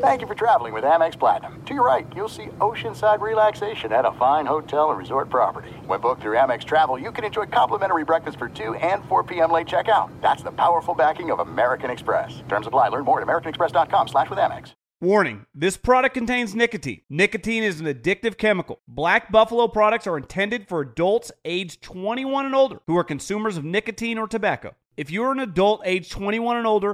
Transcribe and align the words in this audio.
Thank 0.00 0.20
you 0.20 0.26
for 0.26 0.34
traveling 0.34 0.72
with 0.72 0.84
Amex 0.84 1.18
Platinum. 1.18 1.60
To 1.64 1.74
your 1.74 1.84
right, 1.84 2.06
you'll 2.14 2.28
see 2.28 2.46
oceanside 2.60 3.20
relaxation 3.20 3.92
at 3.92 4.04
a 4.04 4.12
fine 4.12 4.46
hotel 4.46 4.90
and 4.90 4.98
resort 4.98 5.30
property. 5.30 5.70
When 5.86 6.00
booked 6.00 6.22
through 6.22 6.36
Amex 6.36 6.64
Travel, 6.64 6.98
you 6.98 7.10
can 7.10 7.24
enjoy 7.24 7.46
complimentary 7.46 8.04
breakfast 8.04 8.38
for 8.38 8.48
2 8.48 8.74
and 8.74 9.04
4 9.06 9.24
p.m. 9.24 9.50
late 9.50 9.66
checkout. 9.66 10.10
That's 10.20 10.42
the 10.42 10.52
powerful 10.52 10.94
backing 10.94 11.30
of 11.30 11.40
American 11.40 11.90
Express. 11.90 12.42
Terms 12.48 12.66
apply. 12.66 12.88
Learn 12.88 13.04
more 13.04 13.20
at 13.20 13.26
americanexpress.com 13.26 14.08
slash 14.08 14.30
with 14.30 14.38
Amex. 14.38 14.74
Warning, 15.00 15.44
this 15.54 15.76
product 15.76 16.14
contains 16.14 16.54
nicotine. 16.54 17.02
Nicotine 17.10 17.62
is 17.62 17.80
an 17.80 17.86
addictive 17.86 18.38
chemical. 18.38 18.80
Black 18.88 19.30
Buffalo 19.30 19.68
products 19.68 20.06
are 20.06 20.16
intended 20.16 20.68
for 20.68 20.80
adults 20.80 21.32
aged 21.44 21.82
21 21.82 22.46
and 22.46 22.54
older 22.54 22.80
who 22.86 22.96
are 22.96 23.04
consumers 23.04 23.56
of 23.56 23.64
nicotine 23.64 24.18
or 24.18 24.28
tobacco. 24.28 24.74
If 24.96 25.10
you're 25.10 25.32
an 25.32 25.40
adult 25.40 25.82
age 25.84 26.08
21 26.10 26.56
and 26.56 26.66
older 26.66 26.93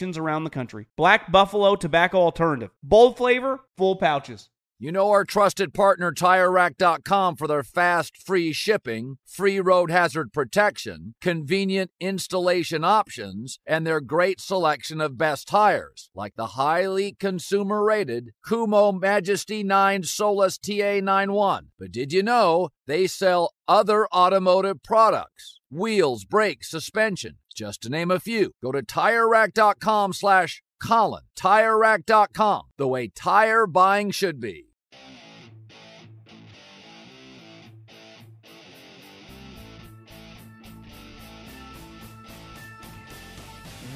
around 0.01 0.43
the 0.43 0.49
country. 0.49 0.87
Black 0.97 1.31
Buffalo 1.31 1.75
Tobacco 1.75 2.17
Alternative. 2.17 2.71
Bold 2.83 3.17
flavor, 3.17 3.59
full 3.77 3.95
pouches. 3.95 4.49
You 4.83 4.91
know 4.91 5.11
our 5.11 5.25
trusted 5.25 5.75
partner 5.75 6.11
TireRack.com 6.11 7.35
for 7.35 7.47
their 7.47 7.61
fast, 7.61 8.17
free 8.17 8.51
shipping, 8.51 9.19
free 9.27 9.59
road 9.59 9.91
hazard 9.91 10.33
protection, 10.33 11.13
convenient 11.21 11.91
installation 11.99 12.83
options, 12.83 13.59
and 13.63 13.85
their 13.85 14.01
great 14.01 14.41
selection 14.41 14.99
of 14.99 15.19
best 15.19 15.47
tires, 15.47 16.09
like 16.15 16.33
the 16.35 16.57
highly 16.57 17.13
consumer 17.13 17.83
rated 17.83 18.31
Kumho 18.43 18.99
Majesty 18.99 19.61
9 19.61 20.01
Solus 20.01 20.57
TA91. 20.57 21.65
But 21.77 21.91
did 21.91 22.11
you 22.11 22.23
know 22.23 22.69
they 22.87 23.05
sell 23.05 23.53
other 23.67 24.07
automotive 24.07 24.81
products? 24.81 25.60
Wheels, 25.73 26.25
brakes, 26.25 26.69
suspension, 26.69 27.37
just 27.55 27.81
to 27.83 27.89
name 27.89 28.11
a 28.11 28.19
few. 28.19 28.51
Go 28.61 28.73
to 28.73 28.83
TireRack.com 28.83 30.11
slash 30.11 30.61
Colin. 30.83 31.23
TireRack.com, 31.39 32.63
the 32.77 32.89
way 32.89 33.07
tire 33.07 33.65
buying 33.65 34.11
should 34.11 34.41
be. 34.41 34.65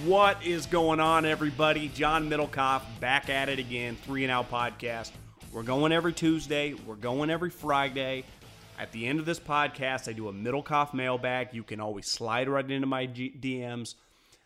What 0.06 0.46
is 0.46 0.68
going 0.68 1.02
on, 1.02 1.26
everybody? 1.26 1.90
John 1.90 2.30
Middlekauff 2.30 2.84
back 3.02 3.30
at 3.30 3.50
it 3.50 3.60
again, 3.60 3.98
Three 4.06 4.24
and 4.24 4.32
Out 4.32 4.50
Podcast. 4.50 5.12
We're 5.52 5.64
going 5.64 5.92
every 5.92 6.14
Tuesday, 6.14 6.74
we're 6.86 6.96
going 6.96 7.30
every 7.30 7.50
Friday. 7.50 8.24
At 8.78 8.92
the 8.92 9.08
end 9.08 9.20
of 9.20 9.26
this 9.26 9.40
podcast, 9.40 10.10
I 10.10 10.14
do 10.14 10.28
a 10.28 10.34
Middlekauff 10.34 10.94
mailbag. 10.94 11.54
You 11.54 11.64
can 11.64 11.80
always 11.80 12.12
slide 12.12 12.50
right 12.50 12.70
into 12.70 12.88
my 12.88 13.06
G- 13.06 13.34
DMs. 13.40 13.96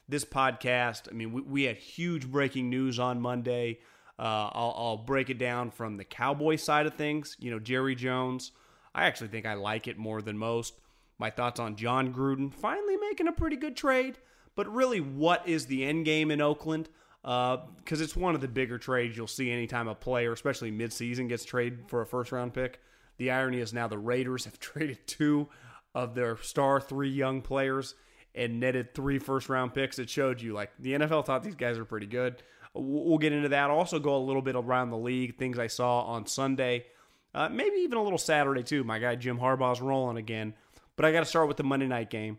This 0.07 0.23
podcast, 0.23 1.09
I 1.09 1.13
mean, 1.13 1.34
we, 1.34 1.41
we, 1.41 1.63
had 1.63 1.78
huge 1.78 2.29
breaking 2.29 2.69
news 2.69 3.00
on 3.00 3.22
Monday. 3.22 3.79
Uh, 4.19 4.50
I'll, 4.51 4.75
I'll 4.78 4.97
break 4.97 5.31
it 5.31 5.39
down 5.39 5.72
from 5.72 5.97
the 5.97 6.03
Cowboy 6.03 6.57
side 6.57 6.85
of 6.85 6.94
things. 6.94 7.38
You 7.39 7.50
know, 7.50 7.59
Jerry 7.59 7.95
Jones, 7.95 8.51
I 8.94 9.06
actually 9.06 9.29
think 9.29 9.45
I 9.47 9.56
like 9.56 9.88
it 9.88 9.97
more 9.97 10.22
than 10.22 10.38
most. 10.38 10.75
My 11.18 11.31
thoughts 11.31 11.59
on 11.59 11.75
Jon 11.75 12.13
Gruden 12.13 12.53
finally 12.53 12.97
making 12.97 13.28
a 13.28 13.31
pretty 13.31 13.56
good 13.56 13.75
trade. 13.75 14.18
But 14.56 14.72
really, 14.73 15.00
what 15.00 15.47
is 15.47 15.66
the 15.66 15.85
end 15.85 16.06
game 16.06 16.29
in 16.29 16.41
Oakland? 16.41 16.89
Because 17.23 18.01
uh, 18.01 18.03
it's 18.03 18.16
one 18.16 18.35
of 18.35 18.41
the 18.41 18.47
bigger 18.47 18.78
trades 18.78 19.18
you'll 19.18 19.28
see 19.28 19.51
anytime 19.51 19.88
a 19.88 19.95
player, 19.95 20.31
especially 20.34 20.72
midseason, 20.72 21.28
gets 21.29 21.45
traded 21.45 21.85
for 21.88 22.01
a 22.01 22.06
first 22.06 22.31
round 22.31 22.53
pick. 22.53 22.79
The 23.19 23.31
irony 23.31 23.59
is 23.59 23.74
now 23.74 23.88
the 23.88 24.00
Raiders 24.00 24.46
have 24.46 24.59
traded 24.59 25.06
two 25.06 25.47
of 25.94 26.16
their 26.16 26.38
star 26.38 26.81
three 26.81 27.09
young 27.09 27.41
players 27.41 27.94
and 28.34 28.59
netted 28.59 28.96
three 28.96 29.19
first 29.19 29.50
round 29.50 29.74
picks. 29.75 30.00
It 30.00 30.09
showed 30.09 30.41
you 30.41 30.53
like 30.53 30.72
the 30.80 30.94
NFL 30.94 31.25
thought 31.25 31.44
these 31.44 31.56
guys 31.56 31.78
are 31.78 31.85
pretty 31.85 32.07
good. 32.07 32.41
We'll 32.74 33.18
get 33.18 33.34
into 33.34 33.50
that. 33.50 33.69
Also, 33.69 34.00
go 34.00 34.16
a 34.16 34.19
little 34.19 34.41
bit 34.41 34.56
around 34.56 34.91
the 34.91 34.97
league, 34.97 35.38
things 35.38 35.59
I 35.59 35.68
saw 35.68 36.02
on 36.02 36.28
Sunday, 36.28 36.85
uh, 37.34 37.50
maybe 37.50 37.78
even 37.78 37.97
a 37.97 38.03
little 38.03 38.19
Saturday 38.19 38.63
too. 38.63 38.84
My 38.84 39.00
guy 39.00 39.16
Jim 39.16 39.40
Harbaugh's 39.40 39.81
rolling 39.81 40.18
again. 40.18 40.53
But 40.96 41.06
I 41.06 41.12
got 41.12 41.19
to 41.19 41.25
start 41.25 41.47
with 41.47 41.57
the 41.57 41.63
Monday 41.63 41.88
night 41.88 42.09
game. 42.09 42.38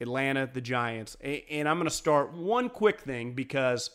Atlanta, 0.00 0.48
the 0.52 0.60
Giants. 0.60 1.16
And 1.22 1.68
I'm 1.68 1.76
going 1.76 1.88
to 1.88 1.94
start 1.94 2.32
one 2.32 2.68
quick 2.70 3.00
thing 3.00 3.34
because 3.34 3.90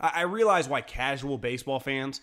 I 0.00 0.22
realize 0.22 0.68
why 0.68 0.80
casual 0.80 1.38
baseball 1.38 1.80
fans 1.80 2.20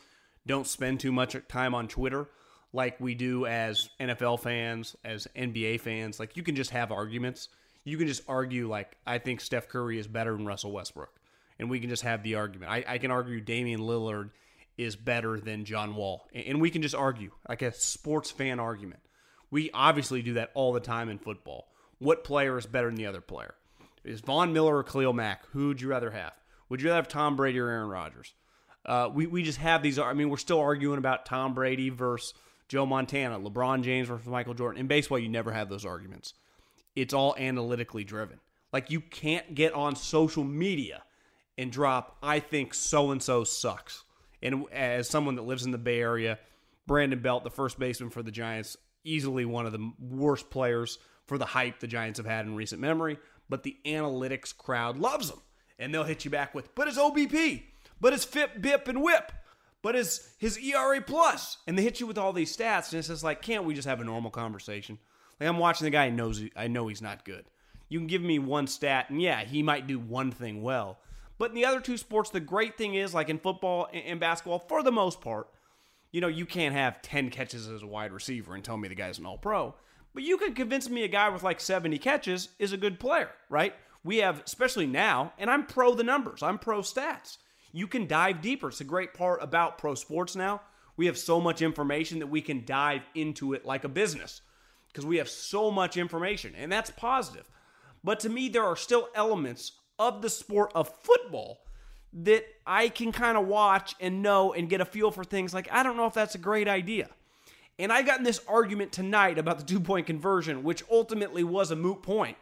don't 0.47 0.67
spend 0.67 0.99
too 0.99 1.11
much 1.11 1.35
time 1.47 1.75
on 1.75 1.87
Twitter 1.87 2.27
like 2.75 2.99
we 2.99 3.15
do 3.15 3.45
as 3.45 3.89
NFL 3.99 4.41
fans, 4.41 4.95
as 5.03 5.27
NBA 5.35 5.79
fans. 5.79 6.19
Like 6.19 6.37
you 6.37 6.43
can 6.43 6.55
just 6.55 6.71
have 6.71 6.91
arguments. 6.91 7.49
You 7.83 7.97
can 7.97 8.07
just 8.07 8.23
argue 8.27 8.67
like 8.67 8.97
I 9.07 9.17
think 9.17 9.41
Steph 9.41 9.69
Curry 9.69 9.97
is 9.97 10.07
better 10.07 10.33
than 10.33 10.45
Russell 10.45 10.71
Westbrook, 10.71 11.13
and 11.57 11.69
we 11.69 11.79
can 11.79 11.89
just 11.89 12.03
have 12.03 12.21
the 12.21 12.35
argument. 12.35 12.71
I, 12.71 12.83
I 12.87 12.97
can 12.97 13.11
argue 13.11 13.39
Damian 13.39 13.79
Lillard 13.79 14.31
is 14.77 14.95
better 14.95 15.39
than 15.39 15.65
John 15.65 15.95
Wall, 15.95 16.27
and 16.33 16.59
we 16.61 16.69
can 16.69 16.81
just 16.81 16.95
argue 16.95 17.31
like 17.47 17.61
a 17.61 17.71
sports 17.71 18.29
fan 18.29 18.59
argument. 18.59 18.99
We 19.49 19.71
obviously 19.71 20.21
do 20.21 20.33
that 20.33 20.51
all 20.53 20.73
the 20.73 20.79
time 20.79 21.09
in 21.09 21.17
football 21.17 21.67
what 21.99 22.23
player 22.23 22.57
is 22.57 22.65
better 22.65 22.87
than 22.87 22.95
the 22.95 23.05
other 23.05 23.21
player. 23.21 23.55
Is 24.03 24.19
Von 24.19 24.53
Miller 24.53 24.77
or 24.77 24.83
Khalil 24.83 25.13
Mack? 25.13 25.45
Who 25.53 25.69
would 25.69 25.81
you 25.81 25.87
rather 25.87 26.11
have? 26.11 26.33
Would 26.69 26.81
you 26.81 26.89
rather 26.89 26.97
have 26.97 27.07
Tom 27.07 27.35
Brady 27.35 27.59
or 27.59 27.69
Aaron 27.69 27.89
Rodgers? 27.89 28.33
Uh, 28.85 29.09
we, 29.11 29.25
we 29.25 29.43
just 29.43 29.57
have 29.59 29.81
these. 29.81 29.97
I 29.97 30.13
mean, 30.13 30.29
we're 30.29 30.37
still 30.37 30.59
arguing 30.59 30.97
about 30.97 31.25
Tom 31.25 31.53
Brady 31.53 31.89
versus 31.89 32.33
Joe 32.67 32.85
Montana, 32.85 33.39
LeBron 33.39 33.83
James 33.83 34.07
versus 34.07 34.27
Michael 34.27 34.53
Jordan. 34.53 34.79
In 34.79 34.87
baseball, 34.87 35.19
you 35.19 35.29
never 35.29 35.51
have 35.51 35.69
those 35.69 35.85
arguments. 35.85 36.33
It's 36.95 37.13
all 37.13 37.35
analytically 37.37 38.03
driven. 38.03 38.39
Like, 38.73 38.89
you 38.89 39.01
can't 39.01 39.55
get 39.55 39.73
on 39.73 39.95
social 39.95 40.43
media 40.43 41.03
and 41.57 41.71
drop, 41.71 42.17
I 42.21 42.39
think 42.39 42.73
so 42.73 43.11
and 43.11 43.21
so 43.21 43.43
sucks. 43.43 44.03
And 44.41 44.65
as 44.71 45.09
someone 45.09 45.35
that 45.35 45.45
lives 45.45 45.65
in 45.65 45.71
the 45.71 45.77
Bay 45.77 46.01
Area, 46.01 46.39
Brandon 46.87 47.19
Belt, 47.19 47.43
the 47.43 47.49
first 47.49 47.79
baseman 47.79 48.09
for 48.09 48.21
the 48.21 48.31
Giants, 48.31 48.77
easily 49.03 49.45
one 49.45 49.65
of 49.65 49.71
the 49.71 49.91
worst 49.99 50.49
players 50.49 50.99
for 51.25 51.37
the 51.37 51.45
hype 51.45 51.79
the 51.79 51.87
Giants 51.87 52.19
have 52.19 52.25
had 52.25 52.45
in 52.45 52.55
recent 52.55 52.81
memory, 52.81 53.17
but 53.49 53.63
the 53.63 53.77
analytics 53.85 54.55
crowd 54.55 54.97
loves 54.97 55.29
him. 55.29 55.39
And 55.79 55.93
they'll 55.93 56.03
hit 56.03 56.25
you 56.25 56.31
back 56.31 56.55
with, 56.55 56.73
but 56.75 56.87
his 56.87 56.97
OBP, 56.97 57.63
but 57.99 58.13
his 58.13 58.23
FIP, 58.23 58.61
BIP, 58.61 58.87
and 58.87 59.01
WHIP, 59.01 59.31
but 59.85 59.93
his 59.93 60.27
his 60.39 60.57
ERA 60.57 60.99
plus, 60.99 61.59
and 61.67 61.77
they 61.77 61.83
hit 61.83 61.99
you 61.99 62.07
with 62.07 62.17
all 62.17 62.33
these 62.33 62.57
stats, 62.57 62.89
and 62.89 62.97
it's 62.97 63.09
just 63.09 63.23
like, 63.23 63.43
can't 63.43 63.65
we 63.65 63.75
just 63.75 63.87
have 63.87 64.01
a 64.01 64.03
normal 64.03 64.31
conversation? 64.31 64.97
Like 65.39 65.47
I'm 65.47 65.59
watching 65.59 65.85
the 65.85 65.91
guy, 65.91 66.05
and 66.05 66.17
knows 66.17 66.41
I 66.55 66.67
know 66.67 66.87
he's 66.87 67.03
not 67.03 67.23
good. 67.23 67.45
You 67.87 67.99
can 67.99 68.07
give 68.07 68.23
me 68.23 68.39
one 68.39 68.65
stat, 68.65 69.11
and 69.11 69.21
yeah, 69.21 69.43
he 69.43 69.61
might 69.61 69.85
do 69.85 69.99
one 69.99 70.31
thing 70.31 70.63
well. 70.63 70.97
But 71.37 71.51
in 71.51 71.55
the 71.55 71.65
other 71.65 71.81
two 71.81 71.97
sports, 71.97 72.31
the 72.31 72.39
great 72.39 72.79
thing 72.79 72.95
is, 72.95 73.13
like 73.13 73.29
in 73.29 73.37
football 73.37 73.87
and 73.93 74.19
basketball, 74.19 74.57
for 74.57 74.81
the 74.81 74.91
most 74.91 75.21
part, 75.21 75.49
you 76.11 76.19
know, 76.19 76.29
you 76.29 76.47
can't 76.47 76.73
have 76.73 77.03
10 77.03 77.29
catches 77.29 77.67
as 77.67 77.83
a 77.83 77.87
wide 77.87 78.11
receiver 78.11 78.55
and 78.55 78.63
tell 78.63 78.77
me 78.77 78.87
the 78.87 78.95
guy's 78.95 79.19
an 79.19 79.27
all 79.27 79.37
pro. 79.37 79.75
But 80.15 80.23
you 80.23 80.39
can 80.39 80.55
convince 80.55 80.89
me 80.89 81.03
a 81.03 81.07
guy 81.07 81.29
with 81.29 81.43
like 81.43 81.59
70 81.59 81.99
catches 81.99 82.49
is 82.57 82.73
a 82.73 82.77
good 82.77 82.99
player, 82.99 83.29
right? 83.51 83.75
We 84.03 84.17
have, 84.17 84.41
especially 84.47 84.87
now, 84.87 85.33
and 85.37 85.47
I'm 85.47 85.67
pro 85.67 85.93
the 85.93 86.03
numbers, 86.03 86.41
I'm 86.41 86.57
pro 86.57 86.79
stats. 86.79 87.37
You 87.75 87.87
can 87.87 88.07
dive 88.07 88.41
deeper. 88.41 88.69
It's 88.69 88.79
a 88.79 88.85
great 88.85 89.13
part 89.13 89.43
about 89.43 89.77
pro 89.77 89.95
sports 89.95 90.33
now. 90.33 90.61
We 90.95 91.07
have 91.07 91.17
so 91.17 91.41
much 91.41 91.61
information 91.61 92.19
that 92.19 92.27
we 92.27 92.39
can 92.39 92.63
dive 92.63 93.01
into 93.13 93.51
it 93.51 93.65
like 93.65 93.83
a 93.83 93.89
business 93.89 94.39
because 94.87 95.05
we 95.05 95.17
have 95.17 95.27
so 95.27 95.69
much 95.69 95.97
information, 95.97 96.53
and 96.55 96.71
that's 96.71 96.89
positive. 96.89 97.51
But 98.01 98.21
to 98.21 98.29
me, 98.29 98.47
there 98.47 98.63
are 98.63 98.77
still 98.77 99.09
elements 99.13 99.73
of 99.99 100.21
the 100.21 100.29
sport 100.29 100.71
of 100.73 100.87
football 100.87 101.65
that 102.13 102.45
I 102.65 102.87
can 102.87 103.11
kind 103.11 103.37
of 103.37 103.45
watch 103.45 103.93
and 103.99 104.23
know 104.23 104.53
and 104.53 104.69
get 104.69 104.79
a 104.79 104.85
feel 104.85 105.11
for 105.11 105.25
things 105.25 105.53
like 105.53 105.67
I 105.69 105.83
don't 105.83 105.97
know 105.97 106.05
if 106.05 106.13
that's 106.13 106.35
a 106.35 106.37
great 106.37 106.69
idea. 106.69 107.09
And 107.77 107.91
I 107.91 108.03
got 108.03 108.19
in 108.19 108.23
this 108.23 108.39
argument 108.47 108.93
tonight 108.93 109.37
about 109.37 109.57
the 109.57 109.65
two 109.65 109.81
point 109.81 110.07
conversion, 110.07 110.63
which 110.63 110.81
ultimately 110.89 111.43
was 111.43 111.71
a 111.71 111.75
moot 111.75 112.03
point. 112.03 112.37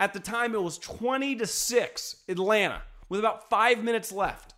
At 0.00 0.14
the 0.14 0.20
time, 0.20 0.52
it 0.56 0.62
was 0.62 0.78
20 0.78 1.36
to 1.36 1.46
6 1.46 2.16
Atlanta 2.28 2.82
with 3.08 3.20
about 3.20 3.48
five 3.48 3.82
minutes 3.82 4.12
left. 4.12 4.54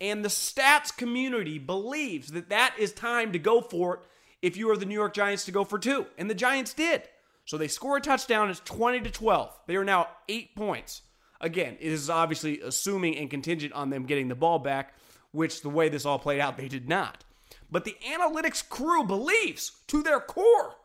And 0.00 0.24
the 0.24 0.28
stats 0.28 0.96
community 0.96 1.58
believes 1.58 2.32
that 2.32 2.48
that 2.48 2.74
is 2.78 2.92
time 2.92 3.32
to 3.32 3.38
go 3.38 3.60
for 3.60 3.94
it 3.94 4.00
if 4.42 4.56
you 4.56 4.68
are 4.70 4.76
the 4.76 4.86
New 4.86 4.94
York 4.94 5.14
Giants 5.14 5.44
to 5.44 5.52
go 5.52 5.64
for 5.64 5.78
two. 5.78 6.06
And 6.18 6.28
the 6.28 6.34
Giants 6.34 6.74
did. 6.74 7.02
So 7.44 7.56
they 7.56 7.68
score 7.68 7.96
a 7.96 8.00
touchdown. 8.00 8.50
It's 8.50 8.60
20 8.60 9.00
to 9.00 9.10
12. 9.10 9.60
They 9.66 9.76
are 9.76 9.84
now 9.84 10.08
eight 10.28 10.54
points. 10.56 11.02
Again, 11.40 11.76
it 11.80 11.92
is 11.92 12.10
obviously 12.10 12.60
assuming 12.60 13.16
and 13.16 13.30
contingent 13.30 13.72
on 13.72 13.90
them 13.90 14.04
getting 14.04 14.28
the 14.28 14.34
ball 14.34 14.58
back, 14.58 14.94
which 15.32 15.62
the 15.62 15.68
way 15.68 15.88
this 15.88 16.06
all 16.06 16.18
played 16.18 16.40
out, 16.40 16.56
they 16.56 16.68
did 16.68 16.88
not. 16.88 17.24
But 17.70 17.84
the 17.84 17.96
analytics 18.06 18.68
crew 18.68 19.04
believes 19.04 19.72
to 19.88 20.02
their 20.02 20.20
core 20.20 20.76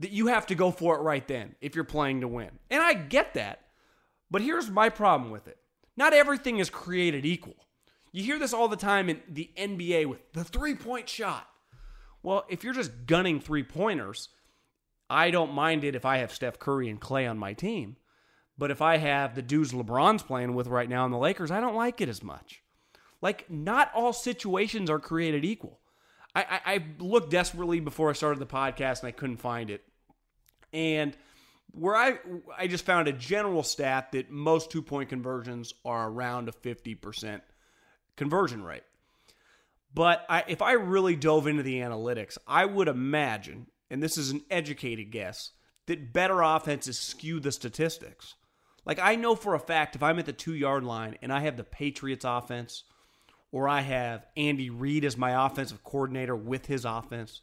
that 0.00 0.10
you 0.10 0.26
have 0.26 0.46
to 0.46 0.54
go 0.54 0.70
for 0.70 0.96
it 0.96 1.02
right 1.02 1.26
then 1.26 1.54
if 1.60 1.74
you're 1.74 1.84
playing 1.84 2.20
to 2.20 2.28
win. 2.28 2.50
And 2.70 2.82
I 2.82 2.94
get 2.94 3.34
that. 3.34 3.60
But 4.30 4.42
here's 4.42 4.68
my 4.68 4.88
problem 4.88 5.30
with 5.30 5.46
it 5.46 5.58
not 5.96 6.12
everything 6.12 6.58
is 6.58 6.70
created 6.70 7.24
equal. 7.24 7.56
You 8.12 8.22
hear 8.22 8.38
this 8.38 8.52
all 8.52 8.68
the 8.68 8.76
time 8.76 9.08
in 9.08 9.20
the 9.28 9.50
NBA 9.56 10.06
with 10.06 10.32
the 10.32 10.44
three 10.44 10.74
point 10.74 11.08
shot. 11.08 11.46
Well, 12.22 12.44
if 12.48 12.64
you're 12.64 12.74
just 12.74 13.06
gunning 13.06 13.40
three 13.40 13.62
pointers, 13.62 14.30
I 15.08 15.30
don't 15.30 15.52
mind 15.52 15.84
it 15.84 15.94
if 15.94 16.04
I 16.04 16.18
have 16.18 16.32
Steph 16.32 16.58
Curry 16.58 16.88
and 16.88 17.00
Klay 17.00 17.28
on 17.30 17.38
my 17.38 17.52
team. 17.52 17.96
But 18.58 18.70
if 18.70 18.80
I 18.80 18.96
have 18.96 19.34
the 19.34 19.42
dudes 19.42 19.72
LeBron's 19.72 20.22
playing 20.22 20.54
with 20.54 20.66
right 20.66 20.88
now 20.88 21.04
in 21.04 21.12
the 21.12 21.18
Lakers, 21.18 21.50
I 21.50 21.60
don't 21.60 21.74
like 21.74 22.00
it 22.00 22.08
as 22.08 22.22
much. 22.22 22.62
Like, 23.20 23.50
not 23.50 23.90
all 23.94 24.12
situations 24.12 24.90
are 24.90 24.98
created 24.98 25.44
equal. 25.44 25.80
I, 26.34 26.42
I, 26.42 26.74
I 26.74 26.84
looked 26.98 27.30
desperately 27.30 27.80
before 27.80 28.10
I 28.10 28.14
started 28.14 28.40
the 28.40 28.46
podcast 28.46 29.00
and 29.00 29.08
I 29.08 29.12
couldn't 29.12 29.38
find 29.38 29.70
it. 29.70 29.82
And 30.72 31.16
where 31.72 31.96
I 31.96 32.18
I 32.56 32.66
just 32.66 32.86
found 32.86 33.08
a 33.08 33.12
general 33.12 33.62
stat 33.62 34.12
that 34.12 34.30
most 34.30 34.70
two 34.70 34.82
point 34.82 35.08
conversions 35.08 35.74
are 35.84 36.08
around 36.08 36.48
a 36.48 36.52
50% 36.52 37.40
conversion 38.16 38.62
rate. 38.62 38.84
But 39.94 40.26
I, 40.28 40.44
if 40.46 40.60
I 40.60 40.72
really 40.72 41.16
dove 41.16 41.46
into 41.46 41.62
the 41.62 41.80
analytics, 41.80 42.36
I 42.46 42.66
would 42.66 42.88
imagine, 42.88 43.66
and 43.90 44.02
this 44.02 44.18
is 44.18 44.30
an 44.30 44.42
educated 44.50 45.10
guess, 45.10 45.52
that 45.86 46.12
better 46.12 46.42
offenses 46.42 46.98
skew 46.98 47.40
the 47.40 47.52
statistics. 47.52 48.34
Like 48.84 48.98
I 48.98 49.16
know 49.16 49.34
for 49.34 49.54
a 49.54 49.60
fact 49.60 49.96
if 49.96 50.02
I'm 50.02 50.18
at 50.18 50.26
the 50.26 50.32
two 50.32 50.54
yard 50.54 50.84
line 50.84 51.16
and 51.22 51.32
I 51.32 51.40
have 51.40 51.56
the 51.56 51.64
Patriots 51.64 52.24
offense, 52.24 52.84
or 53.52 53.68
I 53.68 53.80
have 53.80 54.26
Andy 54.36 54.70
Reid 54.70 55.04
as 55.04 55.16
my 55.16 55.46
offensive 55.46 55.82
coordinator 55.82 56.36
with 56.36 56.66
his 56.66 56.84
offense, 56.84 57.40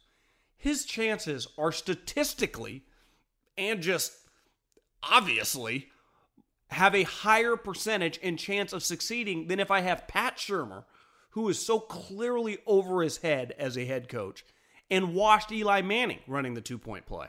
his 0.56 0.84
chances 0.84 1.48
are 1.58 1.72
statistically 1.72 2.84
and 3.56 3.82
just 3.82 4.12
obviously 5.02 5.88
have 6.68 6.94
a 6.94 7.04
higher 7.04 7.56
percentage 7.56 8.18
and 8.22 8.38
chance 8.38 8.72
of 8.72 8.82
succeeding 8.82 9.46
than 9.46 9.60
if 9.60 9.70
I 9.70 9.80
have 9.80 10.08
Pat 10.08 10.36
Shurmur, 10.36 10.84
who 11.30 11.48
is 11.48 11.64
so 11.64 11.78
clearly 11.78 12.58
over 12.66 13.02
his 13.02 13.18
head 13.18 13.54
as 13.58 13.76
a 13.76 13.84
head 13.84 14.08
coach, 14.08 14.44
and 14.90 15.14
watched 15.14 15.52
Eli 15.52 15.82
Manning 15.82 16.20
running 16.26 16.54
the 16.54 16.60
two 16.60 16.78
point 16.78 17.06
play. 17.06 17.28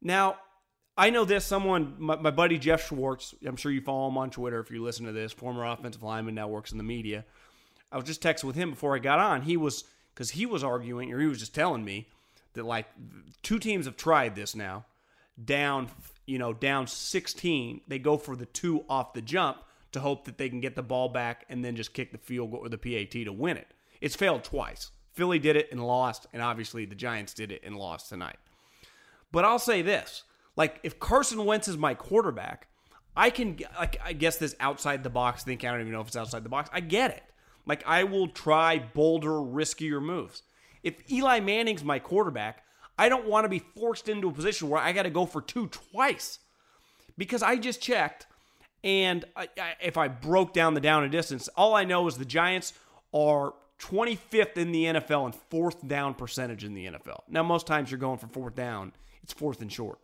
Now, 0.00 0.36
I 0.96 1.10
know 1.10 1.24
this. 1.24 1.44
Someone, 1.44 1.94
my, 1.98 2.16
my, 2.16 2.30
buddy 2.30 2.58
Geoff 2.58 2.86
Schwartz, 2.86 3.34
I'm 3.46 3.56
sure 3.56 3.72
you 3.72 3.80
follow 3.80 4.08
him 4.08 4.18
on 4.18 4.30
Twitter 4.30 4.60
if 4.60 4.70
you 4.70 4.82
listen 4.82 5.06
to 5.06 5.12
this, 5.12 5.32
former 5.32 5.64
offensive 5.64 6.02
lineman, 6.02 6.34
now 6.34 6.48
works 6.48 6.72
in 6.72 6.78
the 6.78 6.84
media. 6.84 7.24
I 7.92 7.96
was 7.96 8.04
just 8.04 8.22
texting 8.22 8.44
with 8.44 8.56
him 8.56 8.70
before 8.70 8.94
I 8.94 8.98
got 8.98 9.18
on. 9.18 9.42
He 9.42 9.56
was, 9.56 9.84
because 10.14 10.30
he 10.30 10.46
was 10.46 10.64
arguing, 10.64 11.12
or 11.12 11.20
he 11.20 11.26
was 11.26 11.38
just 11.38 11.54
telling 11.54 11.84
me 11.84 12.08
that 12.54 12.64
like 12.64 12.86
two 13.42 13.58
teams 13.58 13.86
have 13.86 13.96
tried 13.96 14.34
this 14.34 14.54
now 14.54 14.84
down, 15.44 15.88
you 16.26 16.38
know, 16.38 16.52
down 16.52 16.86
16, 16.86 17.82
they 17.88 17.98
go 17.98 18.16
for 18.16 18.36
the 18.36 18.46
two 18.46 18.84
off 18.88 19.14
the 19.14 19.22
jump 19.22 19.58
to 19.92 20.00
hope 20.00 20.24
that 20.24 20.38
they 20.38 20.48
can 20.48 20.60
get 20.60 20.76
the 20.76 20.82
ball 20.82 21.08
back 21.08 21.44
and 21.48 21.64
then 21.64 21.76
just 21.76 21.92
kick 21.94 22.12
the 22.12 22.18
field 22.18 22.50
goal 22.50 22.60
or 22.60 22.68
the 22.68 22.78
PAT 22.78 23.10
to 23.10 23.32
win 23.32 23.56
it. 23.56 23.68
It's 24.00 24.16
failed 24.16 24.44
twice. 24.44 24.90
Philly 25.12 25.38
did 25.38 25.56
it 25.56 25.68
and 25.70 25.84
lost, 25.84 26.26
and 26.32 26.42
obviously 26.42 26.84
the 26.84 26.94
Giants 26.94 27.34
did 27.34 27.50
it 27.50 27.62
and 27.64 27.76
lost 27.76 28.08
tonight. 28.08 28.38
But 29.32 29.44
I'll 29.44 29.58
say 29.58 29.82
this: 29.82 30.22
like 30.56 30.80
if 30.82 30.98
Carson 30.98 31.44
Wentz 31.44 31.68
is 31.68 31.76
my 31.76 31.94
quarterback, 31.94 32.68
I 33.16 33.30
can 33.30 33.58
like 33.78 34.00
I 34.04 34.12
guess 34.12 34.36
this 34.36 34.54
outside 34.60 35.02
the 35.02 35.10
box 35.10 35.42
think 35.42 35.64
I 35.64 35.70
don't 35.70 35.80
even 35.80 35.92
know 35.92 36.00
if 36.00 36.06
it's 36.06 36.16
outside 36.16 36.44
the 36.44 36.48
box. 36.48 36.70
I 36.72 36.80
get 36.80 37.10
it. 37.10 37.22
Like 37.66 37.82
I 37.86 38.04
will 38.04 38.28
try 38.28 38.78
bolder, 38.78 39.30
riskier 39.30 40.00
moves. 40.00 40.42
If 40.82 41.10
Eli 41.10 41.40
Manning's 41.40 41.84
my 41.84 41.98
quarterback, 41.98 42.64
I 43.00 43.08
don't 43.08 43.26
want 43.26 43.46
to 43.46 43.48
be 43.48 43.60
forced 43.60 44.10
into 44.10 44.28
a 44.28 44.32
position 44.32 44.68
where 44.68 44.78
I 44.78 44.92
got 44.92 45.04
to 45.04 45.10
go 45.10 45.24
for 45.24 45.40
two 45.40 45.68
twice 45.68 46.38
because 47.16 47.42
I 47.42 47.56
just 47.56 47.80
checked. 47.80 48.26
And 48.84 49.24
I, 49.34 49.48
I, 49.58 49.74
if 49.82 49.96
I 49.96 50.08
broke 50.08 50.52
down 50.52 50.74
the 50.74 50.82
down 50.82 51.02
and 51.02 51.10
distance, 51.10 51.48
all 51.56 51.74
I 51.74 51.84
know 51.84 52.06
is 52.08 52.18
the 52.18 52.26
Giants 52.26 52.74
are 53.14 53.54
25th 53.78 54.58
in 54.58 54.70
the 54.70 54.84
NFL 54.84 55.24
and 55.24 55.34
fourth 55.34 55.88
down 55.88 56.12
percentage 56.12 56.62
in 56.62 56.74
the 56.74 56.88
NFL. 56.88 57.22
Now, 57.26 57.42
most 57.42 57.66
times 57.66 57.90
you're 57.90 57.98
going 57.98 58.18
for 58.18 58.26
fourth 58.26 58.54
down, 58.54 58.92
it's 59.22 59.32
fourth 59.32 59.62
and 59.62 59.72
short. 59.72 59.98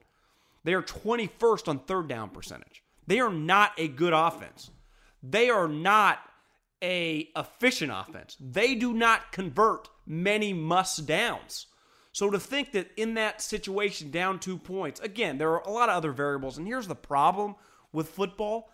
They 0.64 0.72
are 0.72 0.82
21st 0.82 1.68
on 1.68 1.78
third 1.80 2.08
down 2.08 2.30
percentage. 2.30 2.82
They 3.06 3.20
are 3.20 3.30
not 3.30 3.72
a 3.76 3.88
good 3.88 4.14
offense. 4.14 4.70
They 5.22 5.50
are 5.50 5.68
not 5.68 6.18
a 6.82 7.28
efficient 7.36 7.92
offense. 7.94 8.38
They 8.40 8.74
do 8.74 8.94
not 8.94 9.32
convert 9.32 9.90
many 10.06 10.54
must 10.54 11.06
downs. 11.06 11.66
So 12.16 12.30
to 12.30 12.40
think 12.40 12.72
that 12.72 12.88
in 12.96 13.12
that 13.16 13.42
situation, 13.42 14.10
down 14.10 14.38
two 14.38 14.56
points, 14.56 15.00
again, 15.00 15.36
there 15.36 15.50
are 15.50 15.60
a 15.60 15.70
lot 15.70 15.90
of 15.90 15.96
other 15.96 16.12
variables. 16.12 16.56
And 16.56 16.66
here's 16.66 16.88
the 16.88 16.94
problem 16.94 17.56
with 17.92 18.08
football 18.08 18.70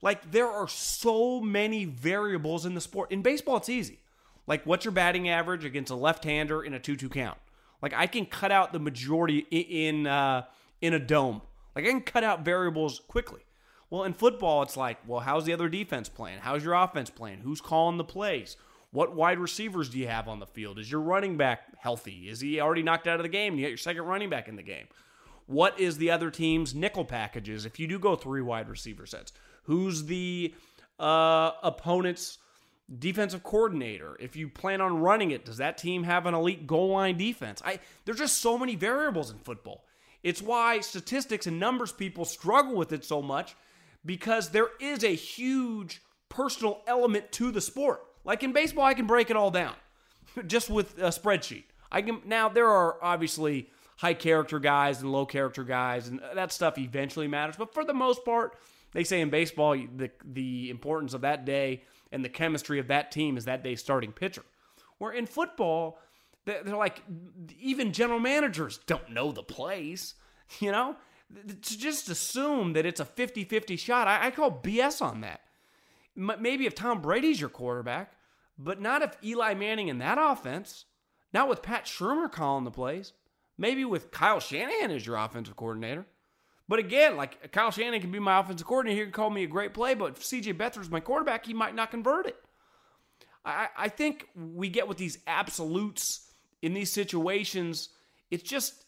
like, 0.00 0.30
there 0.30 0.48
are 0.48 0.68
so 0.68 1.38
many 1.38 1.84
variables 1.84 2.64
in 2.64 2.74
the 2.74 2.80
sport. 2.80 3.12
In 3.12 3.20
baseball, 3.20 3.58
it's 3.58 3.68
easy. 3.68 3.98
Like, 4.46 4.64
what's 4.64 4.86
your 4.86 4.92
batting 4.92 5.28
average 5.28 5.66
against 5.66 5.90
a 5.90 5.96
left 5.96 6.24
hander 6.24 6.62
in 6.62 6.72
a 6.72 6.78
2 6.78 6.96
2 6.96 7.10
count? 7.10 7.36
Like, 7.82 7.92
I 7.92 8.06
can 8.06 8.24
cut 8.24 8.52
out 8.52 8.72
the 8.72 8.78
majority 8.78 9.40
in, 9.50 10.06
uh, 10.06 10.44
in 10.80 10.94
a 10.94 10.98
dome. 10.98 11.42
Like, 11.76 11.84
I 11.84 11.88
can 11.88 12.00
cut 12.00 12.24
out 12.24 12.42
variables 12.42 13.00
quickly. 13.06 13.42
Well, 13.90 14.04
in 14.04 14.14
football, 14.14 14.62
it's 14.62 14.78
like, 14.78 14.96
well, 15.06 15.20
how's 15.20 15.44
the 15.44 15.52
other 15.52 15.68
defense 15.68 16.08
playing? 16.08 16.38
How's 16.38 16.64
your 16.64 16.72
offense 16.72 17.10
playing? 17.10 17.40
Who's 17.40 17.60
calling 17.60 17.98
the 17.98 18.04
plays? 18.04 18.56
What 18.90 19.14
wide 19.14 19.38
receivers 19.38 19.90
do 19.90 19.98
you 19.98 20.08
have 20.08 20.28
on 20.28 20.40
the 20.40 20.46
field? 20.46 20.78
Is 20.78 20.90
your 20.90 21.00
running 21.00 21.36
back 21.36 21.78
healthy? 21.78 22.28
Is 22.28 22.40
he 22.40 22.60
already 22.60 22.82
knocked 22.82 23.06
out 23.06 23.18
of 23.18 23.22
the 23.22 23.28
game? 23.28 23.56
You 23.56 23.64
got 23.64 23.68
your 23.68 23.76
second 23.76 24.02
running 24.02 24.30
back 24.30 24.48
in 24.48 24.56
the 24.56 24.62
game. 24.62 24.86
What 25.46 25.78
is 25.78 25.98
the 25.98 26.10
other 26.10 26.30
team's 26.30 26.74
nickel 26.74 27.04
packages 27.04 27.66
if 27.66 27.78
you 27.78 27.86
do 27.86 27.98
go 27.98 28.16
three 28.16 28.42
wide 28.42 28.68
receiver 28.68 29.06
sets? 29.06 29.32
Who's 29.64 30.04
the 30.04 30.54
uh, 30.98 31.52
opponent's 31.62 32.38
defensive 32.98 33.42
coordinator? 33.42 34.16
If 34.20 34.36
you 34.36 34.48
plan 34.48 34.80
on 34.80 35.00
running 35.00 35.30
it, 35.30 35.44
does 35.44 35.58
that 35.58 35.78
team 35.78 36.04
have 36.04 36.26
an 36.26 36.34
elite 36.34 36.66
goal 36.66 36.90
line 36.90 37.18
defense? 37.18 37.62
I 37.64 37.80
there's 38.04 38.18
just 38.18 38.38
so 38.38 38.58
many 38.58 38.74
variables 38.74 39.30
in 39.30 39.38
football. 39.38 39.84
It's 40.22 40.42
why 40.42 40.80
statistics 40.80 41.46
and 41.46 41.60
numbers 41.60 41.92
people 41.92 42.24
struggle 42.24 42.74
with 42.74 42.92
it 42.92 43.04
so 43.04 43.22
much 43.22 43.54
because 44.04 44.50
there 44.50 44.70
is 44.80 45.04
a 45.04 45.14
huge 45.14 46.02
personal 46.28 46.82
element 46.86 47.30
to 47.32 47.50
the 47.50 47.60
sport. 47.60 48.02
Like 48.28 48.42
in 48.42 48.52
baseball, 48.52 48.84
I 48.84 48.92
can 48.92 49.06
break 49.06 49.30
it 49.30 49.36
all 49.36 49.50
down 49.50 49.74
just 50.46 50.68
with 50.68 50.98
a 50.98 51.08
spreadsheet. 51.08 51.64
I 51.90 52.02
can 52.02 52.20
now 52.26 52.50
there 52.50 52.68
are 52.68 53.02
obviously 53.02 53.70
high 53.96 54.12
character 54.12 54.58
guys 54.58 55.00
and 55.00 55.10
low 55.10 55.24
character 55.24 55.64
guys, 55.64 56.08
and 56.08 56.20
uh, 56.20 56.34
that 56.34 56.52
stuff 56.52 56.76
eventually 56.76 57.26
matters. 57.26 57.56
But 57.56 57.72
for 57.72 57.84
the 57.84 57.94
most 57.94 58.26
part, 58.26 58.58
they 58.92 59.02
say 59.02 59.22
in 59.22 59.30
baseball 59.30 59.74
the 59.74 60.10
the 60.22 60.68
importance 60.68 61.14
of 61.14 61.22
that 61.22 61.46
day 61.46 61.84
and 62.12 62.22
the 62.22 62.28
chemistry 62.28 62.78
of 62.78 62.88
that 62.88 63.10
team 63.10 63.38
is 63.38 63.46
that 63.46 63.64
day's 63.64 63.80
starting 63.80 64.12
pitcher. 64.12 64.44
Where 64.98 65.12
in 65.12 65.26
football, 65.26 65.98
they're 66.44 66.62
like 66.76 67.02
even 67.58 67.94
general 67.94 68.20
managers 68.20 68.78
don't 68.86 69.10
know 69.10 69.32
the 69.32 69.42
plays. 69.42 70.14
You 70.60 70.72
know, 70.72 70.96
to 71.44 71.78
just 71.78 72.08
assume 72.08 72.72
that 72.72 72.86
it's 72.86 73.00
a 73.00 73.04
50-50 73.04 73.78
shot, 73.78 74.08
I, 74.08 74.28
I 74.28 74.30
call 74.30 74.50
BS 74.50 75.02
on 75.02 75.20
that. 75.20 75.42
Maybe 76.16 76.64
if 76.64 76.74
Tom 76.74 77.02
Brady's 77.02 77.38
your 77.38 77.50
quarterback, 77.50 78.14
but 78.58 78.80
not 78.80 79.02
if 79.02 79.16
Eli 79.22 79.54
Manning 79.54 79.88
in 79.88 79.98
that 79.98 80.18
offense, 80.20 80.86
not 81.32 81.48
with 81.48 81.62
Pat 81.62 81.84
Shurmur 81.84 82.30
calling 82.30 82.64
the 82.64 82.70
plays, 82.70 83.12
maybe 83.56 83.84
with 83.84 84.10
Kyle 84.10 84.40
Shanahan 84.40 84.90
as 84.90 85.06
your 85.06 85.16
offensive 85.16 85.56
coordinator. 85.56 86.06
But 86.68 86.78
again, 86.78 87.16
like 87.16 87.52
Kyle 87.52 87.70
Shanahan 87.70 88.00
can 88.00 88.10
be 88.10 88.18
my 88.18 88.38
offensive 88.40 88.66
coordinator, 88.66 88.98
he 88.98 89.04
can 89.04 89.12
call 89.12 89.30
me 89.30 89.44
a 89.44 89.48
great 89.48 89.72
play, 89.72 89.94
but 89.94 90.16
if 90.16 90.22
CJ 90.22 90.58
Beathard's 90.58 90.90
my 90.90 91.00
quarterback, 91.00 91.46
he 91.46 91.54
might 91.54 91.74
not 91.74 91.90
convert 91.90 92.26
it. 92.26 92.36
I, 93.44 93.68
I 93.76 93.88
think 93.88 94.26
we 94.34 94.68
get 94.68 94.88
with 94.88 94.98
these 94.98 95.18
absolutes 95.26 96.28
in 96.60 96.74
these 96.74 96.90
situations, 96.90 97.90
it's 98.30 98.42
just 98.42 98.84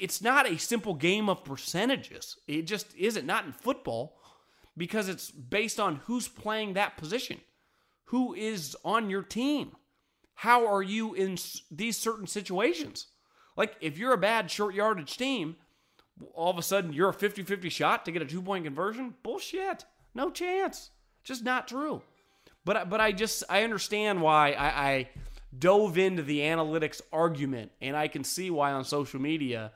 it's 0.00 0.22
not 0.22 0.48
a 0.48 0.58
simple 0.58 0.94
game 0.94 1.28
of 1.28 1.44
percentages. 1.44 2.38
It 2.46 2.62
just 2.62 2.94
isn't, 2.96 3.26
not 3.26 3.44
in 3.44 3.52
football 3.52 4.16
because 4.76 5.08
it's 5.08 5.30
based 5.30 5.80
on 5.80 5.96
who's 6.06 6.28
playing 6.28 6.74
that 6.74 6.96
position, 6.96 7.40
who 8.08 8.34
is 8.34 8.76
on 8.84 9.10
your 9.10 9.22
team. 9.22 9.72
How 10.34 10.66
are 10.66 10.82
you 10.82 11.14
in 11.14 11.36
these 11.70 11.96
certain 11.96 12.26
situations? 12.26 13.08
Like, 13.56 13.76
if 13.80 13.98
you're 13.98 14.12
a 14.12 14.18
bad 14.18 14.50
short 14.50 14.74
yardage 14.74 15.16
team, 15.16 15.56
all 16.34 16.50
of 16.50 16.58
a 16.58 16.62
sudden 16.62 16.92
you're 16.92 17.10
a 17.10 17.14
50 17.14 17.42
50 17.42 17.68
shot 17.68 18.04
to 18.04 18.12
get 18.12 18.22
a 18.22 18.26
two 18.26 18.40
point 18.40 18.64
conversion? 18.64 19.14
Bullshit. 19.22 19.84
No 20.14 20.30
chance. 20.30 20.90
Just 21.22 21.44
not 21.44 21.68
true. 21.68 22.02
But, 22.64 22.88
but 22.88 23.00
I 23.00 23.12
just, 23.12 23.44
I 23.48 23.62
understand 23.62 24.22
why 24.22 24.52
I, 24.52 24.88
I 24.88 25.08
dove 25.56 25.98
into 25.98 26.22
the 26.22 26.40
analytics 26.40 27.00
argument, 27.12 27.72
and 27.80 27.96
I 27.96 28.08
can 28.08 28.24
see 28.24 28.50
why 28.50 28.72
on 28.72 28.84
social 28.84 29.20
media, 29.20 29.72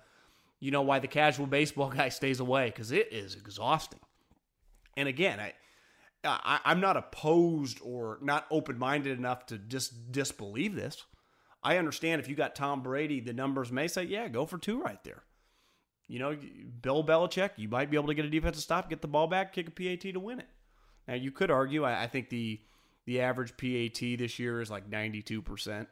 you 0.58 0.70
know, 0.70 0.82
why 0.82 1.00
the 1.00 1.08
casual 1.08 1.46
baseball 1.46 1.90
guy 1.94 2.08
stays 2.08 2.40
away 2.40 2.66
because 2.66 2.92
it 2.92 3.12
is 3.12 3.34
exhausting. 3.34 4.00
And 4.96 5.08
again, 5.08 5.40
I, 5.40 5.52
I 6.24 6.60
I'm 6.64 6.80
not 6.80 6.96
opposed 6.96 7.78
or 7.82 8.18
not 8.22 8.46
open 8.50 8.78
minded 8.78 9.18
enough 9.18 9.46
to 9.46 9.58
just 9.58 10.12
disbelieve 10.12 10.74
this. 10.74 11.04
I 11.62 11.78
understand 11.78 12.20
if 12.20 12.28
you 12.28 12.34
got 12.34 12.54
Tom 12.54 12.82
Brady, 12.82 13.20
the 13.20 13.32
numbers 13.32 13.70
may 13.70 13.86
say, 13.88 14.04
yeah, 14.04 14.28
go 14.28 14.46
for 14.46 14.58
two 14.58 14.80
right 14.80 15.02
there. 15.04 15.22
You 16.08 16.18
know, 16.18 16.36
Bill 16.82 17.04
Belichick, 17.04 17.50
you 17.56 17.68
might 17.68 17.90
be 17.90 17.96
able 17.96 18.08
to 18.08 18.14
get 18.14 18.24
a 18.24 18.30
defensive 18.30 18.62
stop, 18.62 18.90
get 18.90 19.00
the 19.00 19.08
ball 19.08 19.28
back, 19.28 19.52
kick 19.52 19.68
a 19.68 19.70
PAT 19.70 20.00
to 20.00 20.18
win 20.18 20.40
it. 20.40 20.48
Now 21.06 21.14
you 21.14 21.30
could 21.30 21.50
argue, 21.50 21.84
I, 21.84 22.04
I 22.04 22.06
think 22.06 22.28
the 22.28 22.60
the 23.04 23.20
average 23.20 23.56
PAT 23.56 24.18
this 24.18 24.38
year 24.38 24.60
is 24.60 24.70
like 24.70 24.88
92%. 24.88 25.86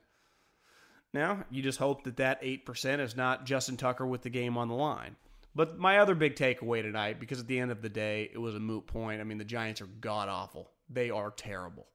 Now, 1.13 1.45
you 1.51 1.63
just 1.63 1.79
hope 1.79 2.05
that 2.05 2.19
that 2.19 2.43
8% 2.43 3.01
is 3.01 3.17
not 3.17 3.45
Justin 3.45 3.77
Tucker 3.77 4.07
with 4.07 4.23
the 4.23 4.31
game 4.31 4.57
on 4.57 4.69
the 4.69 4.75
line. 4.75 5.17
But 5.55 5.79
my 5.79 5.99
other 5.99 6.15
big 6.15 6.37
takeaway 6.37 6.83
tonight, 6.83 7.19
because 7.19 7.41
at 7.41 7.47
the 7.47 7.59
end 7.59 7.71
of 7.71 7.83
the 7.83 7.89
day, 7.89 8.31
it 8.33 8.39
was 8.39 8.55
a 8.55 8.61
moot 8.61 8.87
point. 8.87 9.21
I 9.21 9.25
mean, 9.25 9.39
the 9.39 9.45
Giants 9.45 9.81
are 9.81 9.87
god 9.87 10.29
awful. 10.29 10.71
They 10.89 11.11
are 11.11 11.31
terrible. 11.31 11.87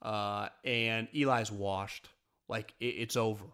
Uh, 0.00 0.48
and 0.64 1.08
Eli's 1.14 1.52
washed. 1.52 2.08
Like, 2.48 2.72
it, 2.80 2.86
it's 2.86 3.16
over. 3.16 3.44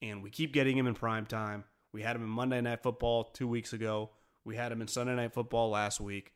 And 0.00 0.22
we 0.22 0.30
keep 0.30 0.52
getting 0.52 0.78
him 0.78 0.86
in 0.86 0.94
prime 0.94 1.26
time. 1.26 1.64
We 1.92 2.02
had 2.02 2.16
him 2.16 2.22
in 2.22 2.28
Monday 2.28 2.60
Night 2.60 2.82
Football 2.82 3.24
two 3.24 3.48
weeks 3.48 3.72
ago. 3.72 4.10
We 4.44 4.56
had 4.56 4.70
him 4.70 4.80
in 4.80 4.88
Sunday 4.88 5.14
Night 5.14 5.32
Football 5.32 5.70
last 5.70 6.00
week 6.00 6.32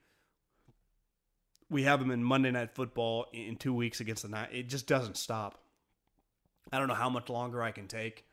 we 1.70 1.82
have 1.82 2.00
him 2.00 2.10
in 2.10 2.22
Monday 2.22 2.50
Night 2.50 2.74
Football 2.74 3.26
in 3.32 3.56
two 3.56 3.74
weeks 3.74 4.00
against 4.00 4.22
the 4.22 4.28
night. 4.28 4.50
It 4.52 4.68
just 4.68 4.86
doesn't 4.86 5.16
stop. 5.16 5.60
I 6.72 6.78
don't 6.78 6.88
know 6.88 6.94
how 6.94 7.10
much 7.10 7.28
longer 7.28 7.62
I 7.62 7.70
can 7.70 7.88
take, 7.88 8.24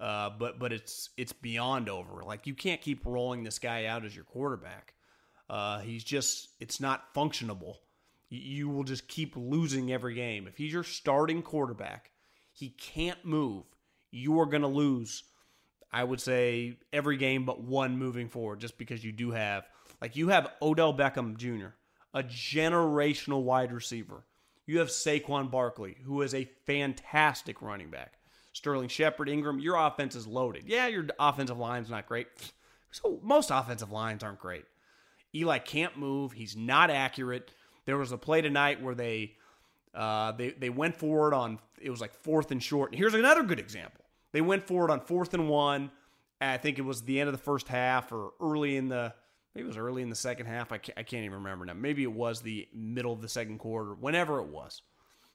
uh, 0.00 0.30
but 0.30 0.58
but 0.58 0.72
it's 0.72 1.10
it's 1.16 1.32
beyond 1.32 1.88
over. 1.88 2.22
Like 2.22 2.46
you 2.46 2.54
can't 2.54 2.80
keep 2.80 3.04
rolling 3.04 3.44
this 3.44 3.58
guy 3.58 3.86
out 3.86 4.04
as 4.04 4.14
your 4.14 4.24
quarterback. 4.24 4.94
Uh, 5.48 5.80
he's 5.80 6.04
just 6.04 6.48
it's 6.60 6.80
not 6.80 7.14
functionable. 7.14 7.76
You, 8.28 8.40
you 8.40 8.68
will 8.68 8.84
just 8.84 9.08
keep 9.08 9.34
losing 9.36 9.92
every 9.92 10.14
game. 10.14 10.46
If 10.46 10.56
he's 10.56 10.72
your 10.72 10.84
starting 10.84 11.42
quarterback, 11.42 12.10
he 12.52 12.70
can't 12.70 13.24
move. 13.24 13.64
You 14.10 14.40
are 14.40 14.46
going 14.46 14.62
to 14.62 14.68
lose. 14.68 15.24
I 15.90 16.04
would 16.04 16.20
say 16.20 16.76
every 16.92 17.16
game 17.16 17.46
but 17.46 17.62
one 17.62 17.96
moving 17.96 18.28
forward, 18.28 18.60
just 18.60 18.76
because 18.76 19.02
you 19.02 19.12
do 19.12 19.30
have 19.30 19.66
like 20.02 20.16
you 20.16 20.28
have 20.28 20.52
Odell 20.62 20.94
Beckham 20.94 21.36
Jr 21.36 21.68
a 22.14 22.22
generational 22.22 23.42
wide 23.42 23.72
receiver. 23.72 24.24
You 24.66 24.80
have 24.80 24.88
Saquon 24.88 25.50
Barkley, 25.50 25.96
who 26.04 26.22
is 26.22 26.34
a 26.34 26.50
fantastic 26.66 27.62
running 27.62 27.90
back. 27.90 28.17
Sterling 28.58 28.88
Shepard, 28.88 29.28
Engram, 29.28 29.62
your 29.62 29.76
offense 29.76 30.16
is 30.16 30.26
loaded. 30.26 30.64
Yeah, 30.66 30.88
your 30.88 31.06
offensive 31.20 31.58
line's 31.58 31.88
not 31.88 32.06
great. 32.06 32.26
So 32.90 33.20
most 33.22 33.50
offensive 33.52 33.92
lines 33.92 34.22
aren't 34.22 34.38
great. 34.38 34.64
Eli 35.34 35.58
can't 35.58 35.98
move. 35.98 36.32
He's 36.32 36.56
not 36.56 36.88
accurate. 36.88 37.50
There 37.84 37.98
was 37.98 38.12
a 38.12 38.16
play 38.16 38.40
tonight 38.40 38.82
where 38.82 38.94
they 38.94 39.34
uh, 39.94 40.32
they 40.32 40.52
they 40.52 40.70
went 40.70 40.96
forward 40.96 41.34
on 41.34 41.58
it 41.82 41.90
was 41.90 42.00
like 42.00 42.14
fourth 42.14 42.50
and 42.50 42.62
short. 42.62 42.92
And 42.92 42.98
here's 42.98 43.12
another 43.12 43.42
good 43.42 43.58
example. 43.58 44.06
They 44.32 44.40
went 44.40 44.66
forward 44.66 44.90
on 44.90 45.00
fourth 45.00 45.34
and 45.34 45.50
one. 45.50 45.90
I 46.40 46.56
think 46.56 46.78
it 46.78 46.82
was 46.82 47.02
the 47.02 47.20
end 47.20 47.28
of 47.28 47.34
the 47.34 47.42
first 47.42 47.68
half 47.68 48.10
or 48.10 48.30
early 48.40 48.78
in 48.78 48.88
the 48.88 49.12
maybe 49.54 49.66
it 49.66 49.68
was 49.68 49.76
early 49.76 50.00
in 50.00 50.08
the 50.08 50.16
second 50.16 50.46
half. 50.46 50.72
I 50.72 50.78
can't, 50.78 50.98
I 50.98 51.02
can't 51.02 51.26
even 51.26 51.40
remember 51.40 51.66
now. 51.66 51.74
Maybe 51.74 52.04
it 52.04 52.12
was 52.12 52.40
the 52.40 52.66
middle 52.72 53.12
of 53.12 53.20
the 53.20 53.28
second 53.28 53.58
quarter, 53.58 53.92
whenever 53.92 54.40
it 54.40 54.46
was. 54.46 54.80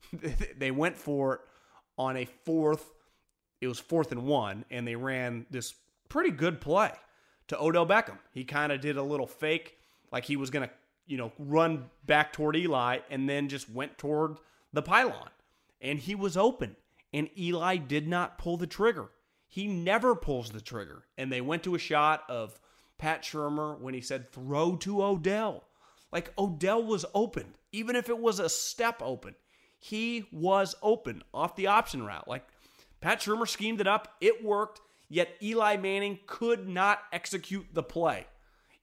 they 0.57 0.71
went 0.71 0.97
for 0.97 1.35
it 1.35 1.41
on 1.99 2.17
a 2.17 2.25
fourth. 2.25 2.89
It 3.63 3.67
was 3.67 3.79
fourth 3.79 4.11
and 4.11 4.25
one, 4.25 4.65
and 4.69 4.85
they 4.87 4.95
ran 4.95 5.45
this 5.49 5.73
pretty 6.09 6.31
good 6.31 6.59
play 6.59 6.91
to 7.47 7.61
Odell 7.61 7.87
Beckham. 7.87 8.19
He 8.31 8.43
kind 8.43 8.71
of 8.71 8.81
did 8.81 8.97
a 8.97 9.03
little 9.03 9.27
fake, 9.27 9.77
like 10.11 10.25
he 10.25 10.35
was 10.35 10.49
going 10.49 10.67
to, 10.67 10.73
you 11.07 11.17
know, 11.17 11.31
run 11.39 11.89
back 12.05 12.33
toward 12.33 12.55
Eli, 12.55 12.99
and 13.09 13.29
then 13.29 13.47
just 13.47 13.69
went 13.69 13.97
toward 13.97 14.37
the 14.73 14.81
pylon. 14.81 15.29
And 15.81 15.97
he 15.97 16.13
was 16.13 16.35
open, 16.35 16.75
and 17.13 17.29
Eli 17.37 17.77
did 17.77 18.07
not 18.07 18.37
pull 18.37 18.57
the 18.57 18.67
trigger. 18.67 19.09
He 19.47 19.67
never 19.67 20.15
pulls 20.15 20.49
the 20.49 20.61
trigger. 20.61 21.03
And 21.17 21.31
they 21.31 21.41
went 21.41 21.63
to 21.63 21.75
a 21.75 21.79
shot 21.79 22.23
of 22.27 22.59
Pat 22.97 23.23
Shurmur 23.23 23.79
when 23.79 23.93
he 23.93 24.01
said 24.01 24.31
throw 24.31 24.75
to 24.77 25.03
Odell. 25.03 25.63
Like 26.11 26.33
Odell 26.37 26.83
was 26.83 27.05
open, 27.13 27.55
even 27.71 27.95
if 27.95 28.09
it 28.09 28.17
was 28.17 28.39
a 28.39 28.49
step 28.49 29.01
open. 29.01 29.35
He 29.79 30.25
was 30.31 30.75
open 30.81 31.23
off 31.33 31.55
the 31.55 31.67
option 31.67 32.03
route. 32.05 32.27
Like 32.27 32.47
Pat 33.03 33.19
Shurmur 33.19 33.49
schemed 33.49 33.81
it 33.81 33.87
up, 33.87 34.15
it 34.21 34.45
worked, 34.45 34.79
yet 35.09 35.35
Eli 35.41 35.75
Manning 35.75 36.19
could 36.25 36.69
not 36.69 36.99
execute 37.11 37.65
the 37.73 37.83
play. 37.83 38.25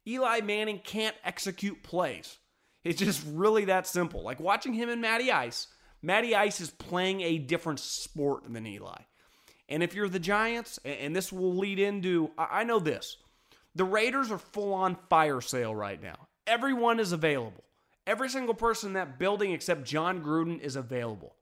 Eli 0.07 0.43
Manning 0.43 0.79
can't 0.85 1.17
execute 1.25 1.83
plays. 1.83 2.37
It's 2.85 3.01
just 3.01 3.25
really 3.27 3.65
that 3.65 3.87
simple. 3.87 4.23
Like 4.23 4.39
watching 4.39 4.75
him 4.75 4.91
and 4.91 5.01
Matty 5.01 5.33
Ice, 5.33 5.69
Matty 6.03 6.35
Ice 6.35 6.61
is 6.61 6.71
playing 6.71 7.23
a 7.23 7.39
different 7.39 7.81
sport 7.81 8.45
than 8.47 8.67
Eli. 8.67 8.99
And 9.71 9.83
if 9.83 9.95
you're 9.95 10.07
the 10.07 10.19
Giants, 10.19 10.79
and 10.85 11.17
this 11.17 11.33
will 11.33 11.57
lead 11.57 11.79
into, 11.79 12.31
I 12.37 12.65
know 12.65 12.79
this. 12.79 13.17
The 13.75 13.85
Raiders 13.85 14.31
are 14.31 14.37
full 14.37 14.75
on 14.75 14.99
fire 15.09 15.41
sale 15.41 15.75
right 15.75 16.03
now. 16.03 16.29
Everyone 16.47 17.01
is 17.01 17.13
available. 17.13 17.65
Every 18.07 18.29
single 18.29 18.55
person 18.55 18.89
in 18.89 18.95
that 18.95 19.19
building 19.19 19.53
except 19.53 19.85
Jon 19.85 20.23
Gruden 20.23 20.61
is 20.61 20.77
available. 20.77 21.37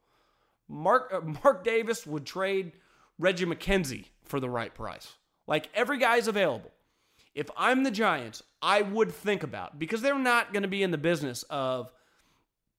Mark 0.69 1.13
uh, 1.13 1.21
Mark 1.45 1.65
Davis 1.65 2.07
would 2.07 2.27
trade 2.27 2.73
Reggie 3.19 3.47
McKenzie 3.47 4.07
for 4.25 4.41
the 4.41 4.51
right 4.51 4.75
price. 4.75 5.15
Like 5.47 5.69
every 5.75 5.99
guy's 5.99 6.29
available. 6.29 6.71
If 7.35 7.51
I'm 7.57 7.85
the 7.85 7.91
Giants, 7.91 8.43
I 8.61 8.83
would 8.83 9.13
think 9.13 9.43
about 9.43 9.79
because 9.79 10.03
they're 10.03 10.19
not 10.19 10.53
going 10.53 10.63
to 10.63 10.69
be 10.69 10.83
in 10.83 10.91
the 10.91 10.99
business 10.99 11.45
of 11.45 11.93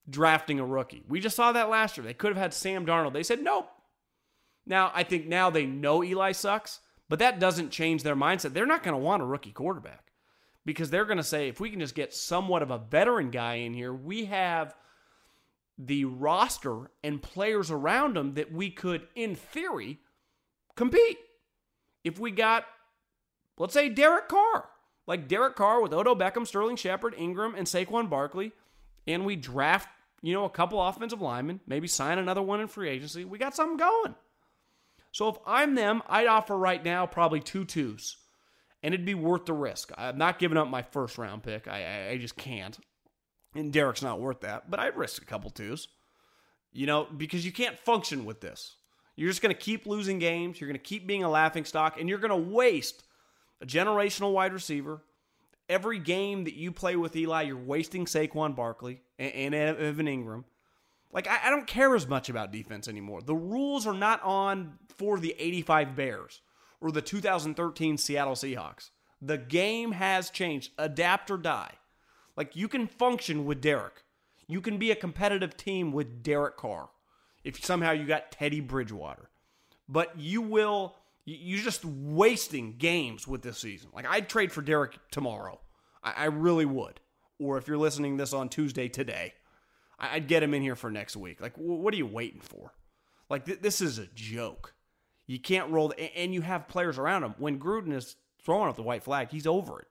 drafting 0.10 0.60
a 0.60 0.66
rookie. 0.66 1.04
We 1.08 1.20
just 1.20 1.36
saw 1.36 1.52
that 1.52 1.70
last 1.70 1.98
year. 1.98 2.06
They 2.06 2.14
could 2.14 2.30
have 2.30 2.38
had 2.38 2.54
Sam 2.54 2.86
Darnold. 2.86 3.14
They 3.14 3.24
said 3.24 3.44
nope. 3.44 3.70
Now 4.66 4.92
I 4.94 5.04
think 5.04 5.28
now 5.28 5.50
they 5.50 5.66
know 5.66 6.04
Eli 6.04 6.34
sucks. 6.34 6.80
But 7.10 7.20
that 7.20 7.40
doesn't 7.40 7.72
change 7.72 8.04
their 8.04 8.16
mindset. 8.16 8.54
They're 8.54 8.68
not 8.68 8.84
going 8.84 8.94
to 8.94 9.04
want 9.04 9.24
a 9.24 9.26
rookie 9.26 9.52
quarterback 9.52 10.12
because 10.64 10.92
they're 10.92 11.06
going 11.06 11.18
to 11.18 11.24
say, 11.24 11.50
if 11.50 11.60
we 11.60 11.72
can 11.72 11.80
just 11.80 11.96
get 11.96 12.14
somewhat 12.14 12.62
of 12.62 12.70
a 12.70 12.78
veteran 12.78 13.32
guy 13.32 13.56
in 13.56 13.74
here, 13.74 13.92
we 13.92 14.26
have 14.26 14.76
the 15.82 16.04
roster 16.04 16.92
and 17.04 17.22
players 17.22 17.72
around 17.72 18.18
them 18.18 18.34
that 18.34 18.52
we 18.52 18.70
could, 18.70 19.08
in 19.16 19.34
theory, 19.34 20.00
compete. 20.76 21.18
If 22.04 22.20
we 22.20 22.32
got, 22.32 22.66
let's 23.58 23.74
say, 23.74 23.88
Derek 23.88 24.28
Carr, 24.28 24.70
like 25.08 25.30
Derek 25.30 25.56
Carr 25.56 25.82
with 25.82 25.94
Odell 25.94 26.18
Beckham, 26.18 26.46
Sterling 26.46 26.76
Shepard, 26.76 27.16
Engram, 27.16 27.58
and 27.58 27.66
Saquon 27.66 28.10
Barkley, 28.10 28.52
and 29.08 29.26
we 29.26 29.38
draft, 29.38 29.88
you 30.22 30.34
know, 30.34 30.44
a 30.44 30.50
couple 30.50 30.86
offensive 30.86 31.22
linemen, 31.22 31.62
maybe 31.66 31.88
sign 31.88 32.18
another 32.18 32.42
one 32.42 32.60
in 32.60 32.68
free 32.68 32.90
agency, 32.90 33.24
we 33.24 33.38
got 33.38 33.56
something 33.56 33.78
going. 33.78 34.16
So 35.12 35.30
if 35.30 35.38
I'm 35.48 35.76
them, 35.76 36.04
I'd 36.08 36.28
offer 36.28 36.58
right 36.58 36.84
now 36.84 37.06
probably 37.06 37.40
two 37.40 37.64
twos, 37.64 38.18
and 38.84 38.94
it'd 38.94 39.06
be 39.06 39.16
worth 39.16 39.46
the 39.46 39.54
risk. 39.54 39.92
I'm 39.98 40.18
not 40.18 40.40
giving 40.40 40.58
up 40.58 40.68
my 40.68 40.82
first 40.82 41.18
round 41.18 41.42
pick. 41.42 41.68
I, 41.68 41.84
I, 41.84 42.10
I 42.12 42.18
just 42.18 42.36
can't. 42.36 42.78
And 43.56 43.74
Derek's 43.74 44.04
not 44.04 44.20
worth 44.20 44.42
that, 44.42 44.70
but 44.70 44.80
I'd 44.80 44.96
risk 44.96 45.22
a 45.22 45.26
couple 45.26 45.50
twos. 45.50 45.88
You 46.72 46.86
know, 46.86 47.08
because 47.16 47.46
you 47.46 47.52
can't 47.52 47.80
function 47.80 48.26
with 48.26 48.42
this. 48.42 48.76
You're 49.16 49.30
just 49.30 49.42
going 49.42 49.54
to 49.54 49.60
keep 49.60 49.86
losing 49.86 50.20
games. 50.20 50.62
You're 50.62 50.68
going 50.68 50.80
to 50.80 50.84
keep 50.84 51.08
being 51.08 51.24
a 51.24 51.30
laughing 51.30 51.66
stock, 51.66 52.00
and 52.00 52.08
you're 52.08 52.20
going 52.20 52.30
to 52.30 52.52
waste 52.52 53.04
a 53.60 53.66
generational 53.66 54.32
wide 54.32 54.54
receiver. 54.54 55.02
Every 55.68 56.00
game 56.00 56.46
that 56.46 56.54
you 56.54 56.72
play 56.72 56.96
with 56.96 57.16
Eli, 57.16 57.44
you're 57.44 57.58
wasting 57.58 58.06
Saquon 58.06 58.56
Barkley 58.56 59.02
and, 59.18 59.54
and 59.54 59.78
Evan 59.78 60.06
Engram. 60.06 60.46
Like, 61.12 61.28
I, 61.28 61.40
I 61.46 61.50
don't 61.50 61.68
care 61.68 61.96
as 61.96 62.08
much 62.08 62.30
about 62.30 62.52
defense 62.52 62.88
anymore. 62.88 63.22
The 63.22 63.36
rules 63.36 63.88
are 63.88 63.94
not 63.94 64.24
on 64.24 64.78
for 64.98 65.20
the 65.20 65.36
85 65.38 65.96
Bears 65.96 66.42
or 66.80 66.92
the 66.92 67.02
2013 67.02 67.98
Seattle 67.98 68.36
Seahawks. 68.36 68.92
The 69.22 69.38
game 69.38 69.92
has 69.92 70.30
changed. 70.30 70.72
Adapt 70.78 71.30
or 71.30 71.38
die. 71.38 71.74
Like, 72.40 72.56
you 72.56 72.70
can 72.70 72.88
function 72.88 73.46
with 73.46 73.60
Derek. 73.62 74.02
You 74.48 74.62
can 74.62 74.78
be 74.78 74.92
a 74.92 74.96
competitive 74.96 75.58
team 75.58 75.92
with 75.92 76.24
Derek 76.24 76.56
Carr 76.56 76.90
if 77.44 77.64
somehow 77.64 77.92
you 77.92 78.06
got 78.06 78.32
Teddy 78.32 78.62
Bridgewater. 78.62 79.30
But 79.90 80.18
you 80.18 80.42
will, 80.42 80.96
you're 81.26 81.62
just 81.62 81.84
wasting 81.84 82.78
games 82.78 83.28
with 83.28 83.42
this 83.42 83.58
season. 83.58 83.90
Like, 83.94 84.08
I'd 84.08 84.30
trade 84.30 84.54
for 84.54 84.62
Derek 84.62 84.98
tomorrow. 85.12 85.60
I, 86.02 86.14
I 86.16 86.26
really 86.26 86.66
would. 86.66 87.02
or 87.40 87.58
if 87.58 87.68
you're 87.68 87.78
listening 87.78 88.18
this 88.18 88.34
on 88.34 88.50
Tuesday 88.50 88.88
today, 88.88 89.34
I'd 89.98 90.28
get 90.28 90.44
him 90.44 90.54
in 90.54 90.62
here 90.62 90.76
for 90.76 90.92
next 90.92 91.18
week. 91.18 91.42
Like, 91.42 91.56
what 91.58 91.94
are 91.94 91.98
you 91.98 92.06
waiting 92.06 92.42
for? 92.42 92.74
Like, 93.30 93.46
th- 93.46 93.60
this 93.62 93.82
is 93.82 93.98
a 93.98 94.08
joke. 94.08 94.74
You 95.28 95.40
can't 95.40 95.70
roll, 95.72 95.90
the, 95.90 96.18
and 96.18 96.34
you 96.34 96.42
have 96.42 96.68
players 96.68 96.98
around 96.98 97.24
him. 97.24 97.36
When 97.38 97.60
Gruden 97.60 97.94
is 97.94 98.16
throwing 98.42 98.70
up 98.70 98.76
the 98.76 98.84
white 98.84 99.04
flag, 99.04 99.30
he's 99.30 99.48
over 99.48 99.80
it. 99.80 99.88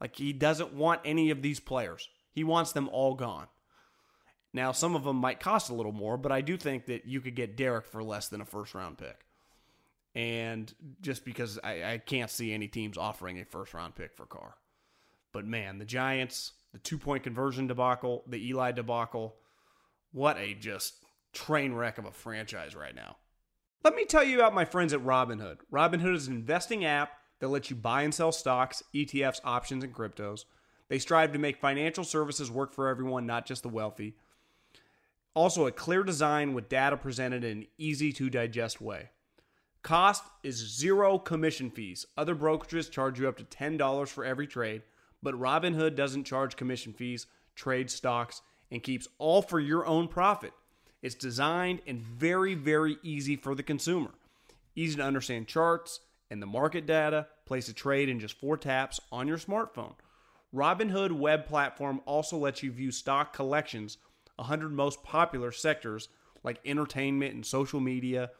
Like, 0.00 0.16
he 0.16 0.32
doesn't 0.32 0.72
want 0.72 1.00
any 1.04 1.30
of 1.30 1.42
these 1.42 1.60
players, 1.60 2.08
he 2.32 2.44
wants 2.44 2.72
them 2.72 2.88
all 2.92 3.14
gone. 3.14 3.48
Now, 4.52 4.72
some 4.72 4.96
of 4.96 5.04
them 5.04 5.16
might 5.16 5.40
cost 5.40 5.70
a 5.70 5.74
little 5.74 5.92
more, 5.92 6.16
but 6.16 6.32
I 6.32 6.40
do 6.40 6.56
think 6.56 6.86
that 6.86 7.06
you 7.06 7.20
could 7.20 7.34
get 7.34 7.56
Derek 7.56 7.86
for 7.86 8.02
less 8.02 8.28
than 8.28 8.40
a 8.40 8.46
first 8.46 8.74
round 8.74 8.98
pick. 8.98 9.26
And 10.14 10.72
just 11.02 11.24
because 11.24 11.58
I, 11.62 11.92
I 11.92 11.98
can't 11.98 12.30
see 12.30 12.52
any 12.52 12.66
teams 12.66 12.96
offering 12.96 13.38
a 13.38 13.44
first 13.44 13.74
round 13.74 13.94
pick 13.94 14.16
for 14.16 14.26
Carr. 14.26 14.54
But 15.32 15.46
man, 15.46 15.78
the 15.78 15.84
Giants, 15.84 16.52
the 16.72 16.78
two 16.78 16.98
point 16.98 17.22
conversion 17.22 17.66
debacle, 17.66 18.24
the 18.26 18.44
Eli 18.48 18.72
debacle, 18.72 19.36
what 20.12 20.38
a 20.38 20.54
just 20.54 21.04
train 21.32 21.74
wreck 21.74 21.98
of 21.98 22.06
a 22.06 22.10
franchise 22.10 22.74
right 22.74 22.94
now. 22.94 23.16
Let 23.84 23.94
me 23.94 24.06
tell 24.06 24.24
you 24.24 24.38
about 24.38 24.54
my 24.54 24.64
friends 24.64 24.92
at 24.92 25.04
Robinhood. 25.04 25.58
Robinhood 25.72 26.14
is 26.14 26.26
an 26.26 26.34
investing 26.34 26.84
app 26.84 27.10
that 27.40 27.48
lets 27.48 27.70
you 27.70 27.76
buy 27.76 28.02
and 28.02 28.14
sell 28.14 28.32
stocks, 28.32 28.82
ETFs, 28.94 29.40
options, 29.44 29.84
and 29.84 29.94
cryptos. 29.94 30.44
They 30.88 30.98
strive 30.98 31.32
to 31.32 31.38
make 31.38 31.56
financial 31.56 32.04
services 32.04 32.50
work 32.50 32.72
for 32.72 32.88
everyone, 32.88 33.26
not 33.26 33.46
just 33.46 33.62
the 33.62 33.68
wealthy. 33.68 34.14
Also, 35.34 35.66
a 35.66 35.72
clear 35.72 36.02
design 36.02 36.54
with 36.54 36.68
data 36.68 36.96
presented 36.96 37.44
in 37.44 37.58
an 37.58 37.66
easy 37.76 38.12
to 38.12 38.30
digest 38.30 38.80
way. 38.80 39.10
Cost 39.82 40.24
is 40.42 40.56
zero 40.56 41.18
commission 41.18 41.70
fees. 41.70 42.04
Other 42.16 42.34
brokerages 42.34 42.90
charge 42.90 43.20
you 43.20 43.28
up 43.28 43.36
to 43.36 43.44
$10 43.44 44.08
for 44.08 44.24
every 44.24 44.46
trade, 44.46 44.82
but 45.22 45.38
Robinhood 45.38 45.94
doesn't 45.94 46.24
charge 46.24 46.56
commission 46.56 46.92
fees, 46.92 47.26
trade 47.54 47.90
stocks, 47.90 48.42
and 48.70 48.82
keeps 48.82 49.06
all 49.18 49.42
for 49.42 49.60
your 49.60 49.86
own 49.86 50.08
profit. 50.08 50.52
It's 51.02 51.14
designed 51.14 51.80
and 51.86 52.02
very, 52.02 52.54
very 52.54 52.96
easy 53.02 53.36
for 53.36 53.54
the 53.54 53.62
consumer. 53.62 54.10
Easy 54.74 54.96
to 54.96 55.04
understand 55.04 55.46
charts 55.46 56.00
and 56.30 56.42
the 56.42 56.46
market 56.46 56.86
data. 56.86 57.26
Place 57.46 57.68
a 57.68 57.72
trade 57.72 58.08
in 58.08 58.20
just 58.20 58.38
four 58.38 58.56
taps 58.56 59.00
on 59.10 59.28
your 59.28 59.38
smartphone. 59.38 59.94
Robinhood 60.54 61.12
web 61.12 61.46
platform 61.46 62.00
also 62.06 62.36
lets 62.36 62.62
you 62.62 62.72
view 62.72 62.90
stock 62.90 63.32
collections, 63.32 63.98
100 64.36 64.72
most 64.72 65.02
popular 65.02 65.52
sectors 65.52 66.08
like 66.42 66.60
entertainment 66.64 67.34
and 67.34 67.44
social 67.44 67.80
media, 67.80 68.30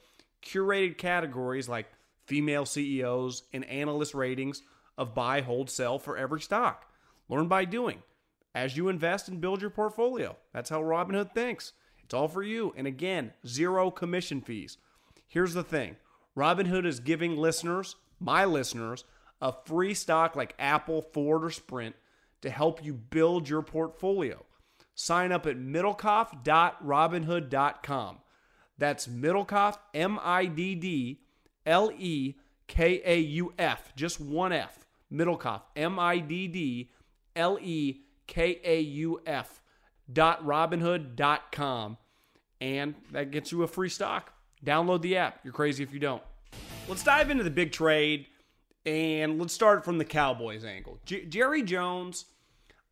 curated 0.43 0.97
categories 0.97 1.69
like 1.69 1.87
female 2.27 2.65
CEOs 2.65 3.43
and 3.53 3.65
analyst 3.65 4.15
ratings 4.15 4.63
of 4.97 5.15
buy, 5.15 5.41
hold, 5.41 5.71
sell 5.71 5.99
for 5.99 6.17
every 6.17 6.41
stock. 6.41 6.87
Learn 7.29 7.49
by 7.49 7.65
doing 7.65 8.03
as 8.55 8.77
you 8.77 8.89
invest 8.89 9.29
and 9.29 9.41
build 9.41 9.61
your 9.61 9.71
portfolio. 9.71 10.37
That's 10.53 10.71
how 10.71 10.83
Robinhood 10.83 11.33
thinks. 11.35 11.73
It's 12.03 12.15
all 12.15 12.29
for 12.29 12.43
you. 12.43 12.73
And 12.77 12.87
again, 12.87 13.33
zero 13.47 13.91
commission 13.91 14.41
fees. 14.41 14.79
Here's 15.27 15.55
the 15.55 15.63
thing 15.63 15.97
Robinhood 16.39 16.87
is 16.87 17.01
giving 17.01 17.37
listeners, 17.37 17.97
my 18.21 18.45
listeners, 18.45 19.03
a 19.43 19.53
free 19.53 19.93
stock 19.93 20.37
like 20.37 20.55
Apple, 20.57 21.03
Ford, 21.03 21.43
or 21.43 21.51
Sprint 21.51 21.97
to 22.43 22.51
help 22.51 22.85
you 22.85 22.95
build 22.95 23.49
your 23.49 23.63
portfolio. 23.63 24.45
Sign 24.95 25.33
up 25.33 25.47
at 25.47 25.57
middlekauff.robinhood.com. 25.57 28.19
That's 28.79 29.09
Middlekauff, 29.09 29.79
M 29.93 30.21
I 30.23 30.47
D 30.47 30.77
D 30.77 31.19
L 31.67 31.91
E 31.99 32.37
K 32.69 33.03
A 33.05 33.19
U 33.19 33.53
F, 33.59 33.93
just 33.97 34.21
one 34.21 34.53
F. 34.53 34.87
Middlekauff, 35.13 35.63
M 35.75 35.99
I 35.99 36.19
D 36.19 36.47
D 36.47 36.93
L 37.35 37.59
E 37.61 38.03
K 38.29 38.61
A 38.63 38.81
U 38.81 39.21
F 39.27 39.61
dot 40.13 40.47
robinhood.com. 40.47 41.97
And 42.61 42.95
that 43.11 43.33
gets 43.33 43.51
you 43.51 43.65
a 43.65 43.67
free 43.67 43.89
stock. 43.89 44.33
Download 44.65 45.03
the 45.03 45.17
app. 45.17 45.41
You're 45.43 45.53
crazy 45.53 45.83
if 45.83 45.93
you 45.93 45.99
don't. 45.99 46.23
Let's 46.89 47.05
dive 47.05 47.29
into 47.29 47.45
the 47.45 47.51
big 47.51 47.71
trade 47.71 48.29
and 48.87 49.39
let's 49.39 49.53
start 49.53 49.85
from 49.85 49.99
the 49.99 50.07
Cowboys 50.07 50.65
angle. 50.65 50.99
J- 51.05 51.27
Jerry 51.27 51.63
Jones, 51.63 52.25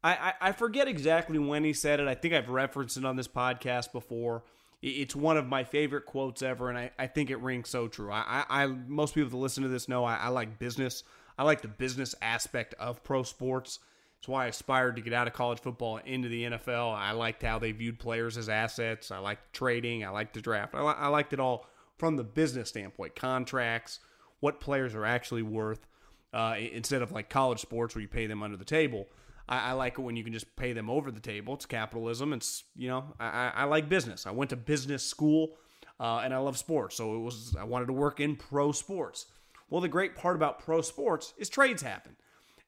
I, 0.05 0.13
I, 0.13 0.49
I 0.49 0.53
forget 0.53 0.87
exactly 0.87 1.39
when 1.39 1.65
he 1.65 1.73
said 1.73 1.99
it. 1.99 2.07
I 2.07 2.15
think 2.15 2.35
I've 2.35 2.51
referenced 2.51 2.99
it 2.99 3.07
on 3.07 3.17
this 3.17 3.27
podcast 3.27 3.93
before. 3.93 4.45
It's 4.83 5.17
one 5.17 5.39
of 5.39 5.47
my 5.47 5.65
favorite 5.65 6.05
quotes 6.05 6.43
ever, 6.43 6.69
and 6.69 6.77
I, 6.77 6.91
I 6.99 7.07
think 7.07 7.31
it 7.31 7.41
rings 7.41 7.71
so 7.71 7.89
true. 7.89 8.13
I, 8.13 8.45
I, 8.51 8.65
I 8.65 8.67
most 8.67 9.15
people 9.15 9.31
that 9.31 9.37
listen 9.39 9.63
to 9.63 9.71
this 9.71 9.89
know 9.89 10.05
I, 10.05 10.17
I 10.17 10.29
like 10.29 10.59
business. 10.59 11.03
I 11.39 11.45
like 11.45 11.63
the 11.63 11.69
business 11.69 12.15
aspect 12.21 12.75
of 12.79 13.03
pro 13.03 13.23
sports. 13.23 13.79
It's 14.19 14.29
why 14.29 14.45
I 14.45 14.49
aspired 14.49 14.97
to 14.97 15.03
get 15.03 15.15
out 15.15 15.27
of 15.27 15.33
college 15.33 15.61
football 15.61 15.97
into 16.05 16.29
the 16.29 16.45
NFL. 16.45 16.95
I 16.95 17.13
liked 17.13 17.43
how 17.43 17.59
they 17.59 17.73
viewed 17.73 17.99
players 17.99 18.37
as 18.37 18.51
assets. 18.51 19.11
I 19.11 19.19
liked 19.19 19.55
trading. 19.55 20.05
I 20.05 20.11
liked 20.11 20.35
the 20.35 20.43
draft. 20.43 20.75
I, 20.75 20.81
I 20.81 21.09
liked 21.09 21.33
it 21.33 21.41
all 21.41 21.67
from 21.99 22.17
the 22.17 22.25
business 22.25 22.69
standpoint 22.69 23.17
contracts, 23.17 24.01
what 24.41 24.61
players 24.61 24.95
are 24.95 25.05
actually 25.05 25.43
worth, 25.43 25.87
uh, 26.33 26.57
instead 26.59 27.03
of 27.03 27.13
like 27.13 27.31
college 27.31 27.61
sports 27.61 27.95
where 27.95 28.03
you 28.03 28.09
pay 28.09 28.27
them 28.27 28.43
under 28.43 28.57
the 28.57 28.65
table. 28.65 29.07
I, 29.49 29.71
I, 29.71 29.73
like 29.73 29.99
it 29.99 30.03
when 30.03 30.17
you 30.17 30.25
can 30.25 30.33
just 30.33 30.55
pay 30.57 30.73
them 30.73 30.91
over 30.91 31.11
the 31.11 31.21
table. 31.21 31.55
It's 31.55 31.67
capitalism. 31.67 32.33
It's, 32.33 32.65
you 32.75 32.89
know, 32.89 33.05
I, 33.19 33.53
I 33.55 33.65
like 33.65 33.89
business. 33.89 34.27
I 34.27 34.33
went 34.33 34.51
to 34.51 34.57
business 34.57 35.05
school 35.05 35.57
uh, 36.01 36.21
and 36.25 36.35
I 36.35 36.39
love 36.39 36.59
sports. 36.59 36.97
So 36.97 37.15
it 37.15 37.21
was, 37.21 37.55
I 37.59 37.65
wanted 37.65 37.87
to 37.87 37.93
work 37.93 38.21
in 38.21 38.37
pro 38.37 38.73
sports. 38.73 39.27
Well, 39.71 39.81
the 39.81 39.89
great 39.89 40.15
part 40.15 40.37
about 40.37 40.59
pro 40.59 40.83
sports 40.83 41.33
is 41.39 41.49
trades 41.49 41.83
happen. 41.83 42.17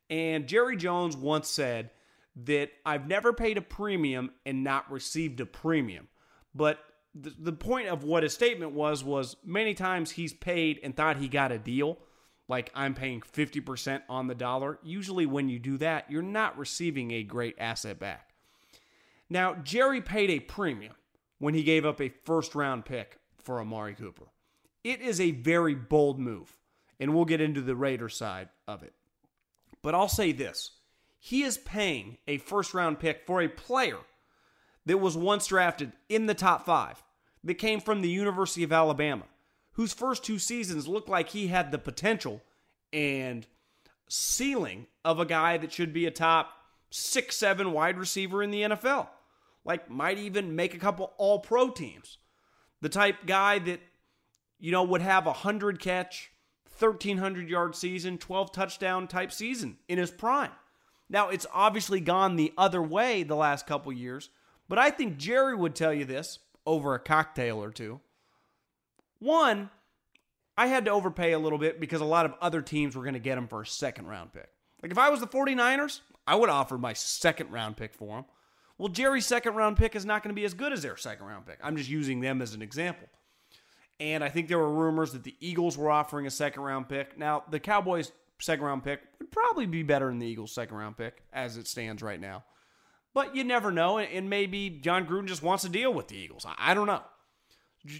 And 0.08 0.46
Jerry 0.46 0.76
Jones 0.76 1.16
once 1.16 1.48
said 1.48 1.90
that 2.44 2.70
I've 2.86 3.06
never 3.06 3.32
paid 3.32 3.58
a 3.58 3.62
premium 3.62 4.30
and 4.46 4.64
not 4.64 4.90
received 4.90 5.40
a 5.40 5.46
premium. 5.46 6.08
But 6.54 6.78
the, 7.20 7.34
the 7.38 7.52
point 7.52 7.88
of 7.88 8.04
what 8.04 8.22
his 8.22 8.34
statement 8.34 8.72
was 8.72 9.02
was 9.02 9.36
many 9.44 9.74
times 9.74 10.12
he's 10.12 10.32
paid 10.32 10.80
and 10.82 10.96
thought 10.96 11.16
he 11.16 11.28
got 11.28 11.52
a 11.52 11.58
deal. 11.58 11.98
Like 12.48 12.70
I'm 12.74 12.94
paying 12.94 13.20
50% 13.20 14.02
on 14.08 14.26
the 14.26 14.34
dollar. 14.34 14.78
Usually, 14.82 15.26
when 15.26 15.48
you 15.48 15.58
do 15.58 15.76
that, 15.78 16.10
you're 16.10 16.22
not 16.22 16.56
receiving 16.56 17.10
a 17.10 17.22
great 17.22 17.56
asset 17.58 17.98
back. 17.98 18.30
Now, 19.28 19.54
Jerry 19.54 20.00
paid 20.00 20.30
a 20.30 20.40
premium 20.40 20.94
when 21.38 21.54
he 21.54 21.62
gave 21.62 21.84
up 21.84 22.00
a 22.00 22.08
first 22.24 22.54
round 22.54 22.84
pick 22.84 23.18
for 23.36 23.60
Amari 23.60 23.94
Cooper. 23.94 24.26
It 24.82 25.00
is 25.00 25.20
a 25.20 25.32
very 25.32 25.74
bold 25.74 26.18
move, 26.18 26.56
and 26.98 27.14
we'll 27.14 27.26
get 27.26 27.40
into 27.40 27.60
the 27.60 27.76
Raider 27.76 28.08
side 28.08 28.48
of 28.66 28.82
it. 28.82 28.94
But 29.82 29.94
I'll 29.94 30.08
say 30.08 30.32
this 30.32 30.72
he 31.18 31.42
is 31.42 31.58
paying 31.58 32.18
a 32.26 32.38
first 32.38 32.74
round 32.74 32.98
pick 33.00 33.26
for 33.26 33.42
a 33.42 33.48
player 33.48 33.98
that 34.86 34.98
was 34.98 35.16
once 35.16 35.48
drafted 35.48 35.92
in 36.08 36.26
the 36.26 36.34
top 36.34 36.64
five, 36.64 37.02
that 37.44 37.54
came 37.54 37.80
from 37.80 38.00
the 38.00 38.10
University 38.10 38.62
of 38.62 38.72
Alabama, 38.72 39.24
whose 39.72 39.92
first 39.92 40.24
two 40.24 40.38
seasons 40.38 40.88
looked 40.88 41.08
like 41.08 41.30
he 41.30 41.48
had 41.48 41.70
the 41.70 41.78
potential 41.78 42.42
and 42.92 43.46
ceiling 44.08 44.86
of 45.04 45.20
a 45.20 45.26
guy 45.26 45.56
that 45.58 45.72
should 45.72 45.92
be 45.92 46.06
a 46.06 46.10
top 46.10 46.52
six, 46.90 47.36
seven 47.36 47.72
wide 47.72 47.98
receiver 47.98 48.42
in 48.42 48.50
the 48.50 48.62
NFL. 48.62 49.08
Like, 49.64 49.90
might 49.90 50.18
even 50.18 50.56
make 50.56 50.74
a 50.74 50.78
couple 50.78 51.12
all 51.18 51.40
pro 51.40 51.70
teams. 51.70 52.18
The 52.80 52.88
type 52.88 53.26
guy 53.26 53.58
that, 53.60 53.80
you 54.58 54.72
know, 54.72 54.82
would 54.84 55.02
have 55.02 55.26
a 55.26 55.30
100 55.30 55.80
catch, 55.80 56.30
1,300 56.78 57.48
yard 57.48 57.74
season, 57.74 58.18
12 58.18 58.52
touchdown 58.52 59.08
type 59.08 59.32
season 59.32 59.78
in 59.88 59.98
his 59.98 60.10
prime. 60.10 60.52
Now, 61.10 61.28
it's 61.28 61.46
obviously 61.52 62.00
gone 62.00 62.36
the 62.36 62.52
other 62.56 62.82
way 62.82 63.22
the 63.22 63.36
last 63.36 63.66
couple 63.66 63.92
years, 63.92 64.30
but 64.68 64.78
I 64.78 64.90
think 64.90 65.16
Jerry 65.16 65.56
would 65.56 65.74
tell 65.74 65.92
you 65.92 66.04
this 66.04 66.38
over 66.68 66.94
a 66.94 66.98
cocktail 66.98 67.62
or 67.62 67.70
two. 67.70 67.98
One, 69.20 69.70
I 70.56 70.66
had 70.66 70.84
to 70.84 70.90
overpay 70.90 71.32
a 71.32 71.38
little 71.38 71.58
bit 71.58 71.80
because 71.80 72.02
a 72.02 72.04
lot 72.04 72.26
of 72.26 72.34
other 72.42 72.60
teams 72.60 72.94
were 72.94 73.02
going 73.02 73.14
to 73.14 73.20
get 73.20 73.38
him 73.38 73.48
for 73.48 73.62
a 73.62 73.66
second 73.66 74.06
round 74.06 74.34
pick. 74.34 74.50
Like 74.82 74.92
if 74.92 74.98
I 74.98 75.08
was 75.08 75.20
the 75.20 75.26
49ers, 75.26 76.00
I 76.26 76.36
would 76.36 76.50
offer 76.50 76.76
my 76.76 76.92
second 76.92 77.50
round 77.50 77.78
pick 77.78 77.94
for 77.94 78.18
him. 78.18 78.24
Well, 78.76 78.88
Jerry's 78.88 79.26
second 79.26 79.54
round 79.54 79.78
pick 79.78 79.96
is 79.96 80.04
not 80.04 80.22
going 80.22 80.34
to 80.34 80.38
be 80.38 80.44
as 80.44 80.54
good 80.54 80.72
as 80.72 80.82
their 80.82 80.96
second 80.96 81.26
round 81.26 81.46
pick. 81.46 81.58
I'm 81.62 81.76
just 81.76 81.88
using 81.88 82.20
them 82.20 82.42
as 82.42 82.54
an 82.54 82.62
example. 82.62 83.08
And 83.98 84.22
I 84.22 84.28
think 84.28 84.46
there 84.46 84.58
were 84.58 84.72
rumors 84.72 85.12
that 85.12 85.24
the 85.24 85.34
Eagles 85.40 85.76
were 85.76 85.90
offering 85.90 86.26
a 86.26 86.30
second 86.30 86.62
round 86.62 86.88
pick. 86.88 87.18
Now, 87.18 87.44
the 87.50 87.58
Cowboys' 87.58 88.12
second 88.38 88.64
round 88.64 88.84
pick 88.84 89.00
would 89.18 89.32
probably 89.32 89.66
be 89.66 89.82
better 89.82 90.06
than 90.06 90.18
the 90.18 90.26
Eagles' 90.26 90.52
second 90.52 90.76
round 90.76 90.96
pick 90.98 91.24
as 91.32 91.56
it 91.56 91.66
stands 91.66 92.02
right 92.02 92.20
now. 92.20 92.44
But 93.14 93.34
you 93.34 93.44
never 93.44 93.70
know. 93.70 93.98
And 93.98 94.30
maybe 94.30 94.70
Jon 94.70 95.06
Gruden 95.06 95.26
just 95.26 95.42
wants 95.42 95.64
to 95.64 95.70
deal 95.70 95.92
with 95.92 96.08
the 96.08 96.16
Eagles. 96.16 96.46
I 96.58 96.74
don't 96.74 96.86
know. 96.86 97.02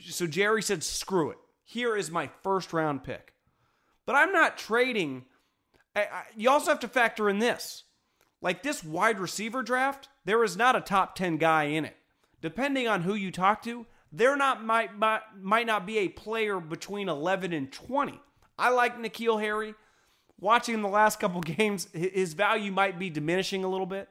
So 0.08 0.26
Jerry 0.26 0.62
said, 0.62 0.82
screw 0.82 1.30
it. 1.30 1.38
Here 1.64 1.96
is 1.96 2.10
my 2.10 2.30
first 2.42 2.72
round 2.72 3.04
pick. 3.04 3.34
But 4.06 4.16
I'm 4.16 4.32
not 4.32 4.58
trading. 4.58 5.24
I, 5.94 6.00
I, 6.00 6.22
you 6.36 6.50
also 6.50 6.70
have 6.70 6.80
to 6.80 6.88
factor 6.88 7.28
in 7.28 7.38
this. 7.38 7.84
Like 8.40 8.62
this 8.62 8.84
wide 8.84 9.18
receiver 9.18 9.62
draft, 9.62 10.08
there 10.24 10.44
is 10.44 10.56
not 10.56 10.76
a 10.76 10.80
top 10.80 11.14
10 11.14 11.36
guy 11.38 11.64
in 11.64 11.84
it. 11.84 11.96
Depending 12.40 12.86
on 12.86 13.02
who 13.02 13.14
you 13.14 13.30
talk 13.30 13.62
to, 13.62 13.86
there 14.12 14.36
not 14.36 14.64
might, 14.64 14.96
might 14.96 15.22
might 15.38 15.66
not 15.66 15.86
be 15.86 15.98
a 15.98 16.08
player 16.08 16.60
between 16.60 17.08
11 17.08 17.52
and 17.52 17.70
20. 17.70 18.20
I 18.58 18.70
like 18.70 18.98
N'Keal 18.98 19.40
Harry. 19.40 19.74
Watching 20.40 20.82
the 20.82 20.88
last 20.88 21.18
couple 21.20 21.40
games, 21.42 21.88
his 21.92 22.34
value 22.34 22.72
might 22.72 22.98
be 22.98 23.10
diminishing 23.10 23.64
a 23.64 23.68
little 23.68 23.86
bit. 23.86 24.08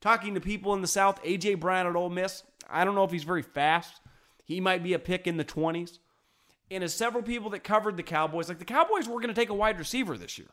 Talking 0.00 0.34
to 0.34 0.40
people 0.40 0.74
in 0.74 0.80
the 0.80 0.88
South, 0.88 1.20
A.J. 1.24 1.56
Brown 1.56 1.86
at 1.86 1.96
Ole 1.96 2.08
Miss, 2.08 2.42
I 2.68 2.84
don't 2.84 2.94
know 2.94 3.04
if 3.04 3.10
he's 3.10 3.24
very 3.24 3.42
fast. 3.42 4.00
He 4.44 4.60
might 4.60 4.82
be 4.82 4.94
a 4.94 4.98
pick 4.98 5.26
in 5.26 5.36
the 5.36 5.44
20s. 5.44 5.98
And 6.70 6.84
as 6.84 6.94
several 6.94 7.22
people 7.22 7.50
that 7.50 7.64
covered 7.64 7.96
the 7.96 8.02
Cowboys, 8.02 8.48
like 8.48 8.58
the 8.58 8.64
Cowboys 8.64 9.08
were 9.08 9.20
going 9.20 9.28
to 9.28 9.40
take 9.40 9.50
a 9.50 9.54
wide 9.54 9.78
receiver 9.78 10.16
this 10.16 10.38
year. 10.38 10.48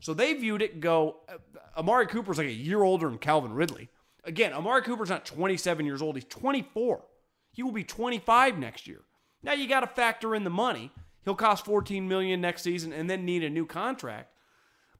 So 0.00 0.14
they 0.14 0.32
viewed 0.34 0.62
it 0.62 0.80
go, 0.80 1.16
uh, 1.28 1.36
Amari 1.78 2.06
Cooper's 2.06 2.38
like 2.38 2.46
a 2.46 2.52
year 2.52 2.82
older 2.82 3.08
than 3.08 3.18
Calvin 3.18 3.52
Ridley. 3.52 3.88
Again, 4.24 4.52
Amari 4.52 4.82
Cooper's 4.82 5.10
not 5.10 5.26
27 5.26 5.84
years 5.84 6.00
old, 6.00 6.14
he's 6.14 6.24
24. 6.24 7.04
He 7.52 7.62
will 7.62 7.72
be 7.72 7.84
25 7.84 8.58
next 8.58 8.86
year. 8.86 9.00
Now 9.42 9.52
you 9.52 9.68
got 9.68 9.80
to 9.80 9.86
factor 9.86 10.34
in 10.34 10.44
the 10.44 10.50
money. 10.50 10.92
He'll 11.24 11.34
cost 11.34 11.64
14 11.64 12.08
million 12.08 12.40
next 12.40 12.62
season 12.62 12.92
and 12.92 13.10
then 13.10 13.24
need 13.24 13.44
a 13.44 13.50
new 13.50 13.66
contract. 13.66 14.32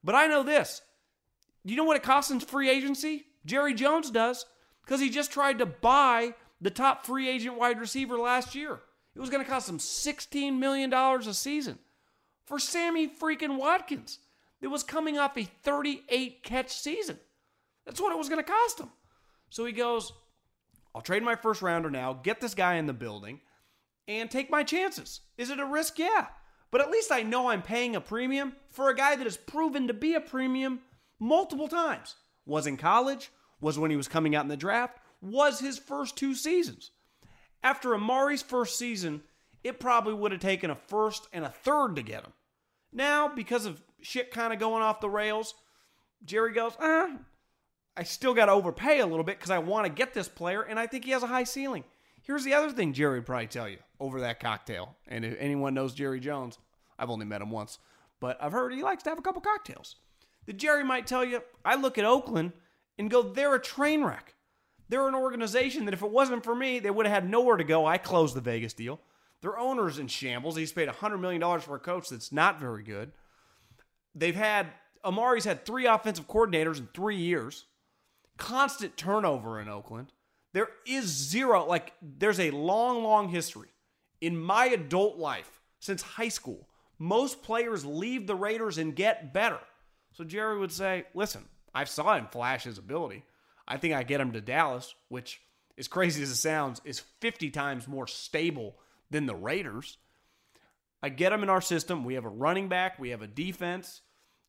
But 0.03 0.15
I 0.15 0.27
know 0.27 0.43
this. 0.43 0.81
You 1.63 1.75
know 1.75 1.83
what 1.83 1.97
it 1.97 2.03
costs 2.03 2.31
in 2.31 2.39
free 2.39 2.69
agency? 2.69 3.25
Jerry 3.45 3.73
Jones 3.73 4.11
does 4.11 4.45
because 4.83 4.99
he 4.99 5.09
just 5.09 5.31
tried 5.31 5.59
to 5.59 5.65
buy 5.65 6.33
the 6.59 6.69
top 6.69 7.05
free 7.05 7.27
agent 7.27 7.57
wide 7.57 7.79
receiver 7.79 8.17
last 8.17 8.55
year. 8.55 8.79
It 9.15 9.19
was 9.19 9.29
going 9.29 9.43
to 9.43 9.49
cost 9.49 9.67
him 9.67 9.77
$16 9.77 10.57
million 10.57 10.93
a 10.93 11.33
season 11.33 11.79
for 12.45 12.59
Sammy 12.59 13.07
freaking 13.07 13.57
Watkins. 13.57 14.19
It 14.61 14.67
was 14.67 14.83
coming 14.83 15.17
off 15.17 15.37
a 15.37 15.43
38 15.43 16.43
catch 16.43 16.71
season. 16.71 17.17
That's 17.85 17.99
what 17.99 18.13
it 18.13 18.17
was 18.17 18.29
going 18.29 18.43
to 18.43 18.51
cost 18.51 18.79
him. 18.79 18.89
So 19.49 19.65
he 19.65 19.73
goes, 19.73 20.13
I'll 20.93 21.01
trade 21.01 21.23
my 21.23 21.35
first 21.35 21.61
rounder 21.61 21.89
now, 21.89 22.13
get 22.13 22.39
this 22.39 22.53
guy 22.53 22.75
in 22.75 22.85
the 22.85 22.93
building, 22.93 23.41
and 24.07 24.29
take 24.29 24.49
my 24.49 24.63
chances. 24.63 25.21
Is 25.37 25.49
it 25.49 25.59
a 25.59 25.65
risk? 25.65 25.97
Yeah. 25.97 26.27
But 26.69 26.81
at 26.81 26.91
least 26.91 27.11
I 27.11 27.23
know 27.23 27.49
I'm 27.49 27.61
paying 27.61 27.95
a 27.95 28.01
premium 28.01 28.53
for 28.69 28.89
a 28.89 28.95
guy 28.95 29.15
that 29.15 29.25
has 29.25 29.35
proven 29.35 29.87
to 29.87 29.93
be 29.93 30.13
a 30.13 30.21
premium 30.21 30.79
multiple 31.19 31.67
times. 31.67 32.15
Was 32.45 32.67
in 32.67 32.77
college, 32.77 33.31
was 33.59 33.77
when 33.77 33.91
he 33.91 33.97
was 33.97 34.07
coming 34.07 34.35
out 34.35 34.43
in 34.43 34.49
the 34.49 34.57
draft, 34.57 34.97
was 35.21 35.59
his 35.59 35.77
first 35.77 36.17
two 36.17 36.33
seasons. 36.33 36.91
After 37.63 37.93
Amari's 37.93 38.41
first 38.41 38.77
season, 38.77 39.21
it 39.63 39.79
probably 39.79 40.13
would 40.13 40.31
have 40.31 40.41
taken 40.41 40.71
a 40.71 40.75
first 40.75 41.27
and 41.31 41.45
a 41.45 41.49
third 41.49 41.95
to 41.95 42.01
get 42.01 42.23
him. 42.23 42.33
Now, 42.91 43.27
because 43.27 43.65
of 43.65 43.81
shit 44.01 44.31
kind 44.31 44.51
of 44.51 44.59
going 44.59 44.81
off 44.81 44.99
the 44.99 45.09
rails, 45.09 45.53
Jerry 46.25 46.53
goes, 46.53 46.73
ah, 46.79 47.17
I 47.95 48.03
still 48.03 48.33
got 48.33 48.45
to 48.45 48.53
overpay 48.53 48.99
a 48.99 49.05
little 49.05 49.23
bit 49.23 49.37
because 49.37 49.51
I 49.51 49.59
want 49.59 49.85
to 49.85 49.91
get 49.91 50.13
this 50.13 50.27
player, 50.27 50.61
and 50.61 50.79
I 50.79 50.87
think 50.87 51.05
he 51.05 51.11
has 51.11 51.23
a 51.23 51.27
high 51.27 51.43
ceiling. 51.43 51.83
Here's 52.23 52.43
the 52.43 52.53
other 52.53 52.71
thing 52.71 52.93
Jerry 52.93 53.19
would 53.19 53.25
probably 53.25 53.47
tell 53.47 53.67
you 53.67 53.77
over 53.99 54.21
that 54.21 54.39
cocktail. 54.39 54.95
And 55.07 55.25
if 55.25 55.35
anyone 55.39 55.73
knows 55.73 55.93
Jerry 55.93 56.19
Jones, 56.19 56.57
I've 56.97 57.09
only 57.09 57.25
met 57.25 57.41
him 57.41 57.51
once, 57.51 57.79
but 58.19 58.37
I've 58.41 58.51
heard 58.51 58.73
he 58.73 58.83
likes 58.83 59.03
to 59.03 59.09
have 59.09 59.19
a 59.19 59.23
couple 59.23 59.41
cocktails. 59.41 59.95
The 60.45 60.53
Jerry 60.53 60.83
might 60.83 61.07
tell 61.07 61.23
you, 61.23 61.41
I 61.63 61.75
look 61.75 61.97
at 61.97 62.05
Oakland 62.05 62.53
and 62.97 63.09
go, 63.09 63.21
they're 63.21 63.55
a 63.55 63.61
train 63.61 64.03
wreck. 64.03 64.35
They're 64.89 65.07
an 65.07 65.15
organization 65.15 65.85
that 65.85 65.93
if 65.93 66.01
it 66.01 66.11
wasn't 66.11 66.43
for 66.43 66.53
me, 66.53 66.79
they 66.79 66.91
would 66.91 67.05
have 67.05 67.23
had 67.23 67.29
nowhere 67.29 67.57
to 67.57 67.63
go. 67.63 67.85
I 67.85 67.97
closed 67.97 68.35
the 68.35 68.41
Vegas 68.41 68.73
deal. 68.73 68.99
Their 69.41 69.57
owner's 69.57 69.99
in 69.99 70.07
shambles. 70.07 70.55
He's 70.55 70.71
paid 70.71 70.89
$100 70.89 71.19
million 71.19 71.59
for 71.61 71.75
a 71.75 71.79
coach 71.79 72.09
that's 72.09 72.31
not 72.31 72.59
very 72.59 72.83
good. 72.83 73.11
They've 74.13 74.35
had, 74.35 74.67
Amari's 75.03 75.45
had 75.45 75.65
three 75.65 75.85
offensive 75.85 76.27
coordinators 76.27 76.77
in 76.77 76.89
three 76.93 77.15
years. 77.15 77.65
Constant 78.37 78.97
turnover 78.97 79.59
in 79.59 79.69
Oakland. 79.69 80.11
There 80.53 80.69
is 80.85 81.05
zero, 81.05 81.65
like, 81.65 81.93
there's 82.01 82.39
a 82.39 82.51
long, 82.51 83.03
long 83.03 83.29
history 83.29 83.69
in 84.19 84.37
my 84.37 84.65
adult 84.65 85.17
life 85.17 85.61
since 85.79 86.01
high 86.01 86.27
school. 86.29 86.67
Most 86.99 87.41
players 87.41 87.85
leave 87.85 88.27
the 88.27 88.35
Raiders 88.35 88.77
and 88.77 88.95
get 88.95 89.33
better. 89.33 89.59
So 90.13 90.23
Jerry 90.23 90.57
would 90.59 90.71
say, 90.71 91.05
listen, 91.13 91.45
I 91.73 91.85
saw 91.85 92.15
him 92.15 92.27
flash 92.31 92.63
his 92.63 92.77
ability. 92.77 93.23
I 93.67 93.77
think 93.77 93.93
I 93.93 94.03
get 94.03 94.21
him 94.21 94.33
to 94.33 94.41
Dallas, 94.41 94.93
which, 95.07 95.41
as 95.77 95.87
crazy 95.87 96.21
as 96.23 96.29
it 96.29 96.35
sounds, 96.35 96.81
is 96.83 96.99
50 97.21 97.49
times 97.51 97.87
more 97.87 98.07
stable 98.07 98.75
than 99.09 99.25
the 99.25 99.35
Raiders. 99.35 99.97
I 101.01 101.09
get 101.09 101.31
him 101.31 101.43
in 101.43 101.49
our 101.49 101.61
system. 101.61 102.03
We 102.03 102.15
have 102.15 102.25
a 102.25 102.29
running 102.29 102.67
back, 102.67 102.99
we 102.99 103.09
have 103.09 103.21
a 103.21 103.27
defense, 103.27 104.01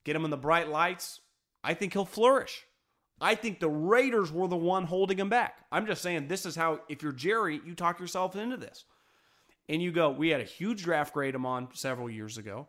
get 0.04 0.16
him 0.16 0.24
in 0.24 0.30
the 0.30 0.36
bright 0.36 0.68
lights. 0.68 1.20
I 1.64 1.74
think 1.74 1.92
he'll 1.92 2.04
flourish. 2.04 2.64
I 3.20 3.36
think 3.36 3.60
the 3.60 3.68
Raiders 3.68 4.32
were 4.32 4.48
the 4.48 4.56
one 4.56 4.84
holding 4.84 5.18
him 5.18 5.28
back. 5.28 5.54
I'm 5.70 5.86
just 5.86 6.02
saying 6.02 6.26
this 6.26 6.44
is 6.44 6.56
how, 6.56 6.80
if 6.88 7.02
you're 7.02 7.12
Jerry, 7.12 7.60
you 7.64 7.74
talk 7.74 8.00
yourself 8.00 8.34
into 8.34 8.56
this. 8.56 8.84
And 9.68 9.80
you 9.80 9.92
go, 9.92 10.10
we 10.10 10.30
had 10.30 10.40
a 10.40 10.44
huge 10.44 10.82
draft 10.82 11.14
grade 11.14 11.36
him 11.36 11.46
on 11.46 11.68
several 11.72 12.10
years 12.10 12.36
ago. 12.36 12.66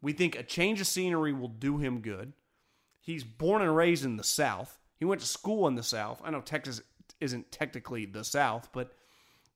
We 0.00 0.12
think 0.12 0.36
a 0.36 0.42
change 0.42 0.80
of 0.80 0.86
scenery 0.86 1.32
will 1.32 1.48
do 1.48 1.78
him 1.78 2.00
good. 2.00 2.32
He's 3.00 3.24
born 3.24 3.62
and 3.62 3.74
raised 3.74 4.04
in 4.04 4.16
the 4.16 4.24
South. 4.24 4.78
He 4.98 5.04
went 5.04 5.20
to 5.20 5.26
school 5.26 5.66
in 5.68 5.74
the 5.74 5.82
South. 5.82 6.20
I 6.24 6.30
know 6.30 6.40
Texas 6.40 6.82
isn't 7.20 7.52
technically 7.52 8.04
the 8.04 8.24
South, 8.24 8.68
but 8.72 8.92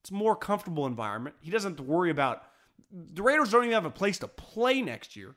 it's 0.00 0.10
a 0.10 0.14
more 0.14 0.36
comfortable 0.36 0.86
environment. 0.86 1.36
He 1.40 1.50
doesn't 1.50 1.72
have 1.72 1.76
to 1.78 1.82
worry 1.82 2.10
about 2.10 2.44
the 2.90 3.22
Raiders 3.22 3.50
don't 3.50 3.64
even 3.64 3.74
have 3.74 3.84
a 3.84 3.90
place 3.90 4.18
to 4.18 4.28
play 4.28 4.82
next 4.82 5.16
year. 5.16 5.34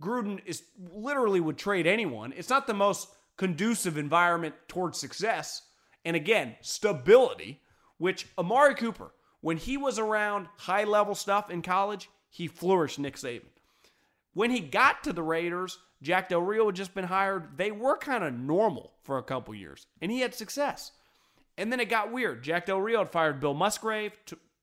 Gruden 0.00 0.40
is 0.44 0.62
literally 0.92 1.40
would 1.40 1.58
trade 1.58 1.86
anyone. 1.86 2.32
It's 2.36 2.50
not 2.50 2.66
the 2.66 2.74
most 2.74 3.08
conducive 3.36 3.98
environment 3.98 4.54
towards 4.68 4.98
success. 4.98 5.62
And 6.04 6.14
again, 6.14 6.56
stability, 6.60 7.62
which 7.96 8.26
Amari 8.38 8.74
Cooper, 8.74 9.12
when 9.40 9.56
he 9.56 9.76
was 9.76 9.98
around 9.98 10.46
high 10.56 10.84
level 10.84 11.14
stuff 11.14 11.50
in 11.50 11.62
college, 11.62 12.08
he 12.28 12.46
flourished 12.46 12.98
Nick 12.98 13.16
Saban. 13.16 13.46
When 14.34 14.50
he 14.50 14.60
got 14.60 15.04
to 15.04 15.12
the 15.12 15.22
Raiders, 15.22 15.78
Jack 16.02 16.28
Del 16.28 16.40
Rio 16.40 16.66
had 16.66 16.76
just 16.76 16.94
been 16.94 17.04
hired. 17.04 17.56
They 17.56 17.70
were 17.70 17.96
kind 17.96 18.22
of 18.22 18.32
normal 18.34 18.92
for 19.02 19.18
a 19.18 19.22
couple 19.22 19.54
years, 19.54 19.86
and 20.00 20.12
he 20.12 20.20
had 20.20 20.34
success. 20.34 20.92
And 21.56 21.72
then 21.72 21.80
it 21.80 21.88
got 21.88 22.12
weird. 22.12 22.44
Jack 22.44 22.66
Del 22.66 22.80
Rio 22.80 23.00
had 23.00 23.10
fired 23.10 23.40
Bill 23.40 23.54
Musgrave, 23.54 24.12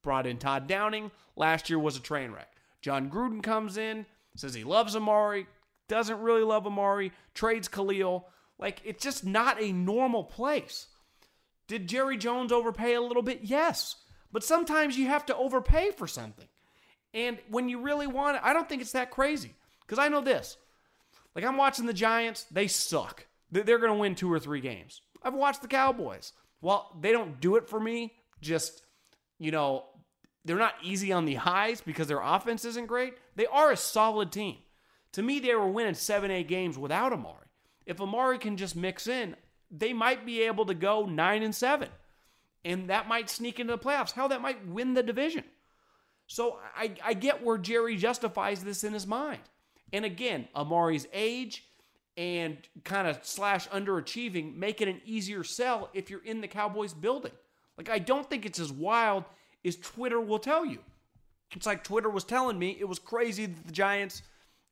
brought 0.01 0.27
in 0.27 0.37
Todd 0.37 0.67
Downing. 0.67 1.11
Last 1.35 1.69
year 1.69 1.79
was 1.79 1.97
a 1.97 2.01
train 2.01 2.31
wreck. 2.31 2.49
Jon 2.81 3.09
Gruden 3.09 3.43
comes 3.43 3.75
in, 3.77 4.05
says 4.35 4.53
he 4.53 4.63
loves 4.63 4.95
Amari, 4.95 5.47
doesn't 5.89 6.21
really 6.21 6.43
love 6.43 6.65
Amari, 6.65 7.11
trades 7.33 7.67
Khalil. 7.67 8.27
Like, 8.57 8.81
it's 8.85 9.03
just 9.03 9.25
not 9.25 9.61
a 9.61 9.73
normal 9.73 10.23
place. 10.23 10.87
Did 11.67 11.87
Jerry 11.87 12.15
Jones 12.15 12.51
overpay 12.51 12.93
a 12.93 13.01
little 13.01 13.23
bit? 13.23 13.41
Yes. 13.43 13.97
But 14.31 14.43
sometimes 14.43 14.97
you 14.97 15.07
have 15.07 15.25
to 15.25 15.35
overpay 15.35 15.91
for 15.91 16.07
something. 16.07 16.47
And 17.15 17.39
when 17.49 17.69
you 17.69 17.79
really 17.79 18.07
want 18.07 18.35
it, 18.35 18.43
I 18.43 18.53
don't 18.53 18.69
think 18.69 18.81
it's 18.81 18.91
that 18.91 19.09
crazy. 19.09 19.55
Because 19.81 19.97
I 19.97 20.09
know 20.09 20.21
this. 20.21 20.57
Like, 21.33 21.45
I'm 21.45 21.57
watching 21.57 21.85
the 21.85 21.93
Giants, 21.93 22.45
they 22.51 22.67
suck. 22.67 23.25
They're 23.51 23.79
going 23.79 23.91
to 23.91 23.97
win 23.97 24.15
two 24.15 24.31
or 24.31 24.39
three 24.39 24.59
games. 24.59 25.01
I've 25.23 25.33
watched 25.33 25.61
the 25.61 25.67
Cowboys. 25.67 26.33
Well, 26.61 26.91
they 26.99 27.11
don't 27.11 27.39
do 27.39 27.55
it 27.55 27.69
for 27.69 27.79
me. 27.79 28.13
Just, 28.41 28.83
you 29.39 29.51
know, 29.51 29.85
they're 30.43 30.57
not 30.57 30.75
easy 30.83 31.11
on 31.11 31.25
the 31.25 31.35
highs 31.35 31.81
because 31.81 32.07
their 32.07 32.21
offense 32.21 32.65
isn't 32.65 32.87
great. 32.87 33.15
They 33.35 33.45
are 33.45 33.71
a 33.71 33.77
solid 33.77 34.31
team. 34.31 34.57
To 35.13 35.23
me, 35.23 35.39
they 35.39 35.55
were 35.55 35.67
winning 35.67 35.93
seven, 35.93 36.31
eight 36.31 36.49
games 36.49 36.77
without 36.77 37.13
Amari. 37.13 37.47
If 37.85 38.01
Amari 38.01 38.39
can 38.39 38.57
just 38.57 38.75
mix 38.75 39.07
in, 39.07 39.35
they 39.71 39.93
might 39.93 40.25
be 40.25 40.41
able 40.41 40.65
to 40.65 40.73
go 40.73 41.05
nine 41.05 41.43
and 41.43 41.55
seven. 41.55 41.89
And 42.65 42.89
that 42.89 43.07
might 43.07 43.29
sneak 43.29 43.59
into 43.59 43.73
the 43.73 43.79
playoffs. 43.79 44.11
How 44.11 44.27
that 44.27 44.41
might 44.41 44.67
win 44.67 44.95
the 44.95 45.03
division. 45.03 45.43
So 46.27 46.59
I, 46.75 46.91
I 47.03 47.13
get 47.13 47.43
where 47.43 47.57
Jerry 47.57 47.95
justifies 47.97 48.63
this 48.63 48.83
in 48.83 48.93
his 48.93 49.05
mind. 49.05 49.41
And 49.93 50.05
again, 50.05 50.47
Amari's 50.55 51.07
age 51.13 51.65
and 52.17 52.57
kind 52.83 53.07
of 53.07 53.19
slash 53.23 53.67
underachieving 53.69 54.55
make 54.55 54.81
it 54.81 54.87
an 54.87 55.01
easier 55.05 55.43
sell 55.43 55.89
if 55.93 56.09
you're 56.09 56.23
in 56.23 56.41
the 56.41 56.47
Cowboys 56.47 56.93
building. 56.93 57.33
Like, 57.77 57.89
I 57.89 57.99
don't 57.99 58.29
think 58.29 58.45
it's 58.45 58.59
as 58.59 58.71
wild 58.71 59.25
as 59.63 59.75
Twitter 59.75 60.19
will 60.19 60.39
tell 60.39 60.65
you. 60.65 60.79
It's 61.55 61.65
like 61.65 61.83
Twitter 61.83 62.09
was 62.09 62.23
telling 62.23 62.57
me 62.57 62.77
it 62.79 62.87
was 62.87 62.99
crazy 62.99 63.45
that 63.45 63.65
the 63.65 63.71
Giants– 63.71 64.21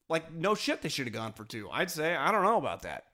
like, 0.09 0.33
no 0.33 0.53
shit, 0.53 0.81
they 0.81 0.89
should 0.89 1.07
have 1.07 1.13
gone 1.13 1.33
for 1.33 1.45
two. 1.45 1.69
I'd 1.71 1.89
say, 1.89 2.15
I 2.15 2.31
don't 2.31 2.43
know 2.43 2.57
about 2.57 2.81
that. 2.83 3.05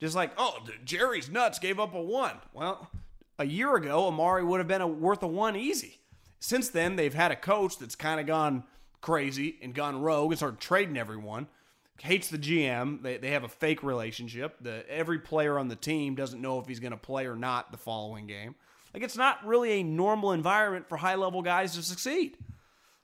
Just 0.00 0.16
like, 0.16 0.32
oh, 0.36 0.58
Jerry's 0.84 1.30
nuts 1.30 1.58
gave 1.58 1.78
up 1.78 1.94
a 1.94 2.02
one. 2.02 2.36
Well, 2.52 2.90
a 3.38 3.46
year 3.46 3.74
ago, 3.76 4.08
Amari 4.08 4.44
would 4.44 4.58
have 4.58 4.68
been 4.68 4.80
a, 4.80 4.86
worth 4.86 5.22
a 5.22 5.26
one 5.26 5.56
easy. 5.56 6.00
Since 6.42 6.70
then, 6.70 6.96
they've 6.96 7.14
had 7.14 7.30
a 7.30 7.36
coach 7.36 7.78
that's 7.78 7.94
kind 7.94 8.18
of 8.18 8.26
gone 8.26 8.64
crazy 9.00 9.60
and 9.62 9.72
gone 9.72 10.02
rogue 10.02 10.32
and 10.32 10.38
started 10.38 10.58
trading 10.58 10.96
everyone. 10.96 11.46
Hates 12.00 12.30
the 12.30 12.38
GM. 12.38 13.00
They, 13.00 13.16
they 13.16 13.30
have 13.30 13.44
a 13.44 13.48
fake 13.48 13.84
relationship. 13.84 14.56
The, 14.60 14.84
every 14.90 15.20
player 15.20 15.56
on 15.56 15.68
the 15.68 15.76
team 15.76 16.16
doesn't 16.16 16.42
know 16.42 16.58
if 16.58 16.66
he's 16.66 16.80
going 16.80 16.90
to 16.90 16.98
play 16.98 17.26
or 17.26 17.36
not 17.36 17.70
the 17.70 17.78
following 17.78 18.26
game. 18.26 18.56
Like, 18.92 19.04
it's 19.04 19.16
not 19.16 19.46
really 19.46 19.70
a 19.74 19.82
normal 19.84 20.32
environment 20.32 20.88
for 20.88 20.96
high 20.96 21.14
level 21.14 21.42
guys 21.42 21.76
to 21.76 21.82
succeed. 21.82 22.36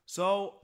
So 0.05 0.55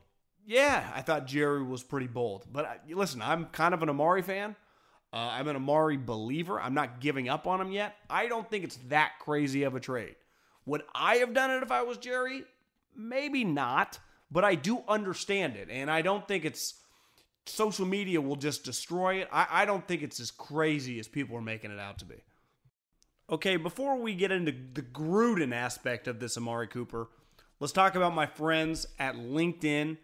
yeah, 0.45 0.91
I 0.97 1.03
thought 1.03 1.29
Jerry 1.29 1.63
was 1.63 1.85
pretty 1.85 2.09
bold. 2.09 2.45
But 2.53 2.65
I, 2.65 2.79
listen, 2.93 3.23
I'm 3.23 3.45
kind 3.47 3.73
of 3.73 3.85
an 3.85 3.89
Amari 3.89 4.23
fan. 4.23 4.57
Uh, 5.13 5.19
I'm 5.19 5.47
an 5.47 5.55
Amari 5.55 5.97
believer. 5.97 6.61
I'm 6.61 6.75
not 6.75 6.99
giving 7.01 7.29
up 7.29 7.47
on 7.47 7.61
him 7.61 7.71
yet. 7.71 7.95
I 8.11 8.27
don't 8.27 8.51
think 8.51 8.65
it's 8.65 8.79
that 8.89 9.13
crazy 9.21 9.63
of 9.63 9.77
a 9.77 9.81
trade. 9.81 10.17
Would 10.67 10.83
I 10.93 11.17
have 11.17 11.35
done 11.35 11.53
it 11.53 11.63
if 11.63 11.71
I 11.71 11.83
was 11.83 11.99
Jerry? 11.99 12.43
Maybe 12.97 13.45
not, 13.45 13.99
but 14.31 14.45
I 14.45 14.55
do 14.55 14.83
understand 14.89 15.57
it. 15.57 15.69
And 15.71 15.91
I 15.91 16.03
don't 16.03 16.27
think 16.27 16.45
it's 16.45 16.75
social 17.47 17.87
media 17.87 18.21
will 18.21 18.37
just 18.37 18.65
destroy 18.65 19.17
it. 19.17 19.29
I, 19.33 19.47
I 19.51 19.65
don't 19.65 19.87
think 19.87 20.03
it's 20.03 20.21
as 20.21 20.31
crazy 20.31 20.99
as 20.99 21.09
people 21.09 21.37
are 21.37 21.43
making 21.43 21.71
it 21.71 21.79
out 21.79 21.99
to 21.99 22.05
be. 22.05 22.23
Okay, 23.31 23.57
before 23.57 23.97
we 23.97 24.15
get 24.15 24.33
into 24.33 24.53
the 24.53 24.83
Gruden 24.83 25.55
aspect 25.55 26.09
of 26.09 26.21
this 26.21 26.37
Amari 26.37 26.69
Cooper, 26.69 27.09
let's 27.59 27.73
talk 27.73 27.95
about 27.95 28.15
my 28.15 28.27
friends 28.27 28.87
at 28.99 29.15
LinkedIn. 29.15 29.97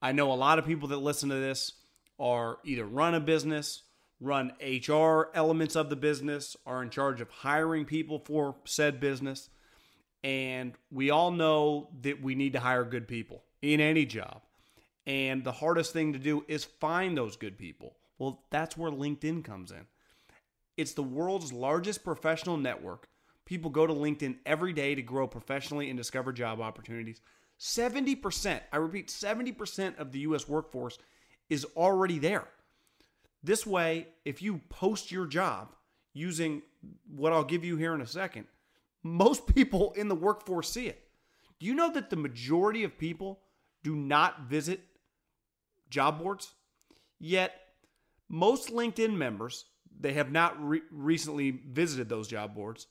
I 0.00 0.12
know 0.12 0.32
a 0.32 0.34
lot 0.34 0.58
of 0.58 0.66
people 0.66 0.88
that 0.88 0.98
listen 0.98 1.28
to 1.30 1.34
this 1.34 1.72
are 2.18 2.58
either 2.64 2.84
run 2.84 3.14
a 3.14 3.20
business, 3.20 3.82
run 4.20 4.52
HR 4.60 5.30
elements 5.34 5.74
of 5.74 5.90
the 5.90 5.96
business, 5.96 6.56
are 6.64 6.82
in 6.82 6.90
charge 6.90 7.20
of 7.20 7.30
hiring 7.30 7.84
people 7.84 8.20
for 8.20 8.56
said 8.64 9.00
business. 9.00 9.50
And 10.24 10.74
we 10.90 11.10
all 11.10 11.30
know 11.30 11.88
that 12.02 12.22
we 12.22 12.34
need 12.34 12.52
to 12.52 12.60
hire 12.60 12.84
good 12.84 13.08
people 13.08 13.42
in 13.60 13.80
any 13.80 14.06
job. 14.06 14.42
And 15.06 15.42
the 15.42 15.52
hardest 15.52 15.92
thing 15.92 16.12
to 16.12 16.18
do 16.18 16.44
is 16.46 16.64
find 16.64 17.16
those 17.16 17.36
good 17.36 17.58
people. 17.58 17.96
Well, 18.18 18.42
that's 18.50 18.76
where 18.76 18.90
LinkedIn 18.90 19.44
comes 19.44 19.72
in. 19.72 19.86
It's 20.76 20.92
the 20.92 21.02
world's 21.02 21.52
largest 21.52 22.04
professional 22.04 22.56
network. 22.56 23.08
People 23.44 23.70
go 23.70 23.86
to 23.86 23.92
LinkedIn 23.92 24.36
every 24.46 24.72
day 24.72 24.94
to 24.94 25.02
grow 25.02 25.26
professionally 25.26 25.90
and 25.90 25.96
discover 25.96 26.32
job 26.32 26.60
opportunities. 26.60 27.20
70%, 27.58 28.60
I 28.72 28.76
repeat, 28.76 29.08
70% 29.08 29.98
of 29.98 30.12
the 30.12 30.20
US 30.20 30.48
workforce 30.48 30.98
is 31.50 31.64
already 31.76 32.18
there. 32.18 32.48
This 33.42 33.66
way, 33.66 34.06
if 34.24 34.40
you 34.40 34.60
post 34.68 35.10
your 35.10 35.26
job 35.26 35.74
using 36.12 36.62
what 37.08 37.32
I'll 37.32 37.44
give 37.44 37.64
you 37.64 37.76
here 37.76 37.94
in 37.94 38.00
a 38.00 38.06
second, 38.06 38.46
most 39.02 39.46
people 39.46 39.92
in 39.96 40.08
the 40.08 40.14
workforce 40.14 40.70
see 40.70 40.86
it. 40.86 41.02
Do 41.58 41.66
you 41.66 41.74
know 41.74 41.92
that 41.92 42.10
the 42.10 42.16
majority 42.16 42.84
of 42.84 42.98
people 42.98 43.40
do 43.82 43.94
not 43.94 44.42
visit 44.48 44.80
job 45.90 46.18
boards? 46.18 46.52
Yet, 47.18 47.54
most 48.28 48.70
LinkedIn 48.70 49.14
members, 49.14 49.66
they 50.00 50.14
have 50.14 50.32
not 50.32 50.56
re- 50.66 50.82
recently 50.90 51.50
visited 51.50 52.08
those 52.08 52.28
job 52.28 52.54
boards. 52.54 52.86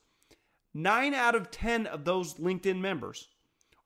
Nine 0.74 1.12
out 1.12 1.34
of 1.34 1.50
10 1.50 1.86
of 1.86 2.04
those 2.04 2.34
LinkedIn 2.34 2.80
members 2.80 3.28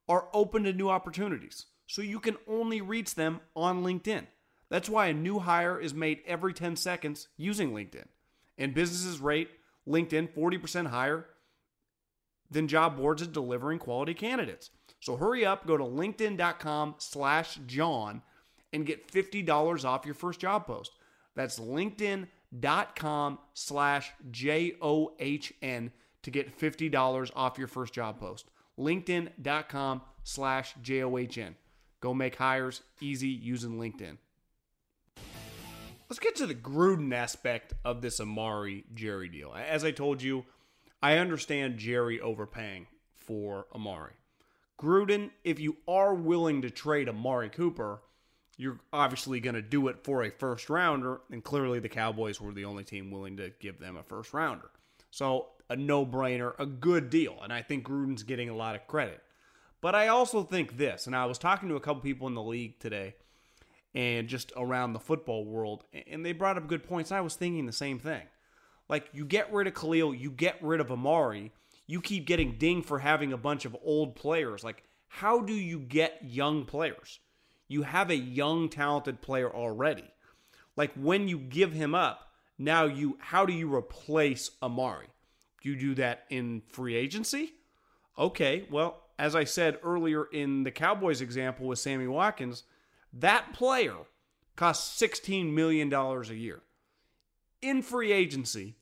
are 0.08 0.28
open 0.32 0.64
to 0.64 0.72
new 0.72 0.88
opportunities. 0.88 1.66
So 1.86 2.02
you 2.02 2.20
can 2.20 2.36
only 2.46 2.80
reach 2.80 3.14
them 3.14 3.40
on 3.54 3.82
LinkedIn. 3.82 4.26
That's 4.68 4.88
why 4.88 5.06
a 5.06 5.14
new 5.14 5.38
hire 5.38 5.80
is 5.80 5.94
made 5.94 6.22
every 6.26 6.52
10 6.52 6.76
seconds 6.76 7.28
using 7.36 7.72
LinkedIn. 7.72 8.06
And 8.58 8.74
businesses 8.74 9.20
rate 9.20 9.50
LinkedIn 9.86 10.32
40% 10.34 10.88
higher 10.88 11.26
than 12.50 12.68
job 12.68 12.96
boards 12.96 13.22
at 13.22 13.32
delivering 13.32 13.78
quality 13.78 14.14
candidates. 14.14 14.70
So 15.00 15.16
hurry 15.16 15.44
up, 15.44 15.66
go 15.66 15.76
to 15.76 15.84
linkedin.com 15.84 16.96
slash 16.98 17.58
John 17.66 18.22
and 18.72 18.86
get 18.86 19.10
$50 19.10 19.84
off 19.84 20.04
your 20.04 20.14
first 20.14 20.40
job 20.40 20.66
post. 20.66 20.92
That's 21.34 21.58
linkedin.com 21.58 23.38
slash 23.54 24.12
J-O-H-N 24.30 25.92
to 26.22 26.30
get 26.30 26.58
$50 26.58 27.30
off 27.36 27.58
your 27.58 27.68
first 27.68 27.94
job 27.94 28.18
post. 28.18 28.46
linkedin.com 28.78 30.02
slash 30.24 30.74
J-O-H-N. 30.82 31.54
Go 32.00 32.14
make 32.14 32.36
hires 32.36 32.82
easy 33.00 33.28
using 33.28 33.78
LinkedIn. 33.78 34.16
Let's 36.08 36.20
get 36.20 36.36
to 36.36 36.46
the 36.46 36.54
Gruden 36.54 37.12
aspect 37.12 37.74
of 37.84 38.00
this 38.00 38.20
Amari 38.20 38.84
Jerry 38.94 39.28
deal. 39.28 39.52
As 39.52 39.84
I 39.84 39.90
told 39.90 40.22
you, 40.22 40.44
I 41.02 41.18
understand 41.18 41.78
Jerry 41.78 42.20
overpaying 42.20 42.86
for 43.14 43.66
Amari. 43.74 44.12
Gruden, 44.78 45.30
if 45.44 45.58
you 45.58 45.76
are 45.88 46.14
willing 46.14 46.62
to 46.62 46.70
trade 46.70 47.08
Amari 47.08 47.48
Cooper, 47.48 48.02
you're 48.56 48.80
obviously 48.92 49.40
going 49.40 49.54
to 49.54 49.62
do 49.62 49.88
it 49.88 50.04
for 50.04 50.22
a 50.22 50.30
first 50.30 50.70
rounder, 50.70 51.20
and 51.30 51.44
clearly 51.44 51.78
the 51.78 51.88
Cowboys 51.88 52.40
were 52.40 52.52
the 52.52 52.64
only 52.64 52.84
team 52.84 53.10
willing 53.10 53.36
to 53.36 53.52
give 53.60 53.78
them 53.78 53.96
a 53.96 54.02
first 54.02 54.32
rounder. 54.32 54.70
So, 55.10 55.48
a 55.68 55.76
no 55.76 56.06
brainer, 56.06 56.54
a 56.58 56.66
good 56.66 57.10
deal. 57.10 57.38
And 57.42 57.52
I 57.52 57.62
think 57.62 57.84
Gruden's 57.86 58.22
getting 58.22 58.48
a 58.48 58.56
lot 58.56 58.76
of 58.76 58.86
credit. 58.86 59.22
But 59.80 59.94
I 59.94 60.08
also 60.08 60.42
think 60.42 60.78
this, 60.78 61.06
and 61.06 61.14
I 61.14 61.26
was 61.26 61.38
talking 61.38 61.68
to 61.68 61.76
a 61.76 61.80
couple 61.80 62.02
people 62.02 62.26
in 62.28 62.34
the 62.34 62.42
league 62.42 62.78
today 62.78 63.14
and 63.94 64.28
just 64.28 64.52
around 64.56 64.92
the 64.92 65.00
football 65.00 65.44
world, 65.44 65.84
and 66.06 66.24
they 66.24 66.32
brought 66.32 66.56
up 66.56 66.66
good 66.66 66.84
points. 66.84 67.12
I 67.12 67.20
was 67.20 67.34
thinking 67.34 67.66
the 67.66 67.72
same 67.72 67.98
thing. 67.98 68.22
Like, 68.88 69.08
you 69.12 69.24
get 69.24 69.52
rid 69.52 69.66
of 69.66 69.74
Khalil, 69.74 70.14
you 70.14 70.30
get 70.30 70.62
rid 70.62 70.80
of 70.80 70.92
Amari, 70.92 71.52
you 71.86 72.00
keep 72.00 72.26
getting 72.26 72.56
dinged 72.58 72.86
for 72.86 72.98
having 72.98 73.32
a 73.32 73.38
bunch 73.38 73.64
of 73.64 73.76
old 73.84 74.14
players. 74.14 74.64
Like, 74.64 74.82
how 75.08 75.40
do 75.40 75.52
you 75.52 75.78
get 75.78 76.20
young 76.22 76.64
players? 76.64 77.20
You 77.68 77.82
have 77.82 78.10
a 78.10 78.16
young, 78.16 78.68
talented 78.68 79.20
player 79.20 79.50
already. 79.50 80.04
Like, 80.76 80.92
when 80.94 81.26
you 81.26 81.38
give 81.38 81.72
him 81.72 81.94
up, 81.94 82.32
now 82.58 82.84
you, 82.84 83.18
how 83.20 83.46
do 83.46 83.52
you 83.52 83.74
replace 83.74 84.50
Amari? 84.62 85.08
Do 85.62 85.70
you 85.70 85.76
do 85.76 85.94
that 85.96 86.24
in 86.30 86.62
free 86.68 86.94
agency? 86.94 87.54
Okay, 88.18 88.66
well, 88.70 89.02
as 89.18 89.34
I 89.34 89.44
said 89.44 89.78
earlier 89.82 90.24
in 90.24 90.62
the 90.64 90.70
Cowboys 90.70 91.20
example 91.20 91.66
with 91.66 91.78
Sammy 91.78 92.06
Watkins, 92.06 92.64
that 93.12 93.52
player 93.52 93.96
costs 94.54 95.00
$16 95.00 95.52
million 95.52 95.92
a 95.92 96.22
year. 96.34 96.60
In 97.62 97.82
free 97.82 98.12
agency, 98.12 98.76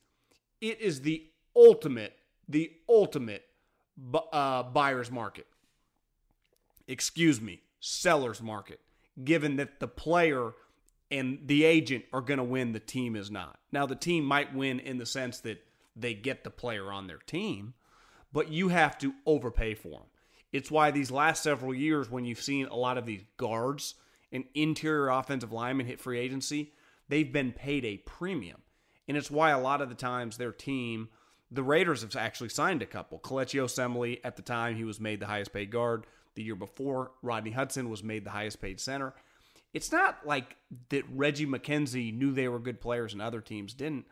it 0.61 0.81
is 0.81 1.01
the 1.01 1.25
ultimate, 1.55 2.13
the 2.47 2.71
ultimate 2.89 3.45
uh, 4.31 4.63
buyer's 4.63 5.11
market. 5.11 5.47
Excuse 6.87 7.41
me, 7.41 7.61
seller's 7.79 8.41
market, 8.41 8.79
given 9.23 9.55
that 9.55 9.79
the 9.79 9.87
player 9.87 10.53
and 11.11 11.39
the 11.45 11.63
agent 11.63 12.05
are 12.11 12.21
going 12.21 12.37
to 12.37 12.43
win, 12.43 12.73
the 12.73 12.79
team 12.79 13.15
is 13.15 13.31
not. 13.31 13.59
Now, 13.71 13.85
the 13.85 13.95
team 13.95 14.25
might 14.25 14.53
win 14.53 14.79
in 14.79 14.97
the 14.97 15.05
sense 15.05 15.39
that 15.41 15.63
they 15.95 16.13
get 16.13 16.43
the 16.43 16.49
player 16.49 16.91
on 16.91 17.07
their 17.07 17.19
team, 17.19 17.73
but 18.33 18.49
you 18.49 18.69
have 18.69 18.97
to 18.99 19.13
overpay 19.25 19.75
for 19.75 19.89
them. 19.89 20.09
It's 20.51 20.71
why 20.71 20.91
these 20.91 21.11
last 21.11 21.43
several 21.43 21.73
years, 21.73 22.09
when 22.09 22.25
you've 22.25 22.41
seen 22.41 22.67
a 22.67 22.75
lot 22.75 22.97
of 22.97 23.05
these 23.05 23.23
guards 23.37 23.95
and 24.31 24.45
interior 24.53 25.09
offensive 25.09 25.51
linemen 25.51 25.85
hit 25.85 25.99
free 25.99 26.19
agency, 26.19 26.73
they've 27.07 27.31
been 27.31 27.51
paid 27.51 27.85
a 27.85 27.97
premium. 27.97 28.61
And 29.07 29.17
it's 29.17 29.31
why 29.31 29.51
a 29.51 29.59
lot 29.59 29.81
of 29.81 29.89
the 29.89 29.95
times 29.95 30.37
their 30.37 30.51
team, 30.51 31.09
the 31.51 31.63
Raiders 31.63 32.01
have 32.01 32.15
actually 32.15 32.49
signed 32.49 32.81
a 32.81 32.87
couple. 32.87 33.19
Kelechi 33.19 33.61
Osemele, 33.61 34.19
at 34.23 34.35
the 34.35 34.41
time, 34.41 34.75
he 34.75 34.83
was 34.83 34.99
made 34.99 35.19
the 35.19 35.27
highest 35.27 35.53
paid 35.53 35.71
guard. 35.71 36.05
The 36.35 36.43
year 36.43 36.55
before, 36.55 37.11
Rodney 37.21 37.51
Hudson 37.51 37.89
was 37.89 38.03
made 38.03 38.25
the 38.25 38.31
highest 38.31 38.61
paid 38.61 38.79
center. 38.79 39.13
It's 39.73 39.91
not 39.91 40.25
like 40.25 40.55
that 40.89 41.03
Reggie 41.13 41.45
McKenzie 41.45 42.17
knew 42.17 42.31
they 42.31 42.47
were 42.47 42.59
good 42.59 42.81
players 42.81 43.13
and 43.13 43.21
other 43.21 43.41
teams 43.41 43.73
didn't. 43.73 44.05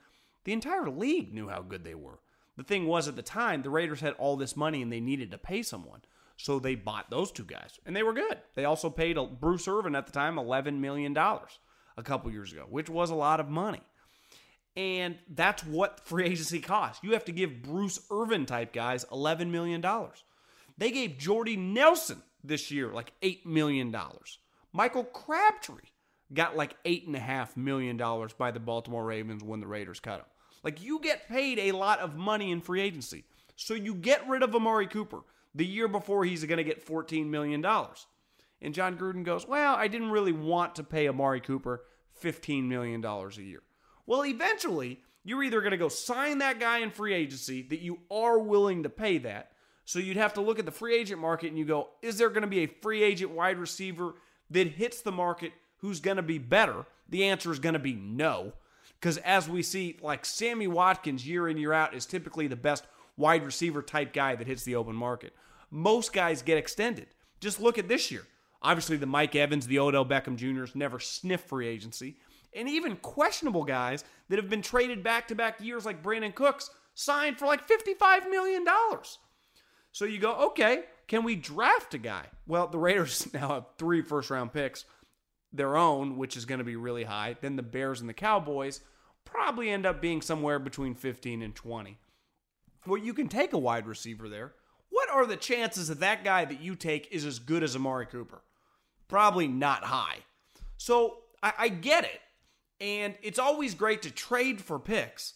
The 0.44 0.54
entire 0.54 0.90
league 0.90 1.34
knew 1.34 1.50
how 1.50 1.62
good 1.62 1.84
they 1.84 1.96
were. 1.96 2.20
The 2.58 2.64
thing 2.64 2.86
was, 2.86 3.08
at 3.08 3.16
the 3.16 3.22
time, 3.22 3.62
the 3.62 3.70
Raiders 3.70 4.02
had 4.02 4.14
all 4.14 4.36
this 4.36 4.56
money 4.56 4.82
and 4.82 4.92
they 4.92 5.00
needed 5.00 5.32
to 5.32 5.38
pay 5.38 5.64
someone. 5.64 6.02
So 6.36 6.60
they 6.60 6.76
bought 6.76 7.10
those 7.10 7.32
two 7.32 7.46
guys, 7.46 7.80
and 7.86 7.96
they 7.96 8.04
were 8.04 8.14
good. 8.14 8.40
They 8.56 8.66
also 8.66 8.90
paid 8.90 9.18
Bruce 9.40 9.68
Irvin 9.68 9.96
at 9.96 10.08
the 10.08 10.12
time 10.12 10.36
$11 10.36 10.80
million 10.80 11.16
a 11.16 12.04
couple 12.04 12.32
years 12.32 12.52
ago, 12.52 12.66
which 12.70 12.90
was 12.90 13.12
a 13.12 13.16
lot 13.16 13.40
of 13.40 13.50
money. 13.50 13.82
And 14.76 15.18
that's 15.30 15.64
what 15.64 16.00
free 16.00 16.26
agency 16.26 16.60
costs. 16.60 17.04
You 17.04 17.12
have 17.14 17.26
to 17.26 17.32
give 17.32 17.62
Bruce 17.62 18.00
Irvin 18.10 18.46
type 18.46 18.74
guys 18.74 19.06
$11 19.06 19.50
million. 19.50 19.84
They 20.78 20.92
gave 20.92 21.18
Jordy 21.18 21.56
Nelson 21.56 22.24
this 22.44 22.72
year 22.72 22.92
like 22.92 23.14
$8 23.22 23.46
million. 23.46 23.96
Michael 24.72 25.04
Crabtree 25.04 25.90
got 26.34 26.58
like 26.58 26.82
$8.5 26.84 27.56
million 27.56 27.98
by 28.38 28.52
the 28.52 28.60
Baltimore 28.60 29.06
Ravens 29.06 29.44
when 29.44 29.60
the 29.60 29.68
Raiders 29.68 30.00
cut 30.00 30.20
him. 30.20 30.26
Like 30.64 30.82
you 30.82 31.00
get 31.00 31.28
paid 31.28 31.60
a 31.60 31.74
lot 31.74 32.00
of 32.00 32.16
money 32.16 32.52
in 32.52 32.62
free 32.62 32.82
agency. 32.82 33.26
So 33.56 33.74
you 33.74 33.94
get 33.94 34.28
rid 34.28 34.42
of 34.42 34.56
Amari 34.56 34.88
Cooper. 34.88 35.22
The 35.56 35.66
year 35.66 35.88
before, 35.88 36.26
he's 36.26 36.44
going 36.46 36.58
to 36.58 36.64
get 36.64 36.86
$14 36.86 37.28
million. 37.28 37.64
And 38.62 38.74
Jon 38.74 38.98
Gruden 38.98 39.24
goes, 39.24 39.48
Well, 39.48 39.76
I 39.76 39.88
didn't 39.88 40.10
really 40.10 40.32
want 40.32 40.76
to 40.76 40.84
pay 40.84 41.08
Amari 41.08 41.42
Cooper 41.42 41.84
$15 42.24 42.64
million 42.64 43.06
a 43.06 43.30
year. 43.42 43.62
Well, 44.06 44.26
eventually, 44.26 45.00
you're 45.24 45.44
either 45.44 45.62
going 45.62 45.72
to 45.72 45.78
go 45.78 45.90
sign 45.90 46.40
that 46.40 46.60
guy 46.60 46.80
in 46.80 46.92
free 46.92 47.14
agency 47.14 47.62
that 47.64 47.80
you 47.80 48.00
are 48.12 48.38
willing 48.38 48.84
to 48.84 48.90
pay 48.90 49.18
that. 49.20 49.52
So 49.86 50.00
you'd 50.00 50.18
have 50.18 50.34
to 50.36 50.42
look 50.42 50.60
at 50.60 50.66
the 50.66 50.72
free 50.72 50.96
agent 50.96 51.20
market 51.20 51.48
and 51.48 51.58
you 51.58 51.66
go, 51.66 51.90
Is 52.02 52.18
there 52.18 52.30
going 52.30 52.42
to 52.42 52.48
be 52.48 52.60
a 52.60 52.68
free 52.68 53.04
agent 53.04 53.32
wide 53.32 53.58
receiver 53.58 54.16
that 54.50 54.68
hits 54.68 55.02
the 55.02 55.12
market 55.12 55.54
who's 55.78 56.00
going 56.00 56.18
to 56.18 56.24
be 56.24 56.38
better? 56.38 56.86
The 57.10 57.26
answer 57.26 57.52
is 57.52 57.60
going 57.60 57.74
to 57.74 57.80
be 57.80 57.94
no. 57.94 58.54
Because 59.00 59.18
as 59.18 59.50
we 59.50 59.64
see, 59.64 59.98
like 60.02 60.26
Sammy 60.26 60.68
Watkins 60.68 61.28
year 61.28 61.50
in, 61.50 61.58
year 61.58 61.74
out 61.74 61.94
is 61.94 62.06
typically 62.06 62.48
the 62.48 62.56
best 62.56 62.86
wide 63.18 63.46
receiver 63.46 63.82
type 63.82 64.14
guy 64.14 64.36
that 64.36 64.48
hits 64.48 64.64
the 64.64 64.76
open 64.76 64.96
market. 64.96 65.34
Most 65.70 66.14
guys 66.14 66.42
get 66.42 66.58
extended. 66.58 67.08
Just 67.42 67.60
look 67.60 67.78
at 67.78 67.90
this 67.90 68.12
year. 68.12 68.26
Obviously, 68.62 68.96
the 68.96 69.06
Mike 69.06 69.36
Evans, 69.36 69.68
the 69.68 69.80
Odell 69.80 70.06
Beckham 70.06 70.38
Jr.'s 70.38 70.76
never 70.76 71.00
sniff 71.00 71.42
free 71.42 71.68
agency. 71.68 72.16
And 72.56 72.70
even 72.70 72.96
questionable 72.98 73.64
guys 73.64 74.04
that 74.30 74.38
have 74.38 74.50
been 74.50 74.62
traded 74.62 75.04
back 75.04 75.28
to 75.30 75.36
back 75.36 75.62
years, 75.62 75.86
like 75.86 76.04
Brandin 76.04 76.36
Cooks, 76.36 76.70
signed 76.94 77.38
for 77.38 77.46
like 77.46 77.68
$55 77.68 78.30
million. 78.30 78.66
So 79.92 80.06
you 80.06 80.20
go, 80.20 80.34
okay, 80.48 80.84
can 81.08 81.24
we 81.24 81.36
draft 81.36 81.94
a 81.94 81.98
guy? 81.98 82.26
Well, 82.48 82.68
the 82.68 82.78
Raiders 82.78 83.28
now 83.34 83.50
have 83.50 83.66
three 83.78 84.02
first 84.02 84.30
round 84.30 84.54
picks, 84.54 84.86
their 85.52 85.78
own, 85.78 86.18
which 86.18 86.36
is 86.38 86.46
going 86.46 86.60
to 86.60 86.66
be 86.66 86.76
really 86.76 87.04
high. 87.04 87.36
Then 87.40 87.56
the 87.56 87.64
Bears 87.64 88.02
and 88.02 88.10
the 88.10 88.14
Cowboys 88.14 88.82
probably 89.26 89.70
end 89.70 89.86
up 89.86 90.02
being 90.02 90.22
somewhere 90.22 90.60
between 90.60 90.96
15 90.96 91.42
and 91.42 91.56
20. 91.56 91.98
well, 92.86 92.98
you 92.98 93.14
can 93.14 93.28
take 93.28 93.54
a 93.54 93.58
wide 93.58 93.88
receiver 93.88 94.28
there. 94.28 94.54
What 94.90 95.10
are 95.10 95.26
the 95.26 95.38
chances 95.38 95.88
that 95.88 96.02
that 96.02 96.24
guy 96.24 96.46
that 96.46 96.62
you 96.62 96.76
take 96.76 97.08
is 97.12 97.26
as 97.26 97.40
good 97.40 97.64
as 97.64 97.76
Amari 97.76 98.06
Cooper? 98.06 98.42
Probably 99.08 99.48
not 99.48 99.84
high. 99.86 100.20
So 100.78 101.20
I, 101.42 101.54
I 101.58 101.70
get 101.70 102.04
it. 102.04 102.20
And 102.84 103.16
it's 103.24 103.40
always 103.40 103.76
great 103.76 104.02
to 104.02 104.12
trade 104.12 104.60
for 104.60 104.78
picks, 104.78 105.36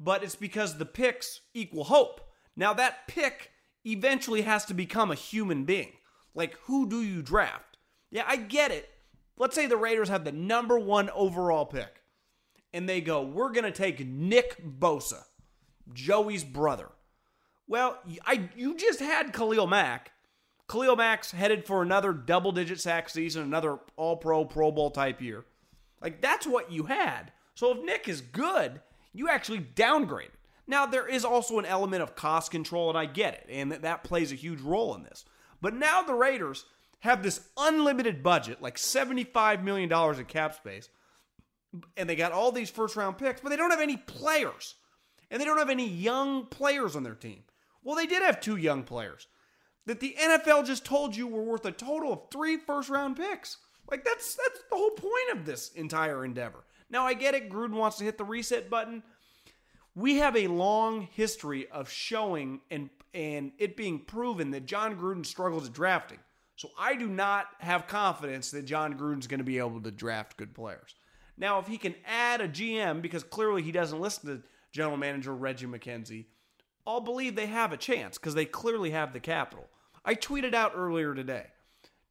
but 0.00 0.24
it's 0.24 0.34
because 0.34 0.78
the 0.78 0.84
picks 0.84 1.42
equal 1.54 1.84
hope. 1.84 2.20
Now, 2.56 2.74
that 2.74 3.06
pick 3.06 3.52
eventually 3.86 4.42
has 4.42 4.64
to 4.64 4.74
become 4.74 5.12
a 5.12 5.14
human 5.14 5.64
being. 5.64 5.92
Like, 6.34 6.58
who 6.64 6.88
do 6.88 7.00
you 7.00 7.22
draft? 7.22 7.76
Yeah, 8.10 8.24
I 8.26 8.34
get 8.34 8.72
it. 8.72 8.88
Let's 9.36 9.54
say 9.54 9.66
the 9.66 9.76
Raiders 9.76 10.08
have 10.08 10.24
the 10.24 10.32
number 10.32 10.76
one 10.76 11.08
overall 11.10 11.66
pick, 11.66 12.02
and 12.72 12.88
they 12.88 13.00
go, 13.00 13.22
We're 13.22 13.52
going 13.52 13.62
to 13.62 13.70
take 13.70 14.04
Nick 14.04 14.60
Bosa, 14.60 15.22
Joey's 15.92 16.42
brother. 16.42 16.88
Well, 17.68 18.00
I 18.26 18.48
you 18.56 18.76
just 18.76 18.98
had 18.98 19.32
Khalil 19.32 19.68
Mack. 19.68 20.10
Khalil 20.68 20.96
Mack's 20.96 21.30
headed 21.30 21.64
for 21.64 21.80
another 21.80 22.12
double 22.12 22.50
digit 22.50 22.80
sack 22.80 23.08
season, 23.08 23.44
another 23.44 23.78
all 23.94 24.16
pro, 24.16 24.44
Pro 24.44 24.72
Bowl 24.72 24.90
type 24.90 25.22
year. 25.22 25.44
Like, 26.00 26.20
that's 26.20 26.46
what 26.46 26.70
you 26.70 26.84
had. 26.84 27.32
So 27.54 27.72
if 27.72 27.84
Nick 27.84 28.08
is 28.08 28.20
good, 28.20 28.80
you 29.12 29.28
actually 29.28 29.58
downgrade. 29.58 30.30
Now, 30.66 30.86
there 30.86 31.08
is 31.08 31.24
also 31.24 31.58
an 31.58 31.64
element 31.64 32.02
of 32.02 32.14
cost 32.14 32.50
control, 32.50 32.88
and 32.90 32.98
I 32.98 33.06
get 33.06 33.34
it, 33.34 33.46
and 33.48 33.72
that, 33.72 33.82
that 33.82 34.04
plays 34.04 34.32
a 34.32 34.36
huge 34.36 34.60
role 34.60 34.94
in 34.94 35.02
this. 35.02 35.24
But 35.60 35.74
now 35.74 36.02
the 36.02 36.14
Raiders 36.14 36.66
have 37.00 37.22
this 37.22 37.48
unlimited 37.56 38.22
budget, 38.22 38.60
like 38.60 38.76
$75 38.76 39.62
million 39.62 39.90
in 39.90 40.24
cap 40.26 40.54
space, 40.54 40.88
and 41.96 42.08
they 42.08 42.16
got 42.16 42.32
all 42.32 42.52
these 42.52 42.70
first 42.70 42.96
round 42.96 43.18
picks, 43.18 43.40
but 43.40 43.48
they 43.50 43.56
don't 43.56 43.70
have 43.70 43.80
any 43.80 43.96
players. 43.96 44.74
And 45.30 45.40
they 45.40 45.44
don't 45.44 45.58
have 45.58 45.70
any 45.70 45.86
young 45.86 46.46
players 46.46 46.96
on 46.96 47.02
their 47.02 47.14
team. 47.14 47.42
Well, 47.82 47.96
they 47.96 48.06
did 48.06 48.22
have 48.22 48.40
two 48.40 48.56
young 48.56 48.82
players 48.82 49.26
that 49.86 50.00
the 50.00 50.16
NFL 50.18 50.66
just 50.66 50.84
told 50.84 51.16
you 51.16 51.26
were 51.26 51.42
worth 51.42 51.64
a 51.64 51.72
total 51.72 52.12
of 52.12 52.20
three 52.30 52.56
first 52.56 52.88
round 52.88 53.16
picks. 53.16 53.58
Like 53.90 54.04
that's 54.04 54.34
that's 54.34 54.60
the 54.70 54.76
whole 54.76 54.90
point 54.90 55.32
of 55.32 55.44
this 55.44 55.70
entire 55.72 56.24
endeavor. 56.24 56.64
Now 56.90 57.04
I 57.04 57.14
get 57.14 57.34
it, 57.34 57.50
Gruden 57.50 57.74
wants 57.74 57.98
to 57.98 58.04
hit 58.04 58.18
the 58.18 58.24
reset 58.24 58.70
button. 58.70 59.02
We 59.94 60.16
have 60.18 60.36
a 60.36 60.46
long 60.46 61.08
history 61.12 61.68
of 61.70 61.90
showing 61.90 62.60
and 62.70 62.90
and 63.14 63.52
it 63.58 63.76
being 63.76 64.00
proven 64.00 64.50
that 64.50 64.66
Jon 64.66 64.96
Gruden 64.96 65.24
struggles 65.24 65.66
at 65.66 65.72
drafting. 65.72 66.18
So 66.56 66.70
I 66.78 66.96
do 66.96 67.08
not 67.08 67.46
have 67.60 67.86
confidence 67.86 68.50
that 68.50 68.64
Jon 68.64 68.98
Gruden's 68.98 69.26
going 69.26 69.38
to 69.38 69.44
be 69.44 69.58
able 69.58 69.80
to 69.80 69.90
draft 69.90 70.36
good 70.36 70.54
players. 70.54 70.94
Now, 71.36 71.60
if 71.60 71.68
he 71.68 71.78
can 71.78 71.94
add 72.04 72.40
a 72.40 72.48
GM, 72.48 73.00
because 73.00 73.22
clearly 73.22 73.62
he 73.62 73.70
doesn't 73.70 74.00
listen 74.00 74.26
to 74.26 74.42
general 74.72 74.96
manager 74.96 75.34
Reggie 75.34 75.66
McKenzie, 75.66 76.26
I'll 76.84 77.00
believe 77.00 77.36
they 77.36 77.46
have 77.46 77.72
a 77.72 77.76
chance 77.76 78.18
because 78.18 78.34
they 78.34 78.44
clearly 78.44 78.90
have 78.90 79.12
the 79.12 79.20
capital. 79.20 79.68
I 80.04 80.16
tweeted 80.16 80.52
out 80.52 80.72
earlier 80.74 81.14
today 81.14 81.46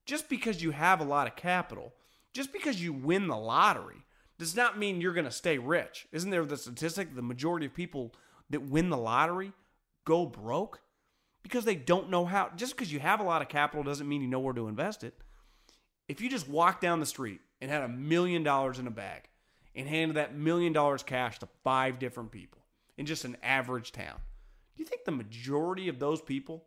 just 0.08 0.30
because 0.30 0.64
you 0.64 0.72
have 0.72 1.02
a 1.02 1.04
lot 1.04 1.28
of 1.28 1.36
capital, 1.36 1.94
just 2.34 2.52
because 2.54 2.82
you 2.82 2.94
win 2.94 3.28
the 3.28 3.38
lottery, 3.38 4.06
does 4.40 4.56
not 4.56 4.80
mean 4.80 5.02
you're 5.02 5.14
going 5.14 5.26
to 5.26 5.32
stay 5.32 5.58
rich. 5.58 6.08
Isn't 6.12 6.32
there 6.32 6.46
the 6.46 6.58
statistic 6.58 7.14
the 7.14 7.22
majority 7.22 7.66
of 7.66 7.74
people 7.74 8.14
that 8.50 8.62
win 8.62 8.90
the 8.90 8.98
lottery 8.98 9.52
go 10.06 10.26
broke 10.26 10.82
because 11.44 11.66
they 11.66 11.76
don't 11.76 12.10
know 12.10 12.26
how? 12.26 12.52
Just 12.56 12.76
because 12.76 12.92
you 12.92 13.00
have 13.00 13.20
a 13.20 13.24
lot 13.24 13.42
of 13.42 13.50
capital 13.50 13.84
doesn't 13.84 14.08
mean 14.08 14.22
you 14.22 14.28
know 14.28 14.40
where 14.40 14.54
to 14.54 14.68
invest 14.68 15.04
it. 15.04 15.14
If 16.08 16.22
you 16.22 16.30
just 16.30 16.48
walk 16.48 16.80
down 16.80 17.02
the 17.02 17.06
street 17.06 17.42
and 17.60 17.70
had 17.70 17.84
a 17.84 17.90
million 17.90 18.44
dollars 18.44 18.80
in 18.80 18.88
a 18.88 18.92
bag 18.92 19.24
and 19.76 19.90
handed 19.90 20.16
that 20.16 20.38
million 20.38 20.72
dollars 20.72 21.04
cash 21.04 21.38
to 21.40 21.50
five 21.64 22.00
different 22.00 22.32
people 22.32 22.62
in 22.98 23.06
just 23.06 23.26
an 23.26 23.36
average 23.44 23.92
town, 23.92 24.20
do 24.76 24.84
you 24.84 24.86
think 24.86 25.04
the 25.04 25.12
majority 25.12 25.90
of 25.90 26.00
those 26.00 26.22
people, 26.22 26.64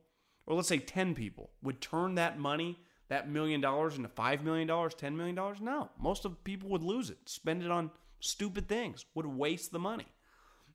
or 0.47 0.55
let's 0.55 0.69
say 0.69 0.79
10 0.79 1.15
people, 1.15 1.51
would 1.63 1.81
turn 1.81 2.17
that 2.17 2.39
money 2.39 2.79
that 3.11 3.29
million 3.29 3.61
dollars 3.61 3.97
into 3.97 4.09
five 4.09 4.43
million 4.43 4.67
dollars, 4.67 4.95
ten 4.95 5.17
million 5.17 5.35
dollars? 5.35 5.61
No. 5.61 5.91
Most 6.01 6.25
of 6.25 6.43
people 6.45 6.71
would 6.71 6.83
lose 6.83 7.11
it, 7.11 7.19
spend 7.27 7.63
it 7.63 7.71
on 7.71 7.91
stupid 8.21 8.69
things, 8.69 9.05
would 9.15 9.27
waste 9.27 9.73
the 9.73 9.79
money. 9.79 10.07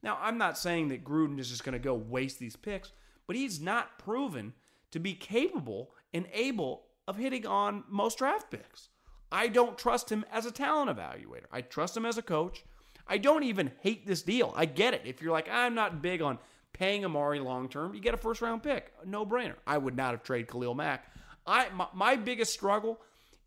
Now, 0.03 0.19
I'm 0.21 0.37
not 0.37 0.57
saying 0.57 0.89
that 0.89 1.03
Gruden 1.03 1.39
is 1.39 1.49
just 1.49 1.63
going 1.63 1.73
to 1.73 1.79
go 1.79 1.95
waste 1.95 2.37
these 2.37 2.55
picks, 2.55 2.91
but 3.25 3.35
he's 3.35 3.59
not 3.59 3.97
proven 3.97 4.53
to 4.91 4.99
be 4.99 5.13
capable 5.13 5.91
and 6.13 6.27
able 6.33 6.83
of 7.07 7.17
hitting 7.17 7.47
on 7.47 7.85
most 7.89 8.19
draft 8.19 8.51
picks. 8.51 8.89
I 9.31 9.47
don't 9.47 9.77
trust 9.77 10.11
him 10.11 10.25
as 10.31 10.45
a 10.45 10.51
talent 10.51 10.95
evaluator. 10.95 11.45
I 11.51 11.61
trust 11.61 11.97
him 11.97 12.05
as 12.05 12.17
a 12.17 12.21
coach. 12.21 12.63
I 13.07 13.17
don't 13.17 13.43
even 13.43 13.71
hate 13.81 14.05
this 14.05 14.21
deal. 14.21 14.53
I 14.55 14.65
get 14.65 14.93
it. 14.93 15.01
If 15.05 15.21
you're 15.21 15.31
like, 15.31 15.49
I'm 15.49 15.73
not 15.73 16.01
big 16.01 16.21
on 16.21 16.37
paying 16.73 17.05
Amari 17.05 17.39
long 17.39 17.69
term, 17.69 17.93
you 17.93 18.01
get 18.01 18.13
a 18.13 18.17
first 18.17 18.41
round 18.41 18.61
pick. 18.61 18.91
No 19.05 19.25
brainer. 19.25 19.55
I 19.65 19.77
would 19.77 19.95
not 19.95 20.11
have 20.11 20.23
traded 20.23 20.49
Khalil 20.49 20.75
Mack 20.75 21.05
I 21.45 21.69
my, 21.69 21.87
my 21.93 22.15
biggest 22.15 22.53
struggle 22.53 22.99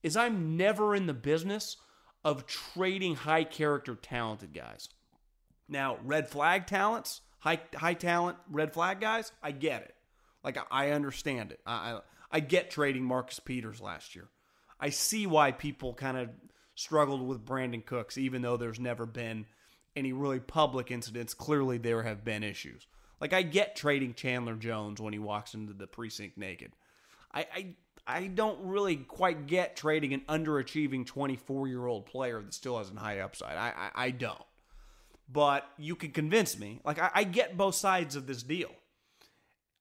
is 0.03 0.17
I'm 0.17 0.57
never 0.57 0.95
in 0.95 1.07
the 1.07 1.15
business 1.15 1.77
of 2.25 2.47
trading 2.47 3.15
high 3.17 3.45
character 3.45 3.95
talented 3.95 4.53
guys. 4.53 4.89
Now, 5.69 5.99
red 6.05 6.29
flag 6.29 6.67
talents, 6.67 7.21
high 7.41 7.61
high 7.75 7.95
talent 7.95 8.39
red 8.51 8.73
flag 8.73 9.01
guys, 9.01 9.33
I 9.43 9.53
get 9.53 9.83
it. 9.83 9.95
Like 10.43 10.59
I 10.71 10.91
understand 10.91 11.53
it. 11.53 11.61
I 11.67 11.73
I, 11.73 12.01
I 12.31 12.41
get 12.41 12.71
trading 12.71 13.05
Marcus 13.05 13.41
Peters 13.41 13.81
last 13.81 14.15
year. 14.15 14.29
I 14.81 14.91
see 14.91 15.27
why 15.27 15.53
people 15.53 15.95
kind 15.95 16.17
of 16.17 16.31
struggled 16.75 17.27
with 17.27 17.45
Brandin 17.45 17.85
Cooks, 17.85 18.17
even 18.17 18.43
though 18.43 18.57
there's 18.57 18.79
never 18.79 19.07
been 19.07 19.47
any 19.97 20.13
really 20.13 20.39
public 20.39 20.91
incidents. 20.91 21.35
Clearly, 21.35 21.79
there 21.79 22.05
have 22.05 22.25
been 22.25 22.45
issues. 22.45 22.87
Like 23.21 23.33
I 23.33 23.43
get 23.43 23.75
trading 23.75 24.15
Chandler 24.15 24.55
Jones 24.55 25.01
when 25.01 25.13
he 25.13 25.19
walks 25.19 25.55
into 25.55 25.73
the 25.73 25.89
precinct 25.89 26.39
naked. 26.39 26.73
I, 27.35 27.47
I 27.53 27.67
I 28.09 28.27
don't 28.27 28.59
really 28.63 28.97
quite 28.97 29.47
get 29.47 29.77
trading 29.77 30.15
an 30.15 30.23
underachieving 30.31 31.05
24 31.05 31.69
year 31.69 31.87
old 31.87 32.07
player 32.07 32.41
that 32.41 32.55
still 32.55 32.79
has 32.79 32.91
a 32.91 32.99
high 32.99 33.21
upside. 33.21 33.57
I, 33.57 33.69
I, 33.69 34.07
I 34.07 34.11
don't. 34.11 34.43
But 35.31 35.69
you 35.77 35.95
can 35.95 36.13
convince 36.13 36.59
me. 36.59 36.81
Like, 36.87 36.99
I, 36.99 37.11
I 37.15 37.25
get 37.25 37.59
both 37.59 37.75
sides 37.75 38.17
of 38.17 38.27
this 38.27 38.43
deal. 38.43 38.71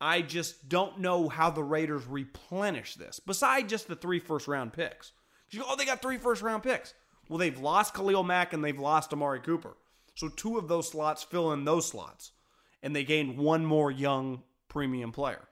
I 0.01 0.21
just 0.21 0.67
don't 0.67 0.99
know 0.99 1.29
how 1.29 1.49
the 1.49 1.63
Raiders 1.63 2.05
replenish 2.05 2.95
this, 2.95 3.19
besides 3.19 3.69
just 3.69 3.87
the 3.87 3.95
three 3.95 4.19
first 4.19 4.47
round 4.47 4.73
picks. 4.73 5.13
You 5.49 5.61
go, 5.61 5.65
oh, 5.69 5.75
they 5.77 5.85
got 5.85 6.01
three 6.01 6.17
first 6.17 6.41
round 6.41 6.63
picks. 6.63 6.93
Well, 7.29 7.39
they've 7.39 7.57
lost 7.57 7.93
Khalil 7.93 8.23
Mack 8.23 8.51
and 8.51 8.63
they've 8.63 8.77
lost 8.77 9.13
Amari 9.13 9.39
Cooper. 9.39 9.77
So 10.15 10.27
two 10.27 10.57
of 10.57 10.67
those 10.67 10.89
slots 10.89 11.23
fill 11.23 11.53
in 11.53 11.63
those 11.63 11.87
slots. 11.87 12.33
And 12.83 12.93
they 12.93 13.05
gain 13.05 13.37
one 13.37 13.65
more 13.65 13.89
young 13.89 14.43
premium 14.67 15.13
player. 15.13 15.47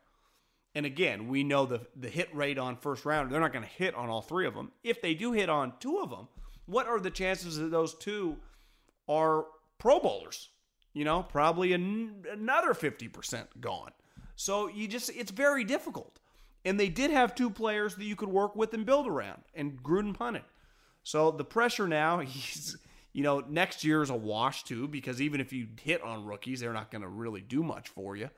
And 0.75 0.85
again, 0.85 1.29
we 1.29 1.43
know 1.43 1.65
the 1.65 1.81
the 1.95 2.09
hit 2.09 2.35
rate 2.35 2.59
on 2.59 2.75
first 2.75 3.05
round. 3.05 3.31
They're 3.31 3.39
not 3.39 3.53
going 3.53 3.63
to 3.63 3.71
hit 3.71 3.95
on 3.95 4.09
all 4.09 4.21
three 4.21 4.45
of 4.45 4.53
them. 4.53 4.71
If 4.83 5.01
they 5.01 5.15
do 5.15 5.31
hit 5.31 5.49
on 5.49 5.73
two 5.79 5.99
of 5.99 6.09
them, 6.09 6.27
what 6.65 6.85
are 6.85 6.99
the 6.99 7.09
chances 7.09 7.57
that 7.57 7.71
those 7.71 7.95
two 7.95 8.37
are 9.07 9.45
Pro 9.77 9.99
Bowlers? 9.99 10.49
You 10.93 11.05
know, 11.05 11.23
probably 11.23 11.71
an, 11.73 12.25
another 12.29 12.73
fifty 12.73 13.07
percent 13.07 13.61
gone. 13.61 13.91
So 14.35 14.67
you 14.67 14.87
just 14.87 15.09
it's 15.15 15.31
very 15.31 15.63
difficult. 15.63 16.19
And 16.65 16.79
they 16.79 16.89
did 16.89 17.11
have 17.11 17.35
two 17.35 17.51
players 17.51 17.95
that 17.95 18.05
you 18.05 18.15
could 18.15 18.29
work 18.29 18.55
with 18.55 18.73
and 18.73 18.85
build 18.85 19.07
around, 19.07 19.43
and 19.53 19.81
Gruden 19.81 20.15
punted. 20.15 20.41
So 21.03 21.31
the 21.31 21.45
pressure 21.45 21.87
now, 21.87 22.19
he's 22.19 22.75
you 23.13 23.23
know, 23.23 23.41
next 23.47 23.85
year 23.85 24.01
is 24.01 24.09
a 24.09 24.15
wash 24.15 24.65
too, 24.65 24.89
because 24.89 25.21
even 25.21 25.39
if 25.39 25.53
you 25.53 25.67
hit 25.81 26.03
on 26.03 26.25
rookies, 26.25 26.59
they're 26.59 26.73
not 26.73 26.91
going 26.91 27.01
to 27.01 27.07
really 27.07 27.39
do 27.39 27.63
much 27.63 27.87
for 27.87 28.17
you 28.17 28.29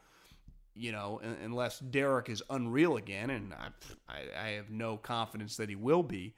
you 0.77 0.91
know, 0.91 1.19
unless 1.43 1.79
Derek 1.79 2.29
is 2.29 2.43
unreal 2.49 2.97
again, 2.97 3.29
and 3.29 3.53
I, 3.53 4.21
I, 4.39 4.49
have 4.49 4.69
no 4.69 4.97
confidence 4.97 5.57
that 5.57 5.69
he 5.69 5.75
will 5.75 6.03
be, 6.03 6.35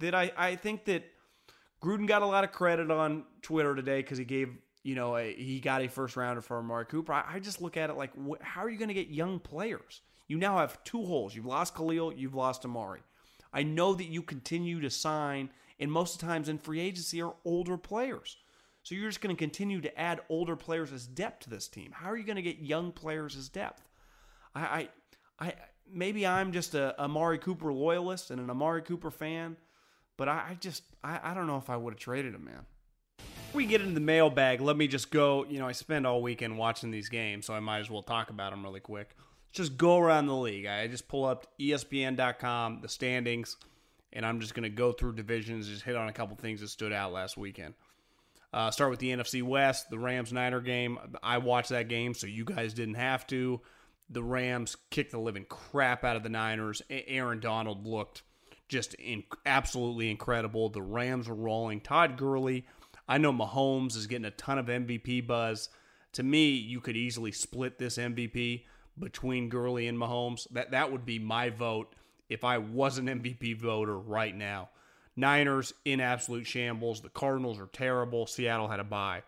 that 0.00 0.14
I, 0.14 0.32
I 0.36 0.56
think 0.56 0.84
that 0.86 1.04
Gruden 1.82 2.06
got 2.06 2.22
a 2.22 2.26
lot 2.26 2.44
of 2.44 2.52
credit 2.52 2.90
on 2.90 3.24
Twitter 3.42 3.74
today 3.74 4.00
because 4.00 4.18
he 4.18 4.24
gave, 4.24 4.48
you 4.82 4.94
know, 4.94 5.16
a, 5.16 5.34
he 5.34 5.60
got 5.60 5.82
a 5.82 5.88
first 5.88 6.16
rounder 6.16 6.40
for 6.40 6.58
Amari 6.58 6.86
Cooper. 6.86 7.12
I, 7.12 7.24
I 7.34 7.38
just 7.38 7.60
look 7.60 7.76
at 7.76 7.90
it 7.90 7.96
like, 7.96 8.12
wh- 8.14 8.42
how 8.42 8.62
are 8.62 8.70
you 8.70 8.78
going 8.78 8.88
to 8.88 8.94
get 8.94 9.08
young 9.08 9.38
players? 9.38 10.00
You 10.28 10.38
now 10.38 10.58
have 10.58 10.82
two 10.84 11.04
holes. 11.04 11.34
You've 11.34 11.46
lost 11.46 11.74
Khalil, 11.74 12.12
you've 12.12 12.34
lost 12.34 12.64
Amari. 12.64 13.00
I 13.52 13.62
know 13.62 13.94
that 13.94 14.06
you 14.06 14.22
continue 14.22 14.80
to 14.80 14.90
sign, 14.90 15.50
and 15.78 15.90
most 15.92 16.14
of 16.14 16.20
the 16.20 16.26
times 16.26 16.48
in 16.48 16.58
free 16.58 16.80
agency 16.80 17.22
are 17.22 17.34
older 17.44 17.76
players. 17.76 18.36
So 18.86 18.94
you're 18.94 19.08
just 19.08 19.20
going 19.20 19.34
to 19.34 19.38
continue 19.38 19.80
to 19.80 20.00
add 20.00 20.20
older 20.28 20.54
players 20.54 20.92
as 20.92 21.08
depth 21.08 21.40
to 21.40 21.50
this 21.50 21.66
team. 21.66 21.90
How 21.90 22.08
are 22.08 22.16
you 22.16 22.22
going 22.22 22.36
to 22.36 22.42
get 22.42 22.60
young 22.60 22.92
players 22.92 23.36
as 23.36 23.48
depth? 23.48 23.82
I, 24.54 24.60
I, 24.60 24.88
I 25.40 25.54
maybe 25.92 26.24
I'm 26.24 26.52
just 26.52 26.76
a 26.76 26.96
Amari 27.02 27.38
Cooper 27.38 27.72
loyalist 27.72 28.30
and 28.30 28.40
an 28.40 28.48
Amari 28.48 28.82
Cooper 28.82 29.10
fan, 29.10 29.56
but 30.16 30.28
I, 30.28 30.50
I 30.50 30.56
just 30.60 30.84
I, 31.02 31.18
I 31.20 31.34
don't 31.34 31.48
know 31.48 31.56
if 31.56 31.68
I 31.68 31.76
would 31.76 31.94
have 31.94 31.98
traded 31.98 32.36
him, 32.36 32.44
man. 32.44 32.64
We 33.52 33.66
get 33.66 33.80
into 33.80 33.94
the 33.94 33.98
mailbag, 33.98 34.60
let 34.60 34.76
me 34.76 34.86
just 34.86 35.10
go. 35.10 35.44
You 35.46 35.58
know, 35.58 35.66
I 35.66 35.72
spend 35.72 36.06
all 36.06 36.22
weekend 36.22 36.56
watching 36.56 36.92
these 36.92 37.08
games, 37.08 37.46
so 37.46 37.54
I 37.54 37.58
might 37.58 37.80
as 37.80 37.90
well 37.90 38.04
talk 38.04 38.30
about 38.30 38.52
them 38.52 38.62
really 38.62 38.78
quick. 38.78 39.16
Just 39.50 39.76
go 39.76 39.98
around 39.98 40.26
the 40.26 40.36
league. 40.36 40.66
I 40.66 40.86
just 40.86 41.08
pull 41.08 41.24
up 41.24 41.48
ESPN.com, 41.58 42.82
the 42.82 42.88
standings, 42.88 43.56
and 44.12 44.24
I'm 44.24 44.38
just 44.38 44.54
going 44.54 44.62
to 44.62 44.68
go 44.68 44.92
through 44.92 45.14
divisions, 45.14 45.66
just 45.66 45.82
hit 45.82 45.96
on 45.96 46.06
a 46.06 46.12
couple 46.12 46.36
things 46.36 46.60
that 46.60 46.68
stood 46.68 46.92
out 46.92 47.12
last 47.12 47.36
weekend. 47.36 47.74
Uh, 48.52 48.70
start 48.70 48.90
with 48.90 49.00
the 49.00 49.10
NFC 49.10 49.42
West, 49.42 49.90
the 49.90 49.98
Rams 49.98 50.32
Niner 50.32 50.60
game. 50.60 50.98
I 51.22 51.38
watched 51.38 51.70
that 51.70 51.88
game, 51.88 52.14
so 52.14 52.26
you 52.26 52.44
guys 52.44 52.72
didn't 52.72 52.94
have 52.94 53.26
to. 53.28 53.60
The 54.08 54.22
Rams 54.22 54.76
kicked 54.90 55.12
the 55.12 55.18
living 55.18 55.46
crap 55.48 56.04
out 56.04 56.16
of 56.16 56.22
the 56.22 56.28
Niners. 56.28 56.80
Aaron 56.88 57.40
Donald 57.40 57.86
looked 57.86 58.22
just 58.68 58.94
in, 58.94 59.24
absolutely 59.44 60.10
incredible. 60.10 60.68
The 60.68 60.82
Rams 60.82 61.28
were 61.28 61.34
rolling. 61.34 61.80
Todd 61.80 62.16
Gurley, 62.16 62.66
I 63.08 63.18
know 63.18 63.32
Mahomes 63.32 63.96
is 63.96 64.06
getting 64.06 64.24
a 64.24 64.30
ton 64.30 64.58
of 64.58 64.66
MVP 64.66 65.26
buzz. 65.26 65.68
To 66.14 66.22
me, 66.22 66.50
you 66.50 66.80
could 66.80 66.96
easily 66.96 67.32
split 67.32 67.78
this 67.78 67.98
MVP 67.98 68.64
between 68.98 69.48
Gurley 69.48 69.86
and 69.86 69.98
Mahomes. 69.98 70.46
That 70.50 70.70
that 70.70 70.90
would 70.90 71.04
be 71.04 71.18
my 71.18 71.50
vote 71.50 71.94
if 72.28 72.44
I 72.44 72.58
was 72.58 72.98
an 72.98 73.06
MVP 73.06 73.60
voter 73.60 73.98
right 73.98 74.34
now. 74.34 74.70
Niners 75.16 75.72
in 75.84 76.00
absolute 76.00 76.46
shambles. 76.46 77.00
The 77.00 77.08
Cardinals 77.08 77.58
are 77.58 77.68
terrible. 77.72 78.26
Seattle 78.26 78.68
had 78.68 78.80
a 78.80 78.84
bye. 78.84 79.22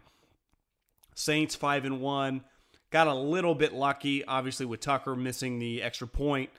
Saints 1.15 1.55
five 1.55 1.85
and 1.85 2.01
one. 2.01 2.45
Got 2.91 3.07
a 3.07 3.15
little 3.15 3.55
bit 3.55 3.75
lucky, 3.75 4.25
obviously, 4.25 4.67
with 4.67 4.81
Tucker 4.81 5.15
missing 5.15 5.59
the 5.59 5.83
extra 5.83 6.07
point, 6.07 6.51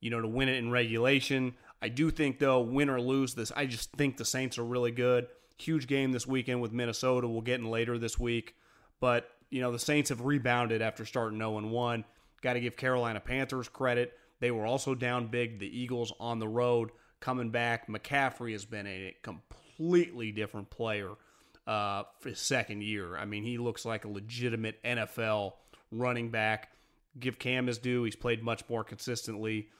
you 0.00 0.10
know, 0.10 0.20
to 0.20 0.26
win 0.26 0.48
it 0.48 0.56
in 0.56 0.70
regulation. 0.70 1.54
I 1.80 1.88
do 1.88 2.10
think, 2.10 2.38
though, 2.38 2.60
win 2.60 2.90
or 2.90 3.00
lose 3.00 3.34
this, 3.34 3.52
I 3.54 3.66
just 3.66 3.92
think 3.92 4.16
the 4.16 4.24
Saints 4.24 4.58
are 4.58 4.64
really 4.64 4.90
good. 4.90 5.28
Huge 5.58 5.86
game 5.86 6.10
this 6.10 6.26
weekend 6.26 6.60
with 6.60 6.72
Minnesota. 6.72 7.28
We'll 7.28 7.40
get 7.40 7.60
in 7.60 7.70
later 7.70 7.98
this 7.98 8.18
week. 8.18 8.56
But, 9.00 9.28
you 9.50 9.60
know, 9.60 9.70
the 9.70 9.78
Saints 9.78 10.08
have 10.08 10.22
rebounded 10.22 10.82
after 10.82 11.04
starting 11.04 11.38
0 11.38 11.60
1. 11.60 12.04
Got 12.42 12.54
to 12.54 12.60
give 12.60 12.76
Carolina 12.76 13.20
Panthers 13.20 13.68
credit. 13.68 14.12
They 14.40 14.50
were 14.50 14.66
also 14.66 14.94
down 14.94 15.28
big. 15.28 15.58
The 15.58 15.78
Eagles 15.78 16.12
on 16.18 16.38
the 16.38 16.48
road 16.48 16.90
coming 17.26 17.50
back. 17.50 17.88
McCaffrey 17.88 18.52
has 18.52 18.64
been 18.64 18.86
a 18.86 19.12
completely 19.24 20.30
different 20.30 20.70
player 20.70 21.10
uh, 21.66 22.04
for 22.20 22.28
his 22.28 22.38
second 22.38 22.84
year. 22.84 23.16
I 23.16 23.24
mean, 23.24 23.42
he 23.42 23.58
looks 23.58 23.84
like 23.84 24.04
a 24.04 24.08
legitimate 24.08 24.80
NFL 24.84 25.54
running 25.90 26.30
back. 26.30 26.70
Give 27.18 27.36
Cam 27.36 27.66
his 27.66 27.78
due. 27.78 28.04
He's 28.04 28.14
played 28.14 28.44
much 28.44 28.62
more 28.68 28.84
consistently. 28.84 29.70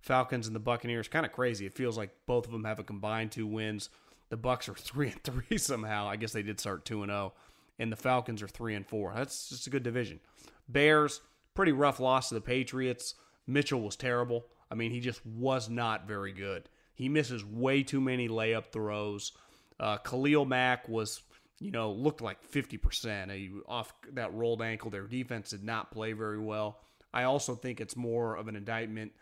Falcons 0.00 0.46
and 0.46 0.56
the 0.56 0.60
Buccaneers, 0.60 1.06
kind 1.06 1.26
of 1.26 1.32
crazy. 1.32 1.66
It 1.66 1.76
feels 1.76 1.98
like 1.98 2.16
both 2.24 2.46
of 2.46 2.52
them 2.52 2.64
have 2.64 2.78
a 2.78 2.84
combined 2.84 3.30
two 3.30 3.46
wins. 3.46 3.90
The 4.30 4.38
Bucks 4.38 4.66
are 4.66 4.74
three 4.78 5.08
and 5.08 5.22
three 5.22 5.58
somehow. 5.58 6.08
I 6.08 6.16
guess 6.16 6.32
they 6.32 6.42
did 6.42 6.58
start 6.58 6.86
two 6.86 7.02
and 7.02 7.10
zero, 7.10 7.34
oh. 7.36 7.40
and 7.78 7.92
the 7.92 7.96
Falcons 7.96 8.42
are 8.42 8.48
three 8.48 8.74
and 8.74 8.86
four. 8.86 9.12
That's 9.14 9.50
just 9.50 9.66
a 9.66 9.70
good 9.70 9.82
division. 9.82 10.18
Bears, 10.66 11.20
pretty 11.52 11.72
rough 11.72 12.00
loss 12.00 12.30
to 12.30 12.36
the 12.36 12.40
Patriots. 12.40 13.16
Mitchell 13.46 13.82
was 13.82 13.96
terrible. 13.96 14.46
I 14.70 14.76
mean, 14.76 14.92
he 14.92 15.00
just 15.00 15.24
was 15.26 15.68
not 15.68 16.08
very 16.08 16.32
good. 16.32 16.70
He 16.96 17.08
misses 17.08 17.44
way 17.44 17.84
too 17.84 18.00
many 18.00 18.28
layup 18.28 18.72
throws. 18.72 19.30
Uh, 19.78 19.98
Khalil 19.98 20.44
Mack 20.44 20.88
was 20.88 21.22
you 21.58 21.70
know, 21.70 21.92
looked 21.92 22.20
like 22.20 22.38
50%. 22.50 23.32
He, 23.32 23.50
off 23.66 23.92
that 24.12 24.32
rolled 24.34 24.62
ankle, 24.62 24.90
their 24.90 25.06
defense 25.06 25.50
did 25.50 25.64
not 25.64 25.90
play 25.90 26.12
very 26.12 26.38
well. 26.38 26.80
I 27.14 27.24
also 27.24 27.54
think 27.54 27.80
it's 27.80 27.96
more 27.96 28.36
of 28.36 28.48
an 28.48 28.56
indictment, 28.56 29.12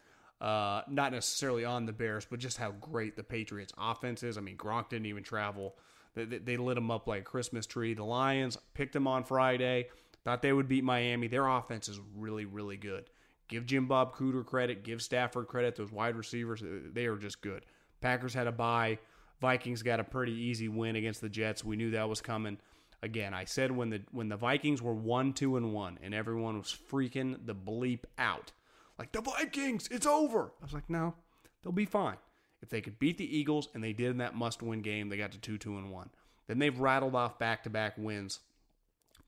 uh, 0.41 0.83
not 0.89 1.13
necessarily 1.13 1.65
on 1.65 1.87
the 1.87 1.93
Bears, 1.93 2.27
but 2.29 2.41
just 2.41 2.59
how 2.59 2.73
great 2.73 3.17
the 3.17 3.23
Patriots' 3.23 3.73
offense 3.79 4.23
is. 4.23 4.37
I 4.37 4.41
mean, 4.41 4.57
Gronk 4.57 4.89
didn't 4.89 5.07
even 5.07 5.23
travel. 5.23 5.77
They, 6.15 6.25
they 6.25 6.57
lit 6.57 6.75
them 6.75 6.91
up 6.91 7.07
like 7.07 7.21
a 7.21 7.25
Christmas 7.25 7.67
tree. 7.67 7.95
The 7.95 8.05
Lions 8.05 8.59
picked 8.75 8.95
them 8.95 9.07
on 9.07 9.23
Friday, 9.23 9.89
thought 10.25 10.43
they 10.43 10.53
would 10.53 10.69
beat 10.69 10.83
Miami. 10.83 11.29
Their 11.29 11.47
offense 11.47 11.89
is 11.89 12.01
really, 12.17 12.47
really 12.47 12.77
good. 12.77 13.11
Give 13.49 13.67
Jim 13.67 13.87
Bob 13.87 14.15
Cooter 14.15 14.45
credit, 14.45 14.85
give 14.85 15.03
Stafford 15.03 15.49
credit. 15.49 15.77
Those 15.77 15.93
wide 15.93 16.17
receivers, 16.17 16.63
uh, 16.63 16.89
they 16.93 17.07
are 17.07 17.17
just 17.17 17.43
good. 17.43 17.67
Packers 18.01 18.35
had 18.35 18.47
a 18.47 18.53
bye. 18.53 18.99
Vikings 19.41 19.83
got 19.83 20.01
a 20.01 20.05
pretty 20.05 20.33
easy 20.33 20.69
win 20.69 20.97
against 20.97 21.21
the 21.21 21.29
Jets. 21.29 21.65
We 21.65 21.77
knew 21.77 21.91
that 21.91 22.09
was 22.09 22.21
coming. 22.21 22.59
Again, 23.03 23.35
I 23.35 23.45
said 23.45 23.71
when 23.71 23.91
the 23.91 24.03
when 24.13 24.31
the 24.31 24.37
Vikings 24.37 24.81
were 24.81 24.95
one, 24.95 25.35
two, 25.35 25.57
and 25.57 25.75
one, 25.75 25.99
and 26.03 26.15
everyone 26.15 26.57
was 26.57 26.75
freaking 26.91 27.45
the 27.45 27.55
bleep 27.55 28.05
out, 28.17 28.53
like 28.99 29.13
the 29.13 29.21
Vikings, 29.21 29.89
it's 29.91 30.07
over. 30.07 30.53
I 30.61 30.65
was 30.65 30.73
like, 30.73 30.89
no, 30.89 31.15
they'll 31.63 31.73
be 31.73 31.85
fine. 31.85 32.17
If 32.63 32.71
they 32.71 32.81
could 32.81 32.99
beat 32.99 33.19
the 33.19 33.37
Eagles, 33.37 33.69
and 33.75 33.85
they 33.85 33.93
did 33.93 34.11
in 34.11 34.19
that 34.19 34.35
must-win 34.35 34.81
game, 34.81 35.11
they 35.11 35.19
got 35.19 35.33
to 35.33 35.39
two, 35.39 35.59
two, 35.59 35.77
and 35.77 35.93
one. 35.93 36.09
Then 36.47 36.59
they've 36.59 36.79
rattled 36.79 37.15
off 37.15 37.39
back-to-back 37.39 37.99
wins 37.99 38.41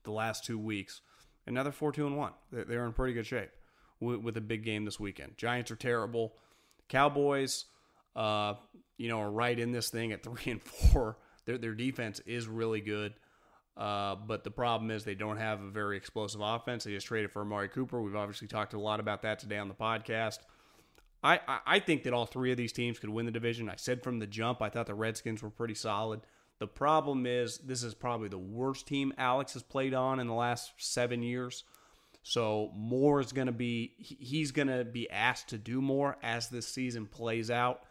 the 0.03 0.11
last 0.11 0.43
two 0.43 0.57
weeks. 0.57 1.01
Another 1.45 1.71
four, 1.71 1.91
two, 1.91 2.07
and 2.07 2.17
one. 2.17 2.33
They're 2.51 2.85
in 2.87 2.93
pretty 2.93 3.13
good 3.13 3.27
shape 3.27 3.51
with 3.99 4.37
a 4.37 4.41
big 4.41 4.63
game 4.63 4.85
this 4.85 4.99
weekend. 4.99 5.37
Giants 5.37 5.71
are 5.71 5.75
terrible. 5.75 6.33
Cowboys 6.87 7.65
uh, 8.17 8.55
you 8.97 9.07
know, 9.07 9.19
are 9.21 9.31
right 9.31 9.57
in 9.57 9.71
this 9.71 9.89
thing 9.89 10.11
at 10.11 10.23
three 10.23 10.51
and 10.51 10.61
four. 10.61 11.17
Their 11.45 11.57
their 11.57 11.73
defense 11.73 12.19
is 12.25 12.47
really 12.47 12.81
good. 12.81 13.13
Uh, 13.77 14.15
but 14.15 14.43
the 14.43 14.49
problem 14.49 14.89
is 14.89 15.03
they 15.03 15.13
don't 15.13 15.37
have 15.37 15.61
a 15.61 15.69
very 15.69 15.97
explosive 15.97 16.41
offense. 16.41 16.83
They 16.83 16.91
just 16.91 17.05
traded 17.05 17.31
for 17.31 17.43
Amari 17.43 17.69
Cooper. 17.69 18.01
We've 18.01 18.15
obviously 18.15 18.47
talked 18.47 18.73
a 18.73 18.79
lot 18.79 18.99
about 18.99 19.21
that 19.21 19.37
today 19.37 19.59
on 19.59 19.67
the 19.67 19.75
podcast. 19.75 20.39
I, 21.23 21.39
I, 21.47 21.59
I 21.67 21.79
think 21.79 22.01
that 22.03 22.13
all 22.13 22.25
three 22.25 22.49
of 22.49 22.57
these 22.57 22.71
teams 22.71 22.97
could 22.97 23.11
win 23.11 23.27
the 23.27 23.31
division. 23.31 23.69
I 23.69 23.75
said 23.75 24.01
from 24.01 24.17
the 24.17 24.25
jump, 24.25 24.63
I 24.63 24.69
thought 24.69 24.87
the 24.87 24.95
Redskins 24.95 25.43
were 25.43 25.51
pretty 25.51 25.75
solid. 25.75 26.21
The 26.57 26.65
problem 26.65 27.27
is 27.27 27.59
this 27.59 27.83
is 27.83 27.93
probably 27.93 28.29
the 28.29 28.39
worst 28.39 28.87
team 28.87 29.13
Alex 29.15 29.53
has 29.53 29.61
played 29.61 29.93
on 29.93 30.19
in 30.19 30.25
the 30.25 30.33
last 30.33 30.71
seven 30.77 31.21
years. 31.21 31.63
So 32.27 32.71
more 32.75 33.21
is 33.21 33.31
going 33.31 33.45
to 33.45 33.53
be 33.53 33.93
he's 33.99 34.51
going 34.51 34.67
to 34.67 34.83
be 34.83 35.09
asked 35.09 35.47
to 35.47 35.57
do 35.57 35.81
more 35.81 36.17
as 36.21 36.49
this 36.49 36.67
season 36.67 37.05
plays 37.05 37.49
out. 37.49 37.83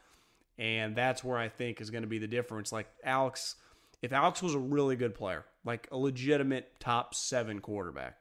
And 0.59 0.95
that's 0.95 1.25
where 1.25 1.39
I 1.39 1.49
think 1.49 1.81
is 1.81 1.89
going 1.89 2.03
to 2.03 2.09
be 2.09 2.19
the 2.19 2.27
difference. 2.27 2.71
Like 2.71 2.87
Alex, 3.03 3.57
if 4.03 4.13
Alex 4.13 4.43
was 4.43 4.55
a 4.55 4.59
really 4.59 4.95
good 4.95 5.15
player, 5.15 5.47
like 5.65 5.89
a 5.91 5.97
legitimate 5.97 6.79
top 6.81 7.15
seven 7.15 7.61
quarterback, 7.61 8.19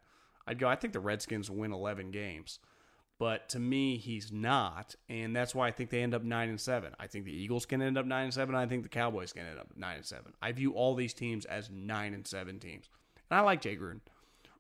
I'd 0.48 0.58
go, 0.58 0.70
I 0.70 0.78
think 0.78 0.94
the 0.94 1.02
Redskins 1.02 1.52
win 1.52 1.74
11 1.74 2.12
games. 2.12 2.60
But 3.20 3.50
to 3.50 3.60
me, 3.60 3.98
he's 3.98 4.32
not. 4.32 4.96
And 5.10 5.36
that's 5.36 5.54
why 5.54 5.68
I 5.68 5.72
think 5.72 5.90
they 5.90 6.02
end 6.02 6.14
up 6.14 6.24
9 6.24 6.50
and 6.50 6.62
7. 6.62 6.94
I 6.98 7.08
think 7.08 7.26
the 7.26 7.36
Eagles 7.36 7.66
can 7.66 7.82
end 7.82 7.98
up 7.98 8.06
9 8.06 8.24
and 8.24 8.34
7. 8.34 8.56
I 8.56 8.66
think 8.68 8.84
the 8.84 8.90
Cowboys 8.90 9.34
can 9.34 9.46
end 9.46 9.60
up 9.60 9.68
9 9.76 9.96
and 9.98 10.06
7. 10.06 10.32
I 10.42 10.54
view 10.54 10.72
all 10.76 10.96
these 10.96 11.14
teams 11.14 11.44
as 11.44 11.70
9 11.70 12.14
and 12.14 12.26
7 12.26 12.58
teams. 12.60 12.88
And 13.30 13.38
I 13.38 13.42
like 13.42 13.60
Jay 13.60 13.76
Gruden. 13.76 14.00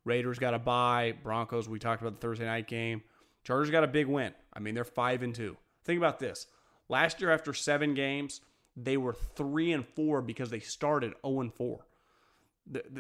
Raiders 0.05 0.39
got 0.39 0.53
a 0.53 0.59
bye. 0.59 1.15
Broncos, 1.23 1.67
we 1.67 1.79
talked 1.79 2.01
about 2.01 2.13
the 2.13 2.21
Thursday 2.21 2.45
night 2.45 2.67
game. 2.67 3.01
Chargers 3.43 3.69
got 3.69 3.83
a 3.83 3.87
big 3.87 4.07
win. 4.07 4.33
I 4.53 4.59
mean, 4.59 4.73
they're 4.75 4.83
5 4.83 5.23
and 5.23 5.35
2. 5.35 5.57
Think 5.83 5.97
about 5.97 6.19
this. 6.19 6.47
Last 6.87 7.19
year, 7.21 7.31
after 7.31 7.53
seven 7.53 7.93
games, 7.93 8.41
they 8.75 8.97
were 8.97 9.13
three 9.13 9.71
and 9.71 9.85
four 9.85 10.21
because 10.21 10.49
they 10.49 10.59
started 10.59 11.11
zero 11.11 11.19
oh 11.23 11.41
and 11.41 11.53
four. 11.53 11.85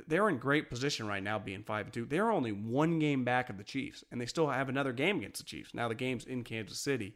They're 0.07 0.29
in 0.29 0.37
great 0.37 0.69
position 0.69 1.07
right 1.07 1.23
now, 1.23 1.39
being 1.39 1.63
five 1.63 1.87
and 1.87 1.93
two. 1.93 2.05
They're 2.05 2.31
only 2.31 2.51
one 2.51 2.99
game 2.99 3.23
back 3.23 3.49
of 3.49 3.57
the 3.57 3.63
Chiefs, 3.63 4.03
and 4.11 4.21
they 4.21 4.27
still 4.27 4.47
have 4.47 4.69
another 4.69 4.93
game 4.93 5.17
against 5.17 5.39
the 5.39 5.45
Chiefs. 5.45 5.73
Now 5.73 5.87
the 5.87 5.95
game's 5.95 6.25
in 6.25 6.43
Kansas 6.43 6.79
City, 6.79 7.15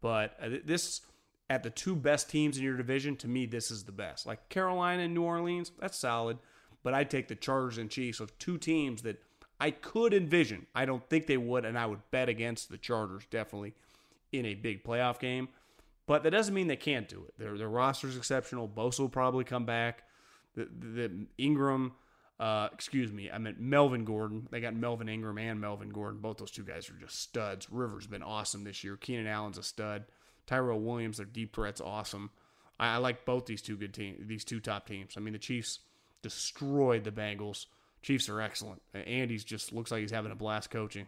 but 0.00 0.34
uh, 0.42 0.48
this 0.64 1.02
at 1.50 1.62
the 1.62 1.70
two 1.70 1.94
best 1.94 2.30
teams 2.30 2.56
in 2.56 2.64
your 2.64 2.76
division, 2.76 3.16
to 3.16 3.28
me, 3.28 3.44
this 3.44 3.70
is 3.70 3.84
the 3.84 3.92
best. 3.92 4.26
Like 4.26 4.48
Carolina 4.48 5.02
and 5.02 5.14
New 5.14 5.22
Orleans, 5.22 5.72
that's 5.78 5.98
solid, 5.98 6.38
but 6.84 6.94
I'd 6.94 7.10
take 7.10 7.26
the 7.26 7.34
Chargers 7.34 7.78
and 7.78 7.90
Chiefs 7.90 8.20
of 8.20 8.38
two 8.38 8.58
teams 8.58 9.02
that 9.02 9.20
I 9.58 9.72
could 9.72 10.14
envision. 10.14 10.66
I 10.74 10.84
don't 10.84 11.08
think 11.08 11.26
they 11.26 11.38
would, 11.38 11.64
and 11.64 11.76
I 11.76 11.86
would 11.86 12.08
bet 12.12 12.28
against 12.28 12.70
the 12.70 12.78
Chargers 12.78 13.24
definitely 13.30 13.74
in 14.30 14.44
a 14.46 14.54
big 14.54 14.84
playoff 14.84 15.18
game. 15.18 15.48
But 16.06 16.22
that 16.22 16.30
doesn't 16.30 16.54
mean 16.54 16.68
they 16.68 16.76
can't 16.76 17.08
do 17.08 17.24
it. 17.26 17.38
Their 17.38 17.56
their 17.56 17.68
roster's 17.68 18.16
exceptional. 18.16 18.68
Bosa 18.68 19.00
will 19.00 19.08
probably 19.08 19.44
come 19.44 19.64
back. 19.64 20.04
The, 20.54 20.68
the, 20.78 21.26
Ingram, 21.38 21.92
uh, 22.38 22.68
excuse 22.72 23.10
me, 23.10 23.30
I 23.30 23.38
meant 23.38 23.58
Melvin 23.58 24.04
Gordon. 24.04 24.46
They 24.50 24.60
got 24.60 24.74
Melvin 24.76 25.08
Ingram 25.08 25.38
and 25.38 25.60
Melvin 25.60 25.88
Gordon. 25.88 26.20
Both 26.20 26.36
those 26.36 26.50
two 26.50 26.62
guys 26.62 26.90
are 26.90 27.00
just 27.00 27.18
studs. 27.18 27.70
Rivers 27.70 28.06
been 28.06 28.22
awesome 28.22 28.64
this 28.64 28.84
year. 28.84 28.96
Keenan 28.96 29.26
Allen's 29.26 29.58
a 29.58 29.62
stud. 29.62 30.04
Tyrell 30.46 30.78
Williams, 30.78 31.16
their 31.16 31.26
deep 31.26 31.54
threat's 31.54 31.80
awesome. 31.80 32.30
I, 32.78 32.94
I 32.94 32.96
like 32.98 33.24
both 33.24 33.46
these 33.46 33.62
two 33.62 33.78
good 33.78 33.94
teams, 33.94 34.26
these 34.28 34.44
two 34.44 34.60
top 34.60 34.86
teams. 34.86 35.14
I 35.16 35.20
mean, 35.20 35.32
the 35.32 35.38
Chiefs 35.38 35.80
destroyed 36.24 37.04
the 37.04 37.12
Bengals. 37.12 37.66
Chiefs 38.02 38.28
are 38.28 38.40
excellent. 38.40 38.82
Andy's 38.94 39.44
just 39.44 39.72
looks 39.72 39.90
like 39.90 40.00
he's 40.00 40.10
having 40.10 40.32
a 40.32 40.36
blast 40.36 40.70
coaching. 40.70 41.06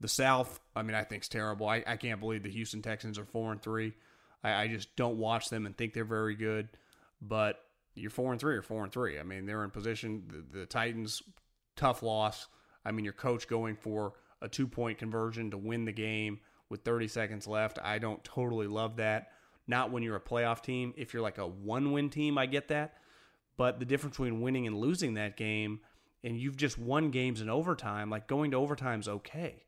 The 0.00 0.08
South, 0.08 0.60
I 0.76 0.82
mean, 0.82 0.94
I 0.94 1.04
think 1.04 1.22
is 1.22 1.28
terrible. 1.28 1.68
I, 1.68 1.82
I 1.86 1.96
can't 1.96 2.20
believe 2.20 2.42
the 2.42 2.50
Houston 2.50 2.82
Texans 2.82 3.18
are 3.18 3.24
four 3.24 3.52
and 3.52 3.62
three. 3.62 3.94
I, 4.42 4.64
I 4.64 4.68
just 4.68 4.94
don't 4.96 5.18
watch 5.18 5.48
them 5.48 5.64
and 5.64 5.76
think 5.76 5.94
they're 5.94 6.04
very 6.04 6.34
good. 6.34 6.68
But 7.22 7.60
you're 7.94 8.10
four 8.10 8.32
and 8.32 8.40
three 8.40 8.56
or 8.56 8.62
four 8.62 8.82
and 8.82 8.92
three. 8.92 9.18
I 9.18 9.22
mean, 9.22 9.46
they're 9.46 9.64
in 9.64 9.70
position. 9.70 10.24
The, 10.28 10.58
the 10.60 10.66
Titans, 10.66 11.22
tough 11.76 12.02
loss. 12.02 12.48
I 12.84 12.90
mean, 12.90 13.04
your 13.04 13.14
coach 13.14 13.48
going 13.48 13.76
for 13.76 14.14
a 14.42 14.48
two 14.48 14.66
point 14.66 14.98
conversion 14.98 15.52
to 15.52 15.56
win 15.56 15.84
the 15.84 15.92
game 15.92 16.40
with 16.68 16.82
30 16.82 17.06
seconds 17.08 17.46
left. 17.46 17.78
I 17.82 17.98
don't 17.98 18.22
totally 18.24 18.66
love 18.66 18.96
that. 18.96 19.28
Not 19.66 19.90
when 19.90 20.02
you're 20.02 20.16
a 20.16 20.20
playoff 20.20 20.62
team. 20.62 20.92
If 20.96 21.14
you're 21.14 21.22
like 21.22 21.38
a 21.38 21.46
one 21.46 21.92
win 21.92 22.10
team, 22.10 22.36
I 22.36 22.46
get 22.46 22.68
that. 22.68 22.94
But 23.56 23.78
the 23.78 23.84
difference 23.84 24.16
between 24.16 24.40
winning 24.40 24.66
and 24.66 24.78
losing 24.78 25.14
that 25.14 25.36
game, 25.36 25.80
and 26.22 26.38
you've 26.38 26.56
just 26.56 26.78
won 26.78 27.10
games 27.10 27.40
in 27.40 27.48
overtime, 27.48 28.10
like 28.10 28.26
going 28.26 28.50
to 28.50 28.56
overtime 28.56 29.00
is 29.00 29.08
okay 29.08 29.64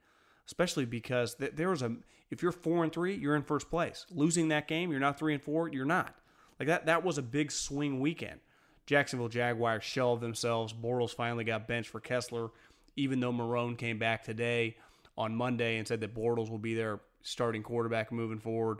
especially 0.46 0.84
because 0.84 1.34
th- 1.34 1.52
there 1.54 1.70
was 1.70 1.82
a 1.82 1.96
if 2.30 2.42
you're 2.42 2.52
four 2.52 2.82
and 2.82 2.92
three, 2.92 3.14
you're 3.14 3.36
in 3.36 3.42
first 3.42 3.70
place. 3.70 4.04
Losing 4.10 4.48
that 4.48 4.66
game, 4.66 4.90
you're 4.90 5.00
not 5.00 5.18
three 5.18 5.34
and 5.34 5.42
four, 5.42 5.68
you're 5.68 5.84
not. 5.84 6.14
Like 6.58 6.68
that 6.68 6.86
that 6.86 7.04
was 7.04 7.18
a 7.18 7.22
big 7.22 7.52
swing 7.52 8.00
weekend. 8.00 8.40
Jacksonville 8.86 9.28
Jaguars 9.28 9.84
shelved 9.84 10.22
themselves. 10.22 10.72
Bortles 10.72 11.14
finally 11.14 11.44
got 11.44 11.66
benched 11.66 11.90
for 11.90 12.00
Kessler, 12.00 12.50
even 12.94 13.20
though 13.20 13.32
Marrone 13.32 13.76
came 13.76 13.98
back 13.98 14.22
today 14.22 14.76
on 15.18 15.34
Monday 15.34 15.78
and 15.78 15.88
said 15.88 16.00
that 16.00 16.14
Bortles 16.14 16.50
will 16.50 16.58
be 16.58 16.74
their 16.74 17.00
starting 17.22 17.62
quarterback 17.62 18.12
moving 18.12 18.38
forward. 18.38 18.78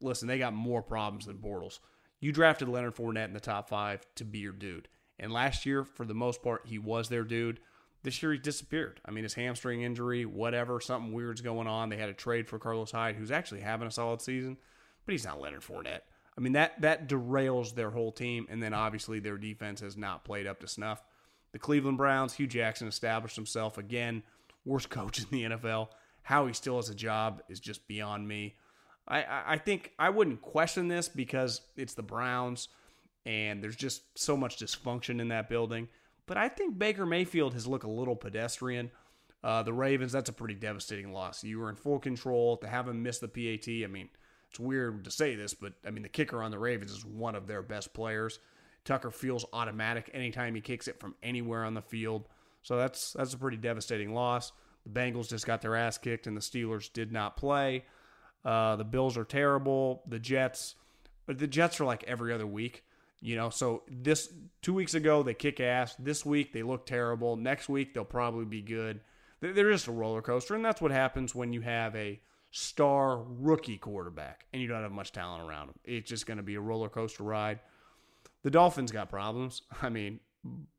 Listen, 0.00 0.26
they 0.26 0.38
got 0.38 0.54
more 0.54 0.82
problems 0.82 1.26
than 1.26 1.36
Bortles. 1.36 1.80
You 2.22 2.30
drafted 2.30 2.68
Leonard 2.68 2.94
Fournette 2.94 3.26
in 3.26 3.32
the 3.32 3.40
top 3.40 3.68
five 3.68 4.06
to 4.14 4.24
be 4.24 4.38
your 4.38 4.52
dude. 4.52 4.86
And 5.18 5.32
last 5.32 5.66
year, 5.66 5.82
for 5.82 6.06
the 6.06 6.14
most 6.14 6.40
part, 6.40 6.62
he 6.64 6.78
was 6.78 7.08
their 7.08 7.24
dude. 7.24 7.58
This 8.04 8.22
year, 8.22 8.32
he 8.32 8.38
disappeared. 8.38 9.00
I 9.04 9.10
mean, 9.10 9.24
his 9.24 9.34
hamstring 9.34 9.82
injury, 9.82 10.24
whatever, 10.24 10.80
something 10.80 11.12
weird's 11.12 11.40
going 11.40 11.66
on. 11.66 11.88
They 11.88 11.96
had 11.96 12.08
a 12.08 12.14
trade 12.14 12.48
for 12.48 12.60
Carlos 12.60 12.92
Hyde, 12.92 13.16
who's 13.16 13.32
actually 13.32 13.60
having 13.60 13.88
a 13.88 13.90
solid 13.90 14.22
season, 14.22 14.56
but 15.04 15.12
he's 15.12 15.24
not 15.24 15.40
Leonard 15.40 15.62
Fournette. 15.62 16.02
I 16.38 16.40
mean, 16.40 16.52
that 16.52 16.80
that 16.80 17.08
derails 17.08 17.74
their 17.74 17.90
whole 17.90 18.12
team, 18.12 18.46
and 18.48 18.62
then 18.62 18.72
obviously 18.72 19.18
their 19.18 19.36
defense 19.36 19.80
has 19.80 19.96
not 19.96 20.24
played 20.24 20.46
up 20.46 20.60
to 20.60 20.68
snuff. 20.68 21.02
The 21.50 21.58
Cleveland 21.58 21.98
Browns, 21.98 22.34
Hue 22.34 22.46
Jackson 22.46 22.86
established 22.86 23.36
himself 23.36 23.78
again, 23.78 24.22
worst 24.64 24.90
coach 24.90 25.18
in 25.18 25.26
the 25.32 25.42
NFL. 25.56 25.88
How 26.22 26.46
he 26.46 26.52
still 26.52 26.76
has 26.76 26.88
a 26.88 26.94
job 26.94 27.42
is 27.48 27.58
just 27.58 27.88
beyond 27.88 28.28
me. 28.28 28.54
I, 29.06 29.24
I 29.46 29.58
think 29.58 29.92
I 29.98 30.10
wouldn't 30.10 30.42
question 30.42 30.88
this 30.88 31.08
because 31.08 31.60
it's 31.76 31.94
the 31.94 32.02
Browns 32.02 32.68
and 33.26 33.62
there's 33.62 33.76
just 33.76 34.02
so 34.18 34.36
much 34.36 34.58
dysfunction 34.58 35.20
in 35.20 35.28
that 35.28 35.48
building. 35.48 35.88
But 36.26 36.36
I 36.36 36.48
think 36.48 36.78
Baker 36.78 37.04
Mayfield 37.04 37.54
has 37.54 37.66
looked 37.66 37.84
a 37.84 37.90
little 37.90 38.16
pedestrian. 38.16 38.90
Uh, 39.42 39.62
the 39.62 39.72
Ravens, 39.72 40.12
that's 40.12 40.28
a 40.30 40.32
pretty 40.32 40.54
devastating 40.54 41.12
loss. 41.12 41.42
You 41.42 41.58
were 41.58 41.68
in 41.68 41.74
full 41.74 41.98
control 41.98 42.56
to 42.58 42.68
have 42.68 42.88
him 42.88 43.02
miss 43.02 43.18
the 43.18 43.28
PAT. 43.28 43.68
I 43.84 43.88
mean, 43.88 44.08
it's 44.48 44.60
weird 44.60 45.04
to 45.04 45.10
say 45.10 45.34
this, 45.34 45.52
but 45.54 45.72
I 45.86 45.90
mean, 45.90 46.02
the 46.02 46.08
kicker 46.08 46.42
on 46.42 46.50
the 46.50 46.58
Ravens 46.58 46.92
is 46.92 47.04
one 47.04 47.34
of 47.34 47.46
their 47.46 47.62
best 47.62 47.92
players. 47.92 48.38
Tucker 48.84 49.10
feels 49.10 49.44
automatic 49.52 50.10
anytime 50.12 50.54
he 50.54 50.60
kicks 50.60 50.88
it 50.88 51.00
from 51.00 51.14
anywhere 51.22 51.64
on 51.64 51.74
the 51.74 51.82
field. 51.82 52.28
So 52.62 52.76
that's 52.76 53.12
that's 53.12 53.34
a 53.34 53.38
pretty 53.38 53.56
devastating 53.56 54.14
loss. 54.14 54.52
The 54.84 54.90
Bengals 54.90 55.28
just 55.28 55.46
got 55.46 55.60
their 55.60 55.76
ass 55.76 55.98
kicked, 55.98 56.26
and 56.26 56.36
the 56.36 56.40
Steelers 56.40 56.92
did 56.92 57.12
not 57.12 57.36
play. 57.36 57.84
Uh, 58.44 58.76
the 58.76 58.84
Bills 58.84 59.16
are 59.16 59.24
terrible. 59.24 60.02
The 60.06 60.18
Jets, 60.18 60.74
but 61.26 61.38
the 61.38 61.46
Jets 61.46 61.80
are 61.80 61.84
like 61.84 62.04
every 62.04 62.32
other 62.32 62.46
week. 62.46 62.84
You 63.20 63.36
know, 63.36 63.50
so 63.50 63.84
this 63.88 64.32
two 64.62 64.74
weeks 64.74 64.94
ago 64.94 65.22
they 65.22 65.34
kick 65.34 65.60
ass. 65.60 65.94
This 65.96 66.26
week 66.26 66.52
they 66.52 66.62
look 66.62 66.86
terrible. 66.86 67.36
Next 67.36 67.68
week 67.68 67.94
they'll 67.94 68.04
probably 68.04 68.44
be 68.44 68.62
good. 68.62 69.00
They're 69.40 69.72
just 69.72 69.88
a 69.88 69.92
roller 69.92 70.22
coaster, 70.22 70.54
and 70.54 70.64
that's 70.64 70.80
what 70.80 70.92
happens 70.92 71.34
when 71.34 71.52
you 71.52 71.60
have 71.62 71.94
a 71.96 72.20
star 72.52 73.22
rookie 73.22 73.78
quarterback 73.78 74.44
and 74.52 74.60
you 74.60 74.68
don't 74.68 74.82
have 74.82 74.92
much 74.92 75.10
talent 75.10 75.42
around 75.42 75.68
him. 75.68 75.74
It's 75.84 76.08
just 76.08 76.26
going 76.26 76.36
to 76.36 76.42
be 76.42 76.54
a 76.54 76.60
roller 76.60 76.88
coaster 76.88 77.24
ride. 77.24 77.60
The 78.42 78.50
Dolphins 78.50 78.92
got 78.92 79.08
problems. 79.08 79.62
I 79.82 79.88
mean, 79.88 80.20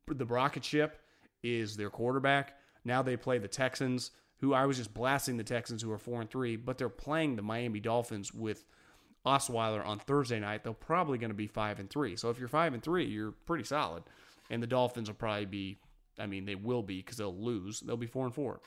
the 0.06 0.24
rocket 0.24 0.64
ship 0.64 1.00
is 1.42 1.76
their 1.76 1.90
quarterback. 1.90 2.54
Now 2.84 3.02
they 3.02 3.16
play 3.16 3.38
the 3.38 3.48
Texans, 3.48 4.12
who 4.38 4.52
I 4.52 4.66
was 4.66 4.76
just 4.76 4.92
blasting 4.92 5.36
the 5.36 5.44
Texans, 5.44 5.82
who 5.82 5.90
are 5.92 5.98
four 5.98 6.20
and 6.20 6.30
three, 6.30 6.56
but 6.56 6.78
they're 6.78 6.88
playing 6.88 7.36
the 7.36 7.42
Miami 7.42 7.80
Dolphins 7.80 8.32
with 8.32 8.64
Osweiler 9.26 9.84
on 9.84 9.98
Thursday 9.98 10.38
night, 10.38 10.64
they're 10.64 10.72
probably 10.72 11.18
going 11.18 11.30
to 11.30 11.34
be 11.34 11.46
five 11.46 11.80
and 11.80 11.88
three. 11.88 12.16
So 12.16 12.30
if 12.30 12.38
you're 12.38 12.48
five 12.48 12.74
and 12.74 12.82
three, 12.82 13.06
you're 13.06 13.32
pretty 13.32 13.64
solid. 13.64 14.02
And 14.50 14.62
the 14.62 14.66
Dolphins 14.66 15.08
will 15.08 15.16
probably 15.16 15.46
be, 15.46 15.78
I 16.18 16.26
mean, 16.26 16.44
they 16.44 16.54
will 16.54 16.82
be 16.82 16.98
because 16.98 17.16
they'll 17.16 17.34
lose. 17.34 17.80
They'll 17.80 17.96
be 17.96 18.06
four 18.06 18.26
and 18.26 18.34
four. 18.34 18.60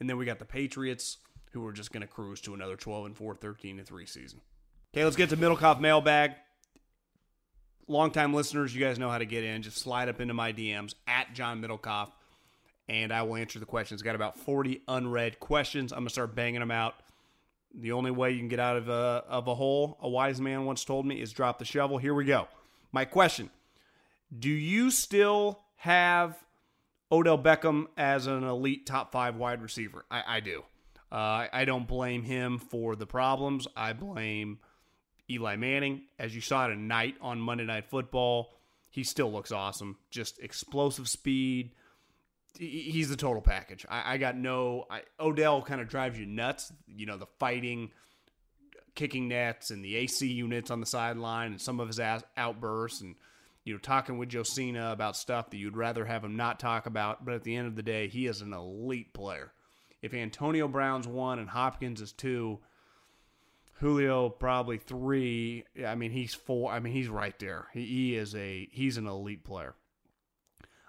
And 0.00 0.10
then 0.10 0.16
we 0.16 0.24
got 0.24 0.38
the 0.38 0.44
Patriots, 0.44 1.18
who 1.52 1.66
are 1.66 1.72
just 1.72 1.92
going 1.92 2.02
to 2.02 2.06
cruise 2.06 2.40
to 2.42 2.54
another 2.54 2.76
12 2.76 3.06
and 3.06 3.16
4, 3.16 3.34
13 3.36 3.78
and 3.78 3.86
3 3.86 4.06
season. 4.06 4.40
Okay, 4.94 5.04
let's 5.04 5.16
get 5.16 5.30
to 5.30 5.36
Middlekauff 5.36 5.80
mailbag. 5.80 6.32
Longtime 7.86 8.34
listeners, 8.34 8.74
you 8.74 8.84
guys 8.84 8.98
know 8.98 9.10
how 9.10 9.18
to 9.18 9.24
get 9.24 9.44
in. 9.44 9.62
Just 9.62 9.78
slide 9.78 10.08
up 10.08 10.20
into 10.20 10.34
my 10.34 10.52
DMs 10.52 10.94
at 11.06 11.34
John 11.34 11.62
Middlekauff, 11.62 12.10
and 12.88 13.12
I 13.12 13.22
will 13.22 13.36
answer 13.36 13.58
the 13.58 13.66
questions. 13.66 14.02
Got 14.02 14.14
about 14.14 14.38
40 14.38 14.82
unread 14.88 15.40
questions. 15.40 15.92
I'm 15.92 15.98
going 15.98 16.06
to 16.06 16.12
start 16.12 16.34
banging 16.34 16.60
them 16.60 16.70
out. 16.70 16.94
The 17.74 17.92
only 17.92 18.10
way 18.10 18.32
you 18.32 18.38
can 18.38 18.48
get 18.48 18.60
out 18.60 18.76
of 18.76 18.88
a, 18.88 19.24
of 19.28 19.46
a 19.46 19.54
hole, 19.54 19.98
a 20.00 20.08
wise 20.08 20.40
man 20.40 20.64
once 20.64 20.84
told 20.84 21.04
me, 21.06 21.20
is 21.20 21.32
drop 21.32 21.58
the 21.58 21.64
shovel. 21.64 21.98
Here 21.98 22.14
we 22.14 22.24
go. 22.24 22.48
My 22.92 23.04
question 23.04 23.50
Do 24.36 24.50
you 24.50 24.90
still 24.90 25.60
have 25.76 26.42
Odell 27.12 27.38
Beckham 27.38 27.86
as 27.96 28.26
an 28.26 28.42
elite 28.42 28.86
top 28.86 29.12
five 29.12 29.36
wide 29.36 29.62
receiver? 29.62 30.04
I, 30.10 30.22
I 30.26 30.40
do. 30.40 30.64
Uh, 31.10 31.46
I 31.52 31.64
don't 31.64 31.86
blame 31.86 32.22
him 32.22 32.58
for 32.58 32.96
the 32.96 33.06
problems. 33.06 33.66
I 33.76 33.92
blame 33.92 34.58
Eli 35.30 35.56
Manning. 35.56 36.02
As 36.18 36.34
you 36.34 36.40
saw 36.40 36.66
tonight 36.68 37.16
on 37.20 37.40
Monday 37.40 37.64
Night 37.64 37.86
Football, 37.86 38.54
he 38.90 39.04
still 39.04 39.30
looks 39.30 39.52
awesome. 39.52 39.96
Just 40.10 40.38
explosive 40.38 41.08
speed, 41.08 41.72
he's 42.56 43.08
the 43.08 43.16
total 43.16 43.42
package. 43.42 43.86
I, 43.88 44.14
I 44.14 44.18
got 44.18 44.36
no. 44.36 44.86
I, 44.90 45.02
Odell 45.20 45.62
kind 45.62 45.80
of 45.80 45.88
drives 45.88 46.18
you 46.18 46.26
nuts. 46.26 46.72
You 46.86 47.06
know 47.06 47.16
the 47.16 47.26
fighting, 47.38 47.90
kicking 48.94 49.28
nets, 49.28 49.70
and 49.70 49.84
the 49.84 49.96
AC 49.96 50.26
units 50.26 50.70
on 50.70 50.80
the 50.80 50.86
sideline, 50.86 51.52
and 51.52 51.60
some 51.60 51.80
of 51.80 51.88
his 51.88 52.00
ass, 52.00 52.22
outbursts, 52.36 53.00
and 53.00 53.14
you 53.64 53.74
know 53.74 53.78
talking 53.78 54.18
with 54.18 54.32
Josina 54.32 54.92
about 54.92 55.16
stuff 55.16 55.50
that 55.50 55.58
you'd 55.58 55.76
rather 55.76 56.04
have 56.04 56.24
him 56.24 56.36
not 56.36 56.60
talk 56.60 56.86
about. 56.86 57.24
But 57.24 57.34
at 57.34 57.44
the 57.44 57.56
end 57.56 57.68
of 57.68 57.76
the 57.76 57.82
day, 57.82 58.08
he 58.08 58.26
is 58.26 58.40
an 58.40 58.52
elite 58.52 59.12
player. 59.12 59.52
If 60.00 60.14
Antonio 60.14 60.68
Brown's 60.68 61.08
one 61.08 61.38
and 61.38 61.48
Hopkins 61.48 62.00
is 62.00 62.12
two, 62.12 62.60
Julio 63.80 64.28
probably 64.28 64.78
three. 64.78 65.64
I 65.86 65.94
mean, 65.94 66.10
he's 66.10 66.34
four. 66.34 66.70
I 66.70 66.80
mean, 66.80 66.92
he's 66.92 67.08
right 67.08 67.38
there. 67.38 67.66
He, 67.72 67.84
he 67.84 68.16
is 68.16 68.34
a 68.34 68.68
he's 68.72 68.96
an 68.96 69.06
elite 69.06 69.44
player. 69.44 69.74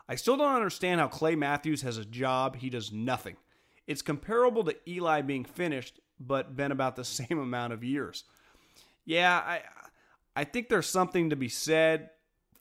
I 0.09 0.15
still 0.15 0.37
don't 0.37 0.55
understand 0.55 0.99
how 0.99 1.07
Clay 1.07 1.35
Matthews 1.35 1.83
has 1.83 1.99
a 1.99 2.03
job. 2.03 2.55
He 2.55 2.71
does 2.71 2.91
nothing. 2.91 3.37
It's 3.85 4.01
comparable 4.01 4.63
to 4.63 4.75
Eli 4.87 5.21
being 5.21 5.45
finished, 5.45 5.99
but 6.19 6.55
been 6.55 6.71
about 6.71 6.95
the 6.95 7.03
same 7.05 7.37
amount 7.37 7.73
of 7.73 7.83
years. 7.83 8.23
Yeah, 9.05 9.37
I 9.37 9.61
I 10.35 10.43
think 10.45 10.67
there's 10.67 10.87
something 10.87 11.29
to 11.29 11.35
be 11.35 11.47
said 11.47 12.09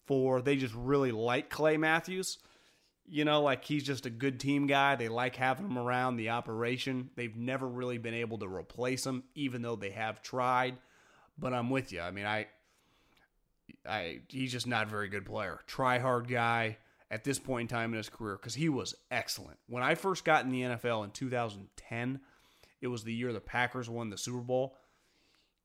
for 0.07 0.42
they 0.42 0.57
just 0.57 0.74
really 0.74 1.11
like 1.11 1.49
Clay 1.49 1.78
Matthews. 1.78 2.38
You 3.11 3.24
know, 3.24 3.40
like 3.40 3.64
he's 3.64 3.84
just 3.84 4.05
a 4.05 4.11
good 4.11 4.38
team 4.38 4.66
guy. 4.66 4.96
They 4.96 5.09
like 5.09 5.36
having 5.36 5.64
him 5.64 5.78
around 5.78 6.16
the 6.16 6.28
operation. 6.28 7.09
They've 7.16 7.34
never 7.34 7.66
really 7.66 7.96
been 7.96 8.12
able 8.12 8.36
to 8.38 8.46
replace 8.46 9.07
him, 9.07 9.24
even 9.34 9.62
though 9.62 9.76
they 9.76 9.90
have 9.90 10.20
tried. 10.20 10.76
But 11.38 11.55
I'm 11.55 11.70
with 11.70 11.92
you. 11.92 12.03
I 12.03 12.11
mean, 12.11 12.26
I, 12.26 12.49
I 13.88 14.20
he's 14.28 14.53
just 14.53 14.66
not 14.66 14.88
a 14.88 14.90
very 14.90 15.09
good 15.09 15.24
player. 15.24 15.61
Try 15.66 15.99
hard 15.99 16.28
guy 16.28 16.76
at 17.11 17.24
this 17.24 17.38
point 17.38 17.70
in 17.70 17.76
time 17.76 17.92
in 17.92 17.96
his 17.96 18.09
career 18.09 18.36
because 18.36 18.54
he 18.54 18.68
was 18.68 18.94
excellent. 19.11 19.59
When 19.66 19.82
I 19.82 19.94
first 19.94 20.24
got 20.24 20.44
in 20.44 20.50
the 20.50 20.62
NFL 20.62 21.04
in 21.04 21.11
2010, 21.11 22.20
it 22.80 22.88
was 22.88 23.04
the 23.04 23.14
year 23.14 23.32
the 23.32 23.40
Packers 23.40 23.88
won 23.88 24.11
the 24.11 24.18
Super 24.18 24.40
Bowl. 24.40 24.76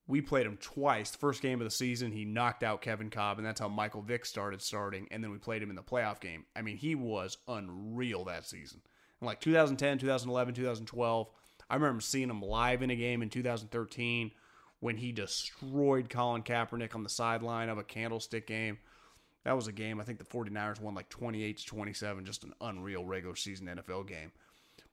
We 0.08 0.22
played 0.22 0.46
him 0.46 0.58
twice. 0.58 1.12
The 1.12 1.18
first 1.18 1.42
game 1.42 1.62
of 1.62 1.66
the 1.66 1.72
season, 1.72 2.12
he 2.12 2.26
knocked 2.26 2.64
out 2.64 2.82
Kevin 2.82 3.10
Kolb, 3.10 3.38
and 3.38 3.48
that's 3.48 3.60
how 3.60 3.70
Michael 3.70 4.02
Vick 4.02 4.26
started 4.26 4.62
starting. 4.62 5.08
And 5.12 5.24
then 5.24 5.32
we 5.32 5.38
played 5.38 5.64
him 5.64 5.70
in 5.70 5.78
the 5.78 5.84
playoff 5.84 6.20
game. 6.20 6.46
I 6.56 6.62
mean, 6.62 6.76
he 6.76 6.96
was 6.96 7.38
unreal 7.48 8.26
that 8.26 8.46
season. 8.46 8.82
In 9.22 9.28
like 9.28 9.40
2010, 9.40 10.00
2011, 10.00 10.56
2012, 10.56 11.28
I 11.70 11.76
remember 11.76 12.02
seeing 12.02 12.30
him 12.30 12.42
live 12.42 12.82
in 12.82 12.90
a 12.90 12.96
game 12.96 13.22
in 13.22 13.30
2013 13.30 14.32
when 14.82 14.98
he 14.98 15.14
destroyed 15.14 16.10
Colin 16.10 16.44
Kaepernick 16.44 16.94
on 16.96 17.04
the 17.04 17.10
sideline 17.10 17.70
of 17.70 17.78
a 17.78 17.84
candlestick 17.84 18.46
game. 18.46 18.80
That 19.46 19.56
was 19.56 19.68
a 19.68 19.74
game. 19.74 20.00
I 20.00 20.04
think 20.04 20.20
the 20.20 20.26
49ers 20.26 20.80
won 20.80 20.96
like 20.96 21.10
28 21.10 21.58
to 21.58 21.66
27, 21.66 22.26
just 22.26 22.44
an 22.44 22.54
unreal 22.62 23.06
regular 23.06 23.36
season 23.36 23.68
NFL 23.68 24.08
game. 24.08 24.32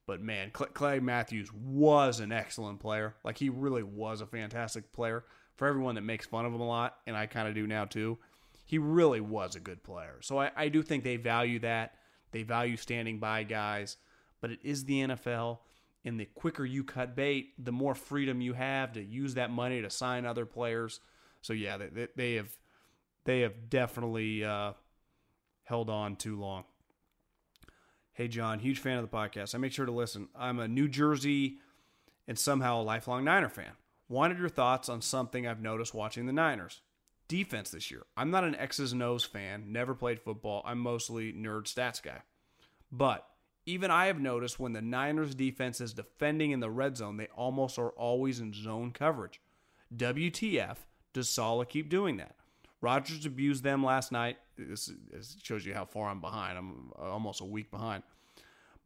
But 0.06 0.20
man, 0.20 0.50
Clay 0.50 0.98
Matthews 0.98 1.52
was 1.52 2.18
an 2.18 2.32
excellent 2.32 2.80
player. 2.80 3.14
Like 3.22 3.38
he 3.38 3.48
really 3.48 3.84
was 3.84 4.20
a 4.20 4.26
fantastic 4.26 4.92
player. 4.92 5.24
For 5.54 5.68
everyone 5.68 5.94
that 5.96 6.00
makes 6.00 6.26
fun 6.26 6.46
of 6.46 6.54
him 6.54 6.60
a 6.60 6.66
lot, 6.66 6.96
and 7.06 7.16
I 7.16 7.26
kind 7.26 7.46
of 7.46 7.54
do 7.54 7.66
now 7.66 7.84
too, 7.84 8.18
he 8.64 8.78
really 8.78 9.20
was 9.20 9.56
a 9.56 9.60
good 9.60 9.84
player. 9.84 10.18
So 10.22 10.38
I, 10.38 10.50
I 10.56 10.68
do 10.68 10.82
think 10.82 11.04
they 11.04 11.16
value 11.16 11.58
that. 11.60 11.94
They 12.32 12.42
value 12.42 12.76
standing 12.76 13.18
by 13.18 13.42
guys. 13.44 13.98
But 14.40 14.52
it 14.52 14.60
is 14.64 14.84
the 14.84 15.00
NFL, 15.02 15.58
and 16.04 16.18
the 16.18 16.24
quicker 16.24 16.64
you 16.64 16.82
cut 16.82 17.14
bait, 17.14 17.52
the 17.62 17.72
more 17.72 17.94
freedom 17.94 18.40
you 18.40 18.54
have 18.54 18.94
to 18.94 19.02
use 19.02 19.34
that 19.34 19.50
money 19.50 19.82
to 19.82 19.90
sign 19.90 20.24
other 20.24 20.46
players. 20.46 21.00
So 21.42 21.52
yeah, 21.52 21.76
they, 21.76 22.08
they 22.16 22.34
have 22.34 22.56
they 23.24 23.40
have 23.40 23.68
definitely 23.70 24.44
uh, 24.44 24.72
held 25.64 25.90
on 25.90 26.16
too 26.16 26.38
long. 26.38 26.64
Hey, 28.12 28.28
John, 28.28 28.58
huge 28.58 28.80
fan 28.80 28.98
of 28.98 29.08
the 29.08 29.16
podcast. 29.16 29.54
I 29.54 29.58
make 29.58 29.72
sure 29.72 29.86
to 29.86 29.92
listen. 29.92 30.28
I'm 30.34 30.58
a 30.58 30.68
New 30.68 30.88
Jersey 30.88 31.58
and 32.28 32.38
somehow 32.38 32.80
a 32.80 32.82
lifelong 32.82 33.24
Niner 33.24 33.48
fan. 33.48 33.72
Wanted 34.08 34.38
your 34.38 34.48
thoughts 34.48 34.88
on 34.88 35.00
something 35.00 35.46
I've 35.46 35.62
noticed 35.62 35.94
watching 35.94 36.26
the 36.26 36.32
Niners. 36.32 36.80
Defense 37.28 37.70
this 37.70 37.90
year. 37.90 38.02
I'm 38.16 38.30
not 38.30 38.44
an 38.44 38.56
X's 38.56 38.92
and 38.92 39.02
O's 39.02 39.24
fan, 39.24 39.72
never 39.72 39.94
played 39.94 40.20
football. 40.20 40.62
I'm 40.64 40.80
mostly 40.80 41.32
nerd 41.32 41.72
stats 41.72 42.02
guy. 42.02 42.22
But 42.90 43.24
even 43.66 43.90
I 43.90 44.06
have 44.06 44.18
noticed 44.18 44.58
when 44.58 44.72
the 44.72 44.82
Niners 44.82 45.34
defense 45.34 45.80
is 45.80 45.92
defending 45.92 46.50
in 46.50 46.60
the 46.60 46.70
red 46.70 46.96
zone, 46.96 47.16
they 47.16 47.28
almost 47.36 47.78
are 47.78 47.90
always 47.90 48.40
in 48.40 48.52
zone 48.52 48.90
coverage. 48.90 49.40
WTF 49.94 50.76
does 51.12 51.28
Saleh 51.28 51.68
keep 51.68 51.88
doing 51.88 52.16
that? 52.16 52.34
Rodgers 52.80 53.26
abused 53.26 53.62
them 53.62 53.84
last 53.84 54.10
night. 54.10 54.38
This, 54.56 54.90
this 55.12 55.36
shows 55.42 55.66
you 55.66 55.74
how 55.74 55.84
far 55.84 56.08
I'm 56.08 56.20
behind. 56.20 56.56
I'm 56.56 56.92
uh, 56.98 57.10
almost 57.10 57.40
a 57.40 57.44
week 57.44 57.70
behind. 57.70 58.02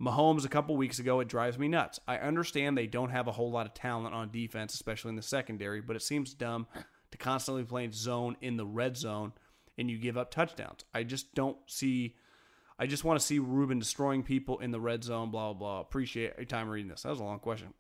Mahomes 0.01 0.45
a 0.45 0.49
couple 0.49 0.77
weeks 0.77 0.99
ago, 0.99 1.21
it 1.21 1.29
drives 1.29 1.59
me 1.59 1.69
nuts. 1.69 2.01
I 2.09 2.19
understand 2.19 2.77
they 2.77 2.89
don't 2.89 3.11
have 3.11 3.29
a 3.29 3.33
whole 3.33 3.53
lot 3.53 3.67
of 3.67 3.75
talent 3.75 4.15
on 4.15 4.31
defense, 4.33 4.75
especially 4.75 5.11
in 5.11 5.17
the 5.17 5.23
secondary, 5.23 5.81
but 5.81 5.95
it 5.95 6.03
seems 6.03 6.35
dumb 6.35 6.67
to 7.13 7.19
constantly 7.19 7.63
play 7.63 7.89
zone 7.93 8.37
in 8.41 8.57
the 8.57 8.67
red 8.67 8.97
zone 8.97 9.33
and 9.79 9.91
you 9.91 9.99
give 9.99 10.17
up 10.17 10.31
touchdowns. 10.31 10.85
I 10.93 11.05
just 11.05 11.35
don't 11.35 11.57
see. 11.67 12.17
I 12.77 12.87
just 12.87 13.05
want 13.05 13.21
to 13.21 13.25
see 13.25 13.39
Reuben 13.39 13.79
destroying 13.79 14.25
people 14.25 14.59
in 14.59 14.73
the 14.73 14.81
red 14.81 15.05
zone. 15.05 15.31
Blah 15.31 15.53
blah. 15.53 15.59
blah. 15.59 15.81
Appreciate 15.81 16.35
your 16.37 16.47
time 16.47 16.69
reading 16.69 16.91
this. 16.91 17.03
That 17.03 17.11
was 17.11 17.21
a 17.21 17.25
long 17.25 17.39
question. 17.39 17.73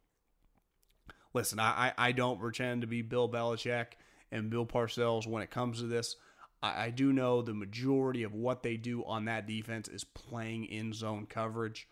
Listen, 1.33 1.59
I 1.59 1.93
I 1.99 2.13
don't 2.13 2.41
pretend 2.41 2.83
to 2.83 2.87
be 2.87 3.03
Bill 3.03 3.29
Belichick 3.29 3.87
and 4.35 4.51
Bill 4.51 4.67
Parcells 4.67 5.27
when 5.27 5.43
it 5.43 5.51
comes 5.51 5.79
to 5.79 5.87
this. 5.87 6.17
I, 6.63 6.87
I 6.87 6.91
do 6.91 7.13
know 7.13 7.41
the 7.41 7.55
majority 7.55 8.23
of 8.23 8.35
what 8.35 8.63
they 8.63 8.77
do 8.77 9.05
on 9.05 9.25
that 9.25 9.47
defense 9.47 9.89
is 9.89 10.05
playing 10.05 10.67
in 10.67 10.93
zone 10.93 11.27
coverage. 11.27 11.89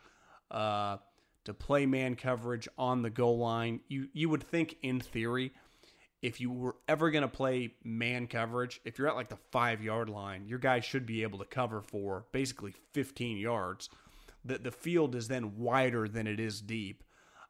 Uh, 0.51 0.99
to 1.45 1.55
play 1.55 1.86
man 1.86 2.14
coverage 2.14 2.68
on 2.76 3.03
the 3.03 3.11
goal 3.11 3.38
line, 3.38 3.80
you 3.88 4.09
you 4.12 4.28
would 4.28 4.45
think 4.45 4.76
in 4.82 5.01
theory 5.01 5.53
if 6.22 6.40
you 6.40 6.53
were 6.53 6.76
ever 6.86 7.11
going 7.11 7.22
to 7.22 7.28
play 7.28 7.74
man 7.82 8.28
coverage, 8.28 8.80
if 8.84 8.97
you're 8.97 9.09
at 9.09 9.16
like 9.16 9.28
the 9.28 9.38
five 9.51 9.82
yard 9.82 10.09
line, 10.09 10.47
your 10.47 10.61
guy 10.61 10.78
should 10.80 11.05
be 11.05 11.22
able 11.22 11.40
to 11.40 11.45
cover 11.45 11.82
for 11.82 12.24
basically 12.32 12.74
15 12.93 13.36
yards. 13.36 13.90
The, 14.45 14.59
the 14.59 14.70
field 14.70 15.14
is 15.16 15.28
then 15.28 15.57
wider 15.59 16.09
than 16.09 16.28
it 16.28 16.38
is 16.38 16.61
deep. 16.61 17.03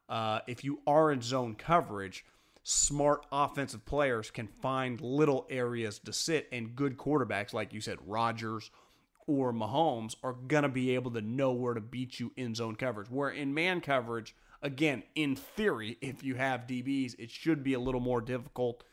Uh, 0.09 0.39
if 0.47 0.63
you 0.63 0.79
are 0.85 1.11
in 1.11 1.21
zone 1.21 1.55
coverage, 1.55 2.25
smart 2.63 3.25
offensive 3.31 3.85
players 3.85 4.31
can 4.31 4.47
find 4.47 4.99
little 5.01 5.45
areas 5.49 5.99
to 5.99 6.13
sit, 6.13 6.47
and 6.51 6.75
good 6.75 6.97
quarterbacks, 6.97 7.53
like 7.53 7.73
you 7.73 7.81
said, 7.81 7.97
Rodgers 8.05 8.71
or 9.27 9.53
Mahomes, 9.53 10.15
are 10.23 10.33
going 10.33 10.63
to 10.63 10.69
be 10.69 10.95
able 10.95 11.11
to 11.11 11.21
know 11.21 11.51
where 11.51 11.73
to 11.73 11.81
beat 11.81 12.19
you 12.19 12.31
in 12.35 12.55
zone 12.55 12.75
coverage. 12.75 13.09
Where 13.09 13.29
in 13.29 13.53
man 13.53 13.81
coverage, 13.81 14.35
again, 14.61 15.03
in 15.15 15.35
theory, 15.35 15.97
if 16.01 16.23
you 16.23 16.35
have 16.35 16.61
DBs, 16.61 17.15
it 17.19 17.29
should 17.29 17.63
be 17.63 17.73
a 17.73 17.79
little 17.79 18.01
more 18.01 18.21
difficult 18.21 18.83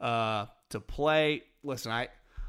uh, 0.00 0.46
to 0.70 0.80
play. 0.80 1.44
Listen, 1.62 1.92
I. 1.92 2.08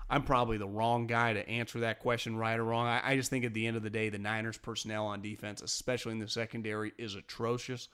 I'm 0.10 0.24
probably 0.24 0.58
the 0.58 0.68
wrong 0.68 1.08
guy 1.08 1.34
to 1.34 1.50
answer 1.50 1.80
that 1.80 2.00
question, 2.00 2.36
right 2.36 2.60
or 2.60 2.64
wrong. 2.66 2.86
I, 2.86 3.14
I 3.14 3.16
just 3.16 3.32
think 3.32 3.46
at 3.46 3.54
the 3.56 3.66
end 3.66 3.78
of 3.78 3.84
the 3.84 3.90
day, 3.90 4.10
the 4.10 4.20
Niners' 4.20 4.58
personnel 4.58 5.08
on 5.08 5.22
defense, 5.22 5.62
especially 5.62 6.12
in 6.12 6.20
the 6.20 6.28
secondary, 6.28 6.92
is 7.00 7.16
atrocious. 7.16 7.88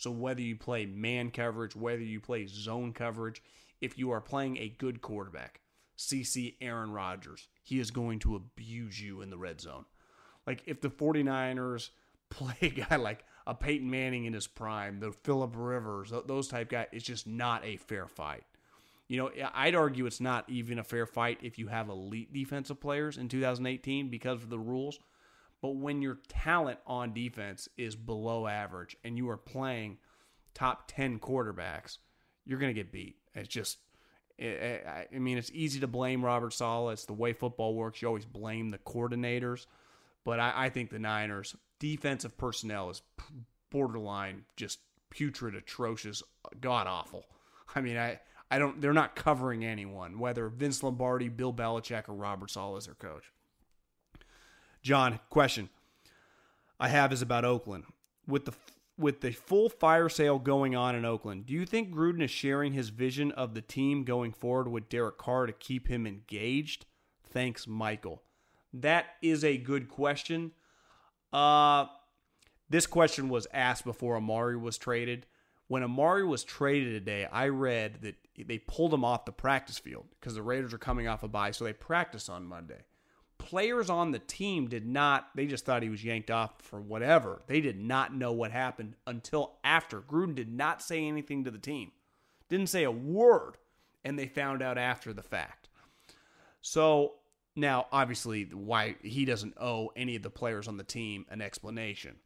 So 0.00 0.10
whether 0.10 0.40
you 0.40 0.56
play 0.56 0.86
man 0.86 1.30
coverage, 1.30 1.76
whether 1.76 2.00
you 2.00 2.20
play 2.20 2.46
zone 2.46 2.94
coverage, 2.94 3.42
if 3.82 3.98
you 3.98 4.12
are 4.12 4.20
playing 4.22 4.56
a 4.56 4.74
good 4.78 5.02
quarterback, 5.02 5.60
CC 5.98 6.54
Aaron 6.62 6.90
Rodgers, 6.90 7.48
he 7.62 7.78
is 7.78 7.90
going 7.90 8.18
to 8.20 8.34
abuse 8.34 8.98
you 8.98 9.20
in 9.20 9.28
the 9.28 9.36
red 9.36 9.60
zone. 9.60 9.84
Like 10.46 10.62
if 10.64 10.80
the 10.80 10.88
49ers 10.88 11.90
play 12.30 12.56
a 12.62 12.70
guy 12.70 12.96
like 12.96 13.26
a 13.46 13.54
Peyton 13.54 13.90
Manning 13.90 14.24
in 14.24 14.32
his 14.32 14.46
prime, 14.46 15.00
the 15.00 15.12
Philip 15.12 15.52
Rivers, 15.54 16.14
those 16.26 16.48
type 16.48 16.70
guys, 16.70 16.86
it's 16.92 17.04
just 17.04 17.26
not 17.26 17.62
a 17.66 17.76
fair 17.76 18.06
fight. 18.06 18.44
You 19.06 19.18
know, 19.18 19.30
I'd 19.52 19.74
argue 19.74 20.06
it's 20.06 20.20
not 20.20 20.48
even 20.48 20.78
a 20.78 20.84
fair 20.84 21.04
fight 21.04 21.40
if 21.42 21.58
you 21.58 21.66
have 21.66 21.90
elite 21.90 22.32
defensive 22.32 22.80
players 22.80 23.18
in 23.18 23.28
2018 23.28 24.08
because 24.08 24.42
of 24.42 24.48
the 24.48 24.58
rules. 24.58 24.98
But 25.62 25.76
when 25.76 26.00
your 26.00 26.18
talent 26.28 26.78
on 26.86 27.12
defense 27.12 27.68
is 27.76 27.94
below 27.94 28.46
average 28.46 28.96
and 29.04 29.16
you 29.16 29.28
are 29.28 29.36
playing 29.36 29.98
top 30.54 30.84
10 30.88 31.18
quarterbacks, 31.18 31.98
you're 32.46 32.58
going 32.58 32.74
to 32.74 32.80
get 32.80 32.92
beat. 32.92 33.16
It's 33.34 33.48
just, 33.48 33.78
eh, 34.38 34.78
eh, 34.84 35.04
I 35.14 35.18
mean, 35.18 35.36
it's 35.36 35.50
easy 35.52 35.80
to 35.80 35.86
blame 35.86 36.24
Robert 36.24 36.54
Saleh. 36.54 36.94
It's 36.94 37.04
the 37.04 37.12
way 37.12 37.32
football 37.32 37.74
works. 37.74 38.00
You 38.00 38.08
always 38.08 38.24
blame 38.24 38.70
the 38.70 38.78
coordinators. 38.78 39.66
But 40.24 40.40
I, 40.40 40.52
I 40.56 40.68
think 40.70 40.90
the 40.90 40.98
Niners, 40.98 41.54
defensive 41.78 42.36
personnel 42.38 42.90
is 42.90 43.02
borderline 43.70 44.44
just 44.56 44.80
putrid, 45.10 45.54
atrocious, 45.54 46.22
god 46.60 46.86
awful. 46.86 47.26
I 47.74 47.80
mean, 47.80 47.96
I 47.96 48.20
I 48.50 48.58
don't. 48.58 48.80
They're 48.80 48.92
not 48.92 49.14
covering 49.14 49.64
anyone, 49.64 50.18
whether 50.18 50.48
Vince 50.48 50.82
Lombardi, 50.82 51.28
Bill 51.28 51.52
Belichick, 51.52 52.08
or 52.08 52.14
Robert 52.14 52.50
Saleh 52.50 52.78
as 52.78 52.86
their 52.86 52.94
coach. 52.94 53.30
John, 54.82 55.20
question 55.28 55.68
I 56.78 56.88
have 56.88 57.12
is 57.12 57.22
about 57.22 57.44
Oakland 57.44 57.84
with 58.26 58.46
the 58.46 58.52
with 58.96 59.20
the 59.20 59.32
full 59.32 59.68
fire 59.68 60.08
sale 60.08 60.38
going 60.38 60.76
on 60.76 60.94
in 60.94 61.04
Oakland. 61.04 61.46
Do 61.46 61.54
you 61.54 61.64
think 61.64 61.92
Gruden 61.92 62.22
is 62.22 62.30
sharing 62.30 62.74
his 62.74 62.90
vision 62.90 63.32
of 63.32 63.54
the 63.54 63.62
team 63.62 64.04
going 64.04 64.32
forward 64.32 64.68
with 64.68 64.90
Derek 64.90 65.16
Carr 65.16 65.46
to 65.46 65.52
keep 65.52 65.88
him 65.88 66.06
engaged? 66.06 66.84
Thanks, 67.30 67.66
Michael. 67.66 68.22
That 68.72 69.06
is 69.22 69.42
a 69.42 69.56
good 69.56 69.88
question. 69.88 70.52
Uh, 71.32 71.86
this 72.68 72.86
question 72.86 73.28
was 73.28 73.46
asked 73.52 73.84
before 73.84 74.16
Amari 74.16 74.56
was 74.56 74.76
traded. 74.76 75.26
When 75.66 75.82
Amari 75.82 76.26
was 76.26 76.44
traded 76.44 76.92
today, 76.92 77.26
I 77.30 77.48
read 77.48 78.02
that 78.02 78.16
they 78.36 78.58
pulled 78.58 78.92
him 78.92 79.04
off 79.04 79.24
the 79.24 79.32
practice 79.32 79.78
field 79.78 80.06
because 80.18 80.34
the 80.34 80.42
Raiders 80.42 80.74
are 80.74 80.78
coming 80.78 81.08
off 81.08 81.22
a 81.22 81.28
bye, 81.28 81.52
so 81.52 81.64
they 81.64 81.72
practice 81.72 82.28
on 82.28 82.46
Monday. 82.46 82.82
Players 83.50 83.90
on 83.90 84.12
the 84.12 84.20
team 84.20 84.68
did 84.68 84.86
not, 84.86 85.30
they 85.34 85.46
just 85.46 85.64
thought 85.64 85.82
he 85.82 85.88
was 85.88 86.04
yanked 86.04 86.30
off 86.30 86.62
for 86.62 86.80
whatever. 86.80 87.42
They 87.48 87.60
did 87.60 87.80
not 87.80 88.14
know 88.14 88.30
what 88.30 88.52
happened 88.52 88.94
until 89.08 89.56
after. 89.64 90.00
Gruden 90.00 90.36
did 90.36 90.48
not 90.48 90.80
say 90.80 91.04
anything 91.04 91.42
to 91.42 91.50
the 91.50 91.58
team, 91.58 91.90
didn't 92.48 92.68
say 92.68 92.84
a 92.84 92.92
word, 92.92 93.54
and 94.04 94.16
they 94.16 94.28
found 94.28 94.62
out 94.62 94.78
after 94.78 95.12
the 95.12 95.24
fact. 95.24 95.68
So 96.60 97.14
now, 97.56 97.88
obviously, 97.90 98.44
why 98.44 98.94
he 99.02 99.24
doesn't 99.24 99.58
owe 99.60 99.90
any 99.96 100.14
of 100.14 100.22
the 100.22 100.30
players 100.30 100.68
on 100.68 100.76
the 100.76 100.84
team 100.84 101.26
an 101.28 101.42
explanation. 101.42 102.18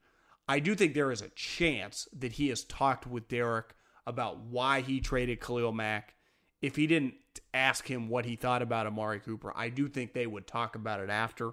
I 0.47 0.59
do 0.59 0.75
think 0.75 0.93
there 0.93 1.11
is 1.11 1.23
a 1.23 1.31
chance 1.31 2.07
that 2.19 2.33
he 2.33 2.49
has 2.49 2.65
talked 2.65 3.07
with 3.07 3.29
Derek 3.29 3.75
about 4.07 4.41
why 4.41 4.83
he 4.83 5.01
traded 5.01 5.41
Khalil 5.41 5.73
Mack. 5.73 6.17
If 6.61 6.77
he 6.77 6.87
didn't 6.87 7.15
ask 7.53 7.89
him 7.89 8.09
what 8.09 8.25
he 8.25 8.37
thought 8.37 8.63
about 8.63 8.87
Amari 8.87 9.21
Cooper, 9.21 9.53
I 9.55 9.69
do 9.69 9.89
think 9.89 10.13
they 10.13 10.27
would 10.27 10.47
talk 10.47 10.75
about 10.77 11.01
it 11.01 11.11
after. 11.11 11.53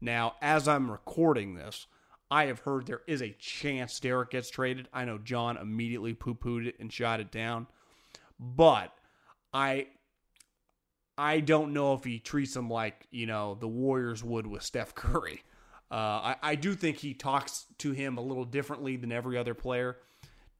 Now, 0.00 0.34
as 0.40 0.68
I'm 0.68 0.90
recording 0.90 1.54
this, 1.54 1.86
I 2.30 2.46
have 2.46 2.60
heard 2.60 2.86
there 2.86 3.02
is 3.06 3.22
a 3.22 3.34
chance 3.38 3.98
Derek 4.00 4.30
gets 4.30 4.50
traded. 4.50 4.88
I 4.92 5.04
know 5.04 5.18
Jon 5.18 5.56
immediately 5.56 6.14
poo 6.14 6.34
pooed 6.34 6.66
it 6.66 6.76
and 6.78 6.92
shot 6.92 7.20
it 7.20 7.30
down. 7.30 7.66
But 8.38 8.92
I 9.52 9.88
I 11.16 11.40
don't 11.40 11.72
know 11.72 11.94
if 11.94 12.04
he 12.04 12.20
treats 12.20 12.54
him 12.54 12.70
like, 12.70 13.08
you 13.10 13.26
know, 13.26 13.56
the 13.58 13.66
Warriors 13.66 14.22
would 14.22 14.46
with 14.46 14.62
Steph 14.62 14.94
Curry. 14.94 15.42
Uh, 15.90 15.94
I, 15.94 16.36
I 16.42 16.54
do 16.54 16.74
think 16.74 16.98
he 16.98 17.14
talks 17.14 17.64
to 17.78 17.92
him 17.92 18.18
a 18.18 18.20
little 18.20 18.44
differently 18.44 18.96
than 18.96 19.10
every 19.10 19.36
other 19.36 19.54
player, 19.54 19.96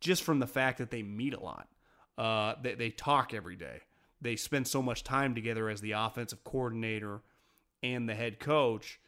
just 0.00 0.24
from 0.24 0.40
the 0.40 0.46
fact 0.46 0.78
that 0.78 0.90
they 0.90 1.02
meet 1.02 1.34
a 1.34 1.40
lot. 1.40 1.68
Uh, 2.16 2.54
they, 2.60 2.74
they 2.74 2.90
talk 2.90 3.32
every 3.34 3.54
day. 3.54 3.80
They 4.20 4.36
spend 4.36 4.66
so 4.66 4.82
much 4.82 5.04
time 5.04 5.34
together 5.34 5.68
as 5.68 5.80
the 5.80 5.92
offensive 5.92 6.44
coordinator 6.44 7.22
and 7.82 8.08
the 8.08 8.14
head 8.14 8.40
coach. 8.40 9.00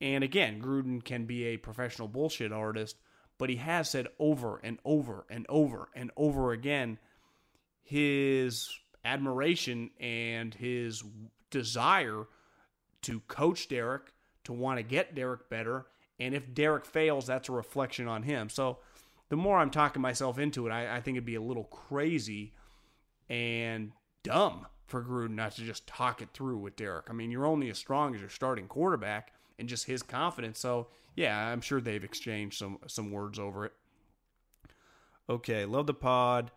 And 0.00 0.24
again, 0.24 0.62
Gruden 0.62 1.04
can 1.04 1.26
be 1.26 1.44
a 1.46 1.56
professional 1.56 2.08
bullshit 2.08 2.52
artist, 2.52 2.96
but 3.36 3.50
he 3.50 3.56
has 3.56 3.90
said 3.90 4.08
over 4.18 4.60
and 4.62 4.78
over 4.84 5.26
and 5.28 5.44
over 5.48 5.88
and 5.94 6.10
over 6.16 6.52
again 6.52 6.98
his 7.82 8.70
admiration 9.04 9.90
and 9.98 10.54
his 10.54 11.02
desire 11.50 12.26
to 13.02 13.20
coach 13.20 13.68
Derek, 13.68 14.12
to 14.44 14.52
want 14.52 14.78
to 14.78 14.82
get 14.82 15.14
Derek 15.14 15.48
better. 15.48 15.86
And 16.20 16.34
if 16.34 16.52
Derek 16.52 16.84
fails, 16.84 17.26
that's 17.26 17.48
a 17.48 17.52
reflection 17.52 18.08
on 18.08 18.22
him. 18.22 18.48
So 18.48 18.78
the 19.28 19.36
more 19.36 19.58
I'm 19.58 19.70
talking 19.70 20.02
myself 20.02 20.38
into 20.38 20.66
it, 20.66 20.70
I, 20.70 20.96
I 20.96 21.00
think 21.00 21.16
it'd 21.16 21.24
be 21.24 21.36
a 21.36 21.42
little 21.42 21.64
crazy 21.64 22.54
and 23.28 23.92
dumb 24.22 24.66
for 24.86 25.02
Gruden 25.02 25.34
not 25.34 25.52
to 25.52 25.62
just 25.62 25.86
talk 25.86 26.22
it 26.22 26.30
through 26.32 26.58
with 26.58 26.76
Derek. 26.76 27.06
I 27.10 27.12
mean, 27.12 27.30
you're 27.30 27.46
only 27.46 27.70
as 27.70 27.78
strong 27.78 28.14
as 28.14 28.20
your 28.20 28.30
starting 28.30 28.66
quarterback 28.66 29.32
and 29.58 29.68
just 29.68 29.86
his 29.86 30.02
confidence. 30.02 30.58
So 30.58 30.88
yeah, 31.14 31.48
I'm 31.48 31.60
sure 31.60 31.80
they've 31.80 32.04
exchanged 32.04 32.58
some 32.58 32.78
some 32.86 33.10
words 33.10 33.38
over 33.38 33.66
it. 33.66 33.72
Okay, 35.28 35.64
love 35.64 35.86
the 35.86 35.94
pod 35.94 36.50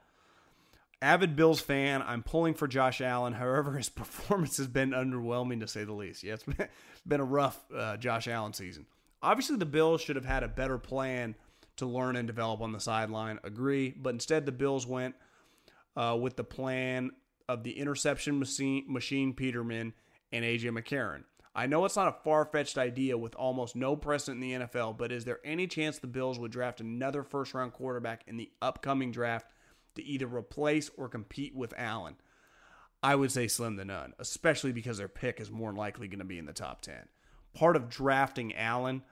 avid 1.01 1.35
Bills 1.35 1.59
fan. 1.59 2.01
I'm 2.01 2.23
pulling 2.23 2.53
for 2.53 2.67
Josh 2.67 3.01
Allen. 3.01 3.33
However, 3.41 3.77
his 3.77 3.89
performance 3.89 4.57
has 4.57 4.67
been 4.67 4.91
underwhelming 4.91 5.59
to 5.61 5.67
say 5.67 5.83
the 5.83 5.93
least. 5.93 6.23
Yeah, 6.23 6.33
it's 6.47 7.01
been, 7.05 7.19
a 7.19 7.25
rough 7.25 7.59
uh, 7.75 7.97
Josh 7.97 8.27
Allen 8.27 8.53
season. 8.53 8.85
Obviously, 9.21 9.57
the 9.57 9.65
Bills 9.65 10.01
should 10.01 10.15
have 10.15 10.25
had 10.25 10.43
a 10.43 10.47
better 10.47 10.77
plan 10.77 11.35
to 11.77 11.85
learn 11.85 12.15
and 12.15 12.27
develop 12.27 12.61
on 12.61 12.71
the 12.71 12.79
sideline. 12.79 13.39
Agree, 13.43 13.91
but 13.91 14.11
instead 14.11 14.45
the 14.45 14.51
Bills 14.51 14.85
went 14.85 15.15
uh, 15.95 16.17
with 16.19 16.35
the 16.35 16.43
plan 16.43 17.11
of 17.51 17.63
the 17.63 17.77
interception 17.77 18.39
machine, 18.39 18.85
machine 18.87 19.33
Peterman 19.33 19.93
and 20.31 20.45
AJ 20.45 20.71
McCarron. 20.71 21.23
I 21.53 21.67
know 21.67 21.83
it's 21.83 21.97
not 21.97 22.07
a 22.07 22.23
far 22.23 22.45
fetched 22.45 22.77
idea 22.77 23.17
with 23.17 23.35
almost 23.35 23.75
no 23.75 23.97
precedent 23.97 24.41
in 24.41 24.61
the 24.61 24.65
NFL, 24.65 24.97
but 24.97 25.11
is 25.11 25.25
there 25.25 25.39
any 25.43 25.67
chance 25.67 25.99
the 25.99 26.07
Bills 26.07 26.39
would 26.39 26.51
draft 26.51 26.79
another 26.79 27.23
first 27.23 27.53
round 27.53 27.73
quarterback 27.73 28.23
in 28.25 28.37
the 28.37 28.49
upcoming 28.61 29.11
draft 29.11 29.47
to 29.95 30.03
either 30.03 30.27
replace 30.27 30.89
or 30.97 31.09
compete 31.09 31.55
with 31.55 31.73
Allen. 31.77 32.15
I 33.03 33.15
would 33.15 33.31
say 33.31 33.47
slim 33.47 33.77
to 33.77 33.85
none, 33.85 34.13
especially 34.19 34.71
because 34.71 34.97
their 34.97 35.07
pick 35.07 35.39
is 35.39 35.49
more 35.49 35.73
likely 35.73 36.07
going 36.07 36.19
to 36.19 36.25
be 36.25 36.37
in 36.37 36.45
the 36.45 36.53
top 36.53 36.81
10. 36.81 37.07
Part 37.53 37.75
of 37.75 37.89
drafting 37.89 38.55
Allen, 38.55 39.03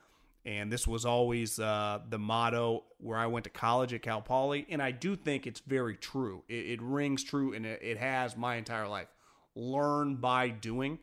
and 0.46 0.72
this 0.72 0.88
was 0.88 1.06
always 1.06 1.60
uh, 1.60 2.00
the 2.10 2.18
motto 2.18 2.86
where 2.98 3.18
I 3.18 3.28
went 3.28 3.44
to 3.44 3.50
college 3.50 3.94
at 3.94 4.02
Cal 4.02 4.22
Poly, 4.22 4.66
and 4.70 4.82
I 4.82 4.92
do 4.92 5.16
think 5.16 5.46
it's 5.46 5.60
very 5.60 5.96
true. 5.96 6.44
It, 6.48 6.66
it 6.66 6.82
rings 6.82 7.24
true, 7.24 7.54
and 7.54 7.66
it, 7.66 7.82
it 7.82 7.98
has 7.98 8.38
my 8.38 8.56
entire 8.56 8.88
life. 8.88 9.08
Learn 9.56 10.16
by 10.16 10.50
doing. 10.50 11.00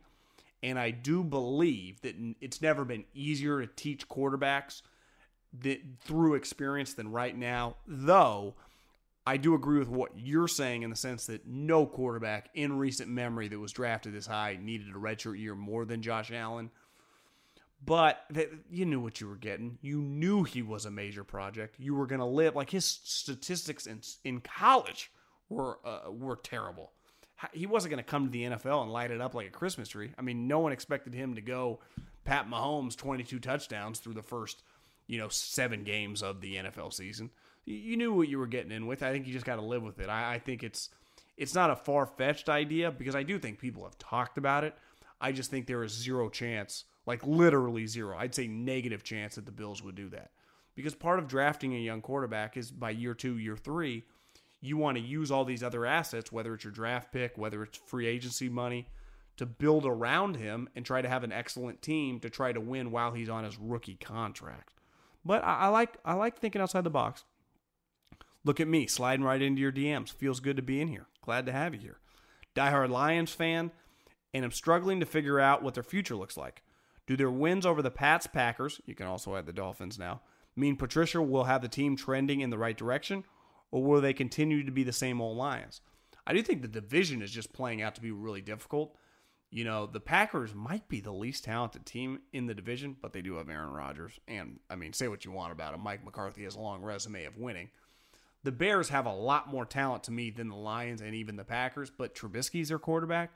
And 0.63 0.79
I 0.79 0.89
do 0.89 1.23
believe 1.23 2.01
that 2.01 2.15
it's 2.41 2.61
never 2.61 2.83
been 2.83 3.05
easier 3.13 3.61
to 3.61 3.67
teach 3.67 4.09
quarterbacks 4.09 4.81
that, 5.61 5.79
through 6.01 6.33
experience 6.33 6.93
than 6.93 7.11
right 7.11 7.37
now, 7.37 7.75
though 7.85 8.55
I 9.27 9.37
do 9.37 9.55
agree 9.55 9.77
with 9.77 9.89
what 9.89 10.11
you're 10.15 10.47
saying 10.47 10.83
in 10.83 10.89
the 10.89 10.95
sense 10.95 11.25
that 11.25 11.45
no 11.45 11.85
quarterback 11.85 12.49
in 12.53 12.77
recent 12.77 13.09
memory 13.09 13.49
that 13.49 13.59
was 13.59 13.73
drafted 13.73 14.13
this 14.13 14.25
high 14.25 14.57
needed 14.61 14.87
a 14.89 14.97
redshirt 14.97 15.37
year 15.37 15.53
more 15.53 15.83
than 15.83 16.01
Josh 16.01 16.31
Allen. 16.31 16.71
But 17.85 18.19
you 18.69 18.85
knew 18.85 18.99
what 18.99 19.21
you 19.21 19.27
were 19.27 19.35
getting. 19.35 19.77
You 19.81 20.01
knew 20.01 20.43
he 20.43 20.61
was 20.61 20.85
a 20.85 20.91
major 20.91 21.23
project. 21.23 21.75
You 21.77 21.95
were 21.95 22.07
going 22.07 22.19
to 22.19 22.25
live 22.25 22.55
like 22.55 22.69
his 22.69 22.85
statistics 22.85 23.85
in 23.85 24.01
in 24.23 24.41
college 24.41 25.11
were 25.49 25.79
uh, 25.85 26.11
were 26.11 26.37
terrible. 26.37 26.91
He 27.53 27.67
wasn't 27.67 27.91
going 27.91 28.03
to 28.03 28.09
come 28.09 28.25
to 28.25 28.31
the 28.31 28.43
NFL 28.45 28.81
and 28.81 28.91
light 28.91 29.11
it 29.11 29.21
up 29.21 29.35
like 29.35 29.47
a 29.47 29.51
Christmas 29.51 29.89
tree. 29.89 30.11
I 30.17 30.23
mean, 30.23 30.47
no 30.47 30.57
one 30.59 30.71
expected 30.71 31.13
him 31.13 31.35
to 31.35 31.41
go 31.41 31.79
Pat 32.23 32.49
Mahomes 32.49 32.95
22 32.95 33.37
touchdowns 33.39 33.99
through 33.99 34.15
the 34.15 34.23
first, 34.23 34.63
you 35.05 35.19
know, 35.19 35.27
7 35.27 35.83
games 35.83 36.23
of 36.23 36.41
the 36.41 36.55
NFL 36.55 36.91
season 36.91 37.29
you 37.67 37.97
knew 37.97 38.13
what 38.13 38.29
you 38.29 38.39
were 38.39 38.47
getting 38.47 38.71
in 38.71 38.87
with. 38.87 39.03
I 39.03 39.11
think 39.11 39.27
you 39.27 39.33
just 39.33 39.45
got 39.45 39.57
to 39.57 39.61
live 39.61 39.83
with 39.83 39.99
it. 39.99 40.09
I, 40.09 40.35
I 40.35 40.39
think 40.39 40.63
it's 40.63 40.89
it's 41.35 41.53
not 41.53 41.69
a 41.69 41.75
far 41.75 42.05
fetched 42.05 42.49
idea 42.49 42.91
because 42.91 43.13
I 43.13 43.23
do 43.23 43.37
think 43.37 43.59
people 43.59 43.83
have 43.83 43.97
talked 43.99 44.37
about 44.37 44.63
it. 44.63 44.73
I 45.19 45.31
just 45.31 45.51
think 45.51 45.67
there 45.67 45.83
is 45.83 45.91
zero 45.91 46.29
chance, 46.29 46.85
like 47.07 47.25
literally 47.25 47.87
zero. 47.87 48.15
I'd 48.17 48.35
say 48.35 48.45
negative 48.47 49.03
chance 49.03 49.35
that 49.35 49.45
the 49.45 49.51
Bills 49.51 49.81
would 49.81 49.95
do 49.95 50.09
that 50.09 50.29
because 50.75 50.93
part 50.93 51.17
of 51.17 51.27
drafting 51.27 51.73
a 51.73 51.79
young 51.79 52.01
quarterback 52.01 52.55
is 52.55 52.69
by 52.69 52.91
year 52.91 53.15
two, 53.15 53.39
year 53.39 53.57
three, 53.57 54.03
you 54.61 54.77
want 54.77 54.97
to 54.97 55.03
use 55.03 55.31
all 55.31 55.45
these 55.45 55.63
other 55.63 55.85
assets, 55.85 56.31
whether 56.31 56.53
it's 56.53 56.63
your 56.63 56.73
draft 56.73 57.11
pick, 57.11 57.37
whether 57.37 57.63
it's 57.63 57.77
free 57.77 58.05
agency 58.05 58.49
money, 58.49 58.87
to 59.37 59.45
build 59.45 59.85
around 59.85 60.35
him 60.35 60.67
and 60.75 60.85
try 60.85 61.01
to 61.01 61.09
have 61.09 61.23
an 61.23 61.31
excellent 61.31 61.81
team 61.81 62.19
to 62.19 62.29
try 62.29 62.51
to 62.51 62.59
win 62.59 62.91
while 62.91 63.13
he's 63.13 63.29
on 63.29 63.43
his 63.43 63.57
rookie 63.57 63.95
contract. 63.95 64.73
But 65.23 65.43
I, 65.43 65.61
I 65.61 65.67
like 65.69 65.97
I 66.05 66.13
like 66.13 66.37
thinking 66.37 66.61
outside 66.61 66.83
the 66.83 66.89
box. 66.89 67.23
Look 68.43 68.59
at 68.59 68.67
me 68.67 68.87
sliding 68.87 69.25
right 69.25 69.41
into 69.41 69.61
your 69.61 69.71
DMs. 69.71 70.11
Feels 70.11 70.39
good 70.39 70.57
to 70.57 70.61
be 70.61 70.79
in 70.79 70.87
here. 70.87 71.07
Glad 71.21 71.45
to 71.47 71.51
have 71.51 71.73
you 71.73 71.79
here. 71.79 71.97
Diehard 72.55 72.89
Lions 72.89 73.31
fan, 73.31 73.71
and 74.33 74.45
I'm 74.45 74.51
struggling 74.51 74.99
to 74.99 75.05
figure 75.05 75.39
out 75.39 75.63
what 75.63 75.73
their 75.73 75.83
future 75.83 76.15
looks 76.15 76.37
like. 76.37 76.63
Do 77.07 77.17
their 77.17 77.31
wins 77.31 77.65
over 77.65 77.81
the 77.81 77.89
Pats, 77.89 78.27
Packers, 78.27 78.81
you 78.85 78.93
can 78.93 79.07
also 79.07 79.35
add 79.35 79.45
the 79.45 79.53
Dolphins 79.53 79.97
now, 79.97 80.21
mean 80.55 80.75
Patricia 80.75 81.21
will 81.21 81.45
have 81.45 81.61
the 81.61 81.67
team 81.67 81.95
trending 81.95 82.41
in 82.41 82.49
the 82.49 82.57
right 82.57 82.77
direction, 82.77 83.23
or 83.71 83.83
will 83.83 84.01
they 84.01 84.13
continue 84.13 84.63
to 84.63 84.71
be 84.71 84.83
the 84.83 84.91
same 84.91 85.21
old 85.21 85.37
Lions? 85.37 85.81
I 86.25 86.33
do 86.33 86.41
think 86.41 86.61
the 86.61 86.67
division 86.67 87.21
is 87.21 87.31
just 87.31 87.53
playing 87.53 87.81
out 87.81 87.95
to 87.95 88.01
be 88.01 88.11
really 88.11 88.41
difficult. 88.41 88.97
You 89.49 89.63
know, 89.63 89.85
the 89.85 90.01
Packers 90.01 90.53
might 90.53 90.89
be 90.89 90.99
the 90.99 91.13
least 91.13 91.45
talented 91.45 91.85
team 91.85 92.19
in 92.33 92.47
the 92.47 92.53
division, 92.53 92.97
but 93.01 93.13
they 93.13 93.21
do 93.21 93.35
have 93.35 93.49
Aaron 93.49 93.71
Rodgers. 93.71 94.19
And, 94.27 94.59
I 94.69 94.75
mean, 94.75 94.91
say 94.91 95.07
what 95.07 95.23
you 95.23 95.31
want 95.31 95.53
about 95.53 95.73
him. 95.73 95.81
Mike 95.81 96.03
McCarthy 96.03 96.43
has 96.43 96.55
a 96.55 96.59
long 96.59 96.81
resume 96.81 97.23
of 97.23 97.37
winning. 97.37 97.69
The 98.43 98.51
Bears 98.51 98.89
have 98.89 99.05
a 99.05 99.13
lot 99.13 99.49
more 99.49 99.65
talent 99.65 100.03
to 100.03 100.11
me 100.11 100.29
than 100.31 100.49
the 100.49 100.55
Lions 100.55 100.99
and 101.01 101.15
even 101.15 101.37
the 101.37 101.45
Packers, 101.45 101.89
but 101.89 102.13
Trubisky's 102.13 102.67
their 102.69 102.79
quarterback. 102.79 103.31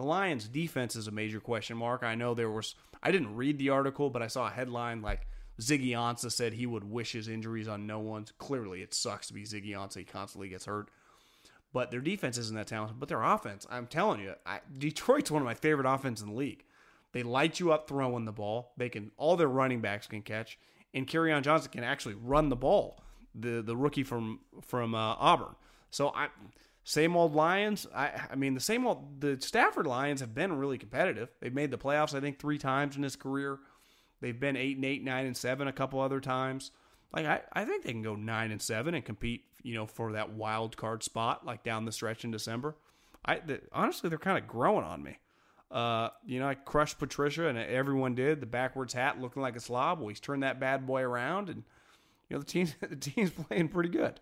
The 0.00 0.06
Lions' 0.06 0.48
defense 0.48 0.96
is 0.96 1.08
a 1.08 1.10
major 1.10 1.40
question 1.40 1.76
mark. 1.76 2.02
I 2.02 2.14
know 2.14 2.32
there 2.32 2.50
was, 2.50 2.74
I 3.02 3.10
didn't 3.10 3.36
read 3.36 3.58
the 3.58 3.68
article, 3.68 4.08
but 4.08 4.22
I 4.22 4.28
saw 4.28 4.46
a 4.46 4.50
headline 4.50 5.02
like 5.02 5.26
Ziggy 5.60 5.90
Ansah 5.90 6.32
said 6.32 6.54
he 6.54 6.64
would 6.64 6.84
wish 6.90 7.12
his 7.12 7.28
injuries 7.28 7.68
on 7.68 7.86
no 7.86 7.98
one. 7.98 8.24
Clearly, 8.38 8.80
it 8.80 8.94
sucks 8.94 9.26
to 9.26 9.34
be 9.34 9.42
Ziggy 9.42 9.72
Ansah. 9.72 9.98
He 9.98 10.04
constantly 10.04 10.48
gets 10.48 10.64
hurt. 10.64 10.88
But 11.74 11.90
their 11.90 12.00
defense 12.00 12.38
isn't 12.38 12.56
that 12.56 12.66
talented. 12.66 12.98
But 12.98 13.10
their 13.10 13.22
offense, 13.22 13.66
I'm 13.70 13.86
telling 13.86 14.20
you, 14.20 14.36
I, 14.46 14.60
Detroit's 14.78 15.30
one 15.30 15.42
of 15.42 15.46
my 15.46 15.52
favorite 15.52 15.86
offenses 15.86 16.22
in 16.22 16.30
the 16.30 16.34
league. 16.34 16.64
They 17.12 17.22
light 17.22 17.60
you 17.60 17.70
up 17.70 17.86
throwing 17.86 18.24
the 18.24 18.32
ball. 18.32 18.72
They 18.78 18.88
can 18.88 19.10
all 19.18 19.36
their 19.36 19.48
running 19.48 19.82
backs 19.82 20.06
can 20.06 20.22
catch, 20.22 20.58
and 20.94 21.06
Kerryon 21.06 21.42
Johnson 21.42 21.72
can 21.72 21.84
actually 21.84 22.14
run 22.14 22.48
the 22.48 22.56
ball 22.56 23.04
the 23.34 23.60
the 23.60 23.76
rookie 23.76 24.04
from 24.04 24.40
from 24.62 24.94
uh, 24.94 25.16
Auburn. 25.18 25.56
So 25.90 26.08
I 26.14 26.28
same 26.84 27.16
old 27.16 27.34
Lions. 27.34 27.86
I 27.94 28.12
I 28.30 28.36
mean 28.36 28.54
the 28.54 28.60
same 28.60 28.86
old 28.86 29.20
the 29.20 29.40
Stafford 29.40 29.86
Lions 29.86 30.20
have 30.20 30.34
been 30.34 30.56
really 30.58 30.78
competitive. 30.78 31.28
They've 31.40 31.54
made 31.54 31.70
the 31.70 31.78
playoffs 31.78 32.14
I 32.14 32.20
think 32.20 32.38
three 32.38 32.58
times 32.58 32.96
in 32.96 33.02
his 33.02 33.16
career. 33.16 33.58
They've 34.20 34.38
been 34.38 34.56
eight 34.56 34.76
and 34.76 34.84
eight, 34.84 35.02
nine 35.02 35.26
and 35.26 35.36
seven 35.36 35.68
a 35.68 35.72
couple 35.72 36.00
other 36.00 36.20
times. 36.20 36.70
Like 37.12 37.26
I, 37.26 37.42
I 37.52 37.64
think 37.64 37.84
they 37.84 37.92
can 37.92 38.02
go 38.02 38.14
nine 38.14 38.52
and 38.52 38.60
seven 38.62 38.94
and 38.94 39.04
compete, 39.04 39.44
you 39.62 39.74
know, 39.74 39.86
for 39.86 40.12
that 40.12 40.32
wild 40.32 40.76
card 40.76 41.02
spot, 41.02 41.44
like 41.44 41.64
down 41.64 41.84
the 41.84 41.92
stretch 41.92 42.24
in 42.24 42.30
December. 42.30 42.76
I 43.24 43.38
the, 43.38 43.60
honestly, 43.72 44.08
they're 44.08 44.18
kind 44.18 44.38
of 44.38 44.46
growing 44.46 44.84
on 44.84 45.02
me. 45.02 45.18
Uh, 45.70 46.08
you 46.26 46.40
know, 46.40 46.48
I 46.48 46.54
crushed 46.54 46.98
Patricia, 46.98 47.46
and 47.46 47.56
everyone 47.56 48.14
did. 48.14 48.40
The 48.40 48.46
backwards 48.46 48.92
hat 48.92 49.20
looking 49.20 49.40
like 49.40 49.56
a 49.56 49.60
slob. 49.60 50.00
Well, 50.00 50.08
he's 50.08 50.20
turned 50.20 50.42
that 50.42 50.58
bad 50.58 50.86
boy 50.86 51.02
around, 51.02 51.48
and 51.48 51.62
you 52.28 52.36
know, 52.36 52.40
the 52.40 52.46
team's 52.46 52.74
the 52.80 52.96
team's 52.96 53.30
playing 53.30 53.68
pretty 53.68 53.90
good. 53.90 54.20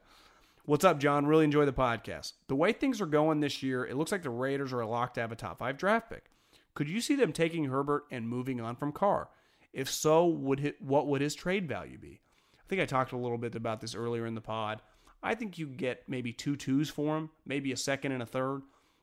What's 0.69 0.85
up, 0.85 0.99
John? 0.99 1.25
Really 1.25 1.47
enjoy 1.47 1.65
the 1.65 1.73
podcast. 1.73 2.35
The 2.49 2.55
way 2.55 2.75
things 2.75 3.01
are 3.01 3.07
going 3.07 3.41
this 3.41 3.63
year, 3.63 3.87
it 3.87 3.97
looks 3.97 4.13
like 4.13 4.23
the 4.23 4.29
Raiders 4.29 4.71
are 4.75 4.85
locked 4.85 5.15
to 5.15 5.23
have 5.23 5.33
a 5.33 5.35
top 5.35 5.61
five 5.61 5.79
draft 5.79 6.11
pick. 6.11 6.27
Could 6.75 6.91
you 6.91 7.01
see 7.01 7.15
them 7.15 7.33
taking 7.33 7.65
Herbert 7.65 8.05
and 8.11 8.29
moving 8.29 8.61
on 8.61 8.77
from 8.77 8.93
Carr? 8.93 9.31
If 9.73 9.91
so, 9.91 10.27
would 10.27 10.61
hit, 10.61 10.83
what 10.83 11.07
would 11.07 11.23
his 11.23 11.35
trade 11.35 11.67
value 11.67 11.97
be? 11.97 12.21
I 12.53 12.69
think 12.69 12.83
I 12.83 12.85
talked 12.85 13.13
a 13.13 13.17
little 13.17 13.39
bit 13.39 13.55
about 13.55 13.81
this 13.81 13.95
earlier 13.95 14.27
in 14.27 14.35
the 14.35 14.43
pod. 14.43 14.83
I 15.23 15.35
think 15.35 15.57
you 15.57 15.69
get 15.69 16.07
maybe 16.07 16.35
two 16.35 16.55
twos 16.55 16.91
for 16.91 17.17
him, 17.17 17.31
maybe 17.47 17.73
a 17.73 17.77
second 17.79 18.13
and 18.13 18.23
a 18.23 18.27
third. 18.27 18.61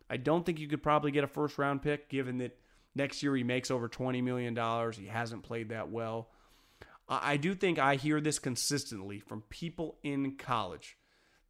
I 0.07 0.18
don't 0.18 0.45
think 0.45 0.59
you 0.59 0.68
could 0.68 0.84
probably 0.84 1.09
get 1.09 1.24
a 1.24 1.28
first 1.28 1.57
round 1.57 1.82
pick, 1.82 2.09
given 2.09 2.38
that 2.38 2.59
next 2.93 3.24
year 3.24 3.36
he 3.36 3.43
makes 3.43 3.72
over 3.72 3.89
$20 3.89 4.22
million. 4.22 4.55
He 4.91 5.07
hasn't 5.07 5.41
played 5.41 5.70
that 5.70 5.89
well. 5.89 6.30
I 7.09 7.38
do 7.38 7.55
think 7.55 7.80
I 7.80 7.95
hear 7.95 8.22
this 8.22 8.38
consistently 8.38 9.20
from 9.20 9.41
people 9.49 9.97
in 10.03 10.36
college 10.38 10.95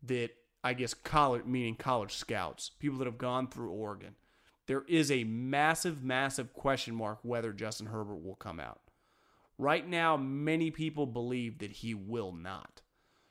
that 0.08 0.32
I 0.64 0.74
guess 0.74 0.94
college, 0.94 1.46
meaning 1.46 1.76
college 1.76 2.16
scouts, 2.16 2.72
people 2.80 2.98
that 3.00 3.06
have 3.06 3.18
gone 3.18 3.48
through 3.48 3.72
Oregon. 3.72 4.16
There 4.68 4.84
is 4.88 5.12
a 5.12 5.24
massive, 5.24 6.04
massive 6.04 6.54
question 6.54 6.96
mark 6.96 7.20
whether 7.22 7.54
Justin 7.54 7.88
Herbert 7.88 8.24
will 8.24 8.36
come 8.36 8.60
out. 8.60 8.82
Right 9.58 9.88
now, 9.88 10.18
many 10.18 10.72
people 10.72 11.06
believe 11.06 11.60
that 11.60 11.72
he 11.72 11.94
will 11.94 12.32
not. 12.32 12.82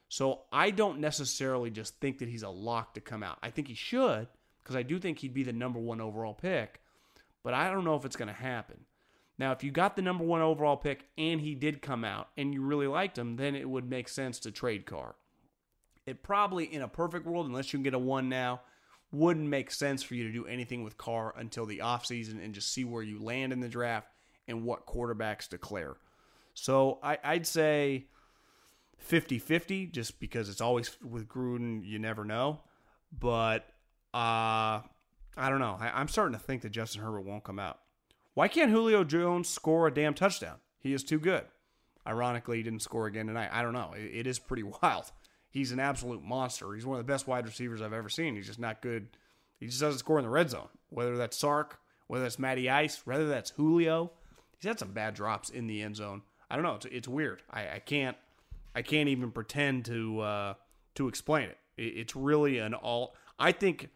So 0.08 0.42
I 0.52 0.70
don't 0.70 1.00
necessarily 1.00 1.70
just 1.70 1.98
think 2.00 2.18
that 2.18 2.28
he's 2.28 2.44
a 2.44 2.48
lock 2.48 2.94
to 2.94 3.00
come 3.00 3.24
out. 3.24 3.38
I 3.42 3.50
think 3.50 3.66
he 3.66 3.74
should, 3.74 4.28
because 4.62 4.76
I 4.76 4.84
do 4.84 5.00
think 5.00 5.18
he'd 5.18 5.34
be 5.34 5.42
the 5.42 5.52
number 5.52 5.80
one 5.80 6.00
overall 6.00 6.34
pick, 6.34 6.80
but 7.42 7.52
I 7.52 7.68
don't 7.70 7.84
know 7.84 7.96
if 7.96 8.04
it's 8.04 8.16
going 8.16 8.28
to 8.28 8.34
happen. 8.34 8.84
Now, 9.38 9.50
if 9.50 9.64
you 9.64 9.72
got 9.72 9.96
the 9.96 10.02
number 10.02 10.22
one 10.22 10.40
overall 10.40 10.76
pick 10.76 11.08
and 11.18 11.40
he 11.40 11.56
did 11.56 11.82
come 11.82 12.04
out 12.04 12.28
and 12.36 12.54
you 12.54 12.62
really 12.62 12.86
liked 12.86 13.18
him, 13.18 13.36
then 13.36 13.56
it 13.56 13.68
would 13.68 13.90
make 13.90 14.08
sense 14.08 14.38
to 14.40 14.52
trade 14.52 14.86
Carr. 14.86 15.16
It 16.06 16.22
probably, 16.22 16.64
in 16.64 16.82
a 16.82 16.88
perfect 16.88 17.26
world, 17.26 17.46
unless 17.46 17.72
you 17.72 17.78
can 17.78 17.84
get 17.84 17.94
a 17.94 17.98
one 17.98 18.28
now, 18.28 18.60
wouldn't 19.10 19.48
make 19.48 19.70
sense 19.70 20.02
for 20.02 20.14
you 20.14 20.24
to 20.24 20.32
do 20.32 20.46
anything 20.46 20.82
with 20.82 20.98
Carr 20.98 21.32
until 21.36 21.66
the 21.66 21.78
offseason 21.78 22.44
and 22.44 22.54
just 22.54 22.72
see 22.72 22.84
where 22.84 23.02
you 23.02 23.22
land 23.22 23.52
in 23.52 23.60
the 23.60 23.68
draft 23.68 24.08
and 24.48 24.64
what 24.64 24.86
quarterbacks 24.86 25.48
declare. 25.48 25.96
So 26.52 26.98
I, 27.02 27.18
would 27.34 27.46
say 27.46 28.06
50 28.98 29.38
50, 29.38 29.86
just 29.86 30.20
because 30.20 30.48
it's 30.48 30.60
always 30.60 30.96
with 31.02 31.28
Gruden, 31.28 31.84
you 31.84 31.98
never 31.98 32.24
know. 32.24 32.60
But 33.16 33.66
uh, 34.12 34.82
I 35.36 35.48
don't 35.48 35.60
know. 35.60 35.76
I, 35.78 35.90
I'm 35.94 36.08
starting 36.08 36.38
to 36.38 36.44
think 36.44 36.62
that 36.62 36.70
Justin 36.70 37.02
Herbert 37.02 37.22
won't 37.22 37.44
come 37.44 37.58
out. 37.58 37.80
Why 38.34 38.48
can't 38.48 38.70
Julio 38.70 39.04
Jones 39.04 39.48
score 39.48 39.86
a 39.86 39.94
damn 39.94 40.14
touchdown? 40.14 40.56
He 40.80 40.92
is 40.92 41.04
too 41.04 41.18
good. 41.18 41.44
Ironically, 42.06 42.58
he 42.58 42.62
didn't 42.62 42.82
score 42.82 43.06
again 43.06 43.26
tonight. 43.26 43.50
I 43.52 43.62
don't 43.62 43.72
know. 43.72 43.94
it, 43.96 44.10
it 44.12 44.26
is 44.26 44.38
pretty 44.38 44.62
wild. 44.82 45.10
He's 45.54 45.70
an 45.70 45.78
absolute 45.78 46.20
monster. 46.20 46.74
He's 46.74 46.84
one 46.84 46.98
of 46.98 47.06
the 47.06 47.12
best 47.12 47.28
wide 47.28 47.46
receivers 47.46 47.80
I've 47.80 47.92
ever 47.92 48.08
seen. 48.08 48.34
He's 48.34 48.48
just 48.48 48.58
not 48.58 48.82
good. 48.82 49.06
He 49.60 49.66
just 49.66 49.80
doesn't 49.80 50.00
score 50.00 50.18
in 50.18 50.24
the 50.24 50.30
red 50.30 50.50
zone. 50.50 50.66
Whether 50.90 51.16
that's 51.16 51.38
Sark, 51.38 51.78
whether 52.08 52.24
that's 52.24 52.40
Matty 52.40 52.68
Ice, 52.68 53.06
whether 53.06 53.28
that's 53.28 53.50
Julio, 53.50 54.10
he's 54.58 54.66
had 54.66 54.80
some 54.80 54.90
bad 54.90 55.14
drops 55.14 55.50
in 55.50 55.68
the 55.68 55.80
end 55.80 55.94
zone. 55.94 56.22
I 56.50 56.56
don't 56.56 56.64
know. 56.64 56.74
It's, 56.74 56.86
it's 56.86 57.06
weird. 57.06 57.40
I, 57.48 57.76
I 57.76 57.78
can't. 57.78 58.16
I 58.74 58.82
can't 58.82 59.08
even 59.08 59.30
pretend 59.30 59.84
to 59.84 60.20
uh, 60.22 60.54
to 60.96 61.06
explain 61.06 61.50
it. 61.50 61.58
it. 61.76 61.98
It's 61.98 62.16
really 62.16 62.58
an 62.58 62.74
all. 62.74 63.14
I 63.38 63.52
think 63.52 63.90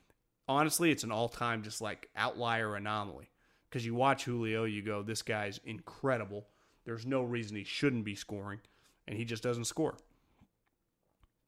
honestly, 0.47 0.93
it's 0.93 1.03
an 1.03 1.11
all 1.11 1.29
time 1.29 1.65
just 1.65 1.81
like 1.81 2.09
outlier 2.15 2.77
anomaly 2.77 3.31
because 3.69 3.85
you 3.85 3.97
watch 3.97 4.27
Julio, 4.27 4.63
you 4.63 4.83
go, 4.83 5.03
this 5.03 5.23
guy's 5.23 5.59
incredible. 5.65 6.47
There's 6.85 7.05
no 7.05 7.25
reason 7.25 7.57
he 7.57 7.65
shouldn't 7.65 8.05
be 8.05 8.15
scoring, 8.15 8.61
and 9.09 9.19
he 9.19 9.25
just 9.25 9.43
doesn't 9.43 9.65
score. 9.65 9.97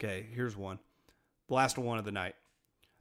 Okay, 0.03 0.27
here's 0.33 0.57
one. 0.57 0.79
The 1.49 1.55
last 1.55 1.77
one 1.77 1.99
of 1.99 2.07
the 2.07 2.13
night. 2.13 2.35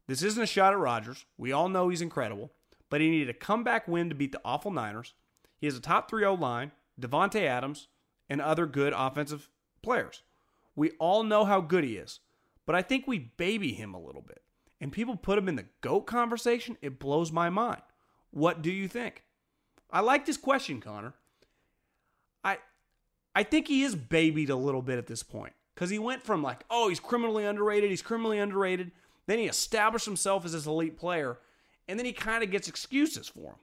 This 0.08 0.22
isn't 0.22 0.44
a 0.44 0.48
shot 0.48 0.74
at 0.74 0.80
Rodgers. 0.80 1.26
We 1.38 1.54
all 1.54 1.70
know 1.70 1.88
he's 1.88 2.02
incredible, 2.02 2.52
but 2.90 3.00
he 3.00 3.10
needed 3.10 3.30
a 3.30 3.34
comeback 3.34 3.88
win 3.88 4.10
to 4.10 4.16
beat 4.16 4.34
the 4.34 4.42
awful 4.44 4.72
Niners. 4.72 5.14
He 5.58 5.68
has 5.68 5.78
a 5.78 5.82
top 5.82 6.10
3 6.10 6.26
O 6.26 6.34
line, 6.34 6.72
Davante 7.00 7.44
Adams, 7.44 7.88
and 8.30 8.42
other 8.42 8.66
good 8.66 8.94
offensive 8.96 9.50
players. 9.82 10.24
We 10.76 10.92
all 11.00 11.24
know 11.24 11.46
how 11.46 11.62
good 11.62 11.86
he 11.86 11.96
is, 11.96 12.20
but 12.66 12.76
I 12.76 12.82
think 12.82 13.08
we 13.08 13.20
baby 13.20 13.74
him 13.74 13.94
a 13.94 14.02
little 14.02 14.22
bit. 14.22 14.42
And 14.82 14.92
people 14.92 15.16
put 15.16 15.38
him 15.38 15.48
in 15.48 15.56
the 15.56 15.68
GOAT 15.82 16.02
conversation. 16.02 16.78
It 16.82 17.00
blows 17.00 17.32
my 17.32 17.50
mind. 17.50 17.82
What 18.32 18.62
do 18.62 18.72
you 18.72 18.88
think? 18.90 19.24
I 19.92 20.02
like 20.02 20.26
this 20.26 20.38
question, 20.38 20.82
Connor. 20.82 21.14
I 22.44 22.58
I 23.34 23.44
think 23.44 23.70
he 23.70 23.84
is 23.84 23.96
babied 23.96 24.50
a 24.50 24.56
little 24.56 24.82
bit 24.82 24.98
at 24.98 25.08
this 25.08 25.24
point 25.24 25.54
because 25.80 25.90
he 25.90 25.98
went 26.00 26.22
from 26.22 26.44
like, 26.44 26.66
oh, 26.70 26.90
he's 26.90 27.00
criminally 27.00 27.46
underrated, 27.46 27.90
he's 27.90 28.02
criminally 28.02 28.38
underrated. 28.38 28.92
Then 29.28 29.40
he 29.40 29.46
established 29.46 30.04
himself 30.04 30.44
as 30.44 30.52
this 30.52 30.66
elite 30.66 30.98
player, 30.98 31.38
and 31.88 31.98
then 31.98 32.06
he 32.06 32.12
kind 32.12 32.44
of 32.44 32.52
gets 32.52 32.68
excuses 32.68 33.30
for 33.30 33.52
him. 33.52 33.56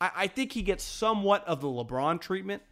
I, 0.00 0.10
I 0.16 0.26
think 0.26 0.50
he 0.50 0.62
gets 0.62 0.82
somewhat 0.82 1.46
of 1.46 1.60
the 1.60 1.68
LeBron 1.68 2.20
treatment. 2.20 2.62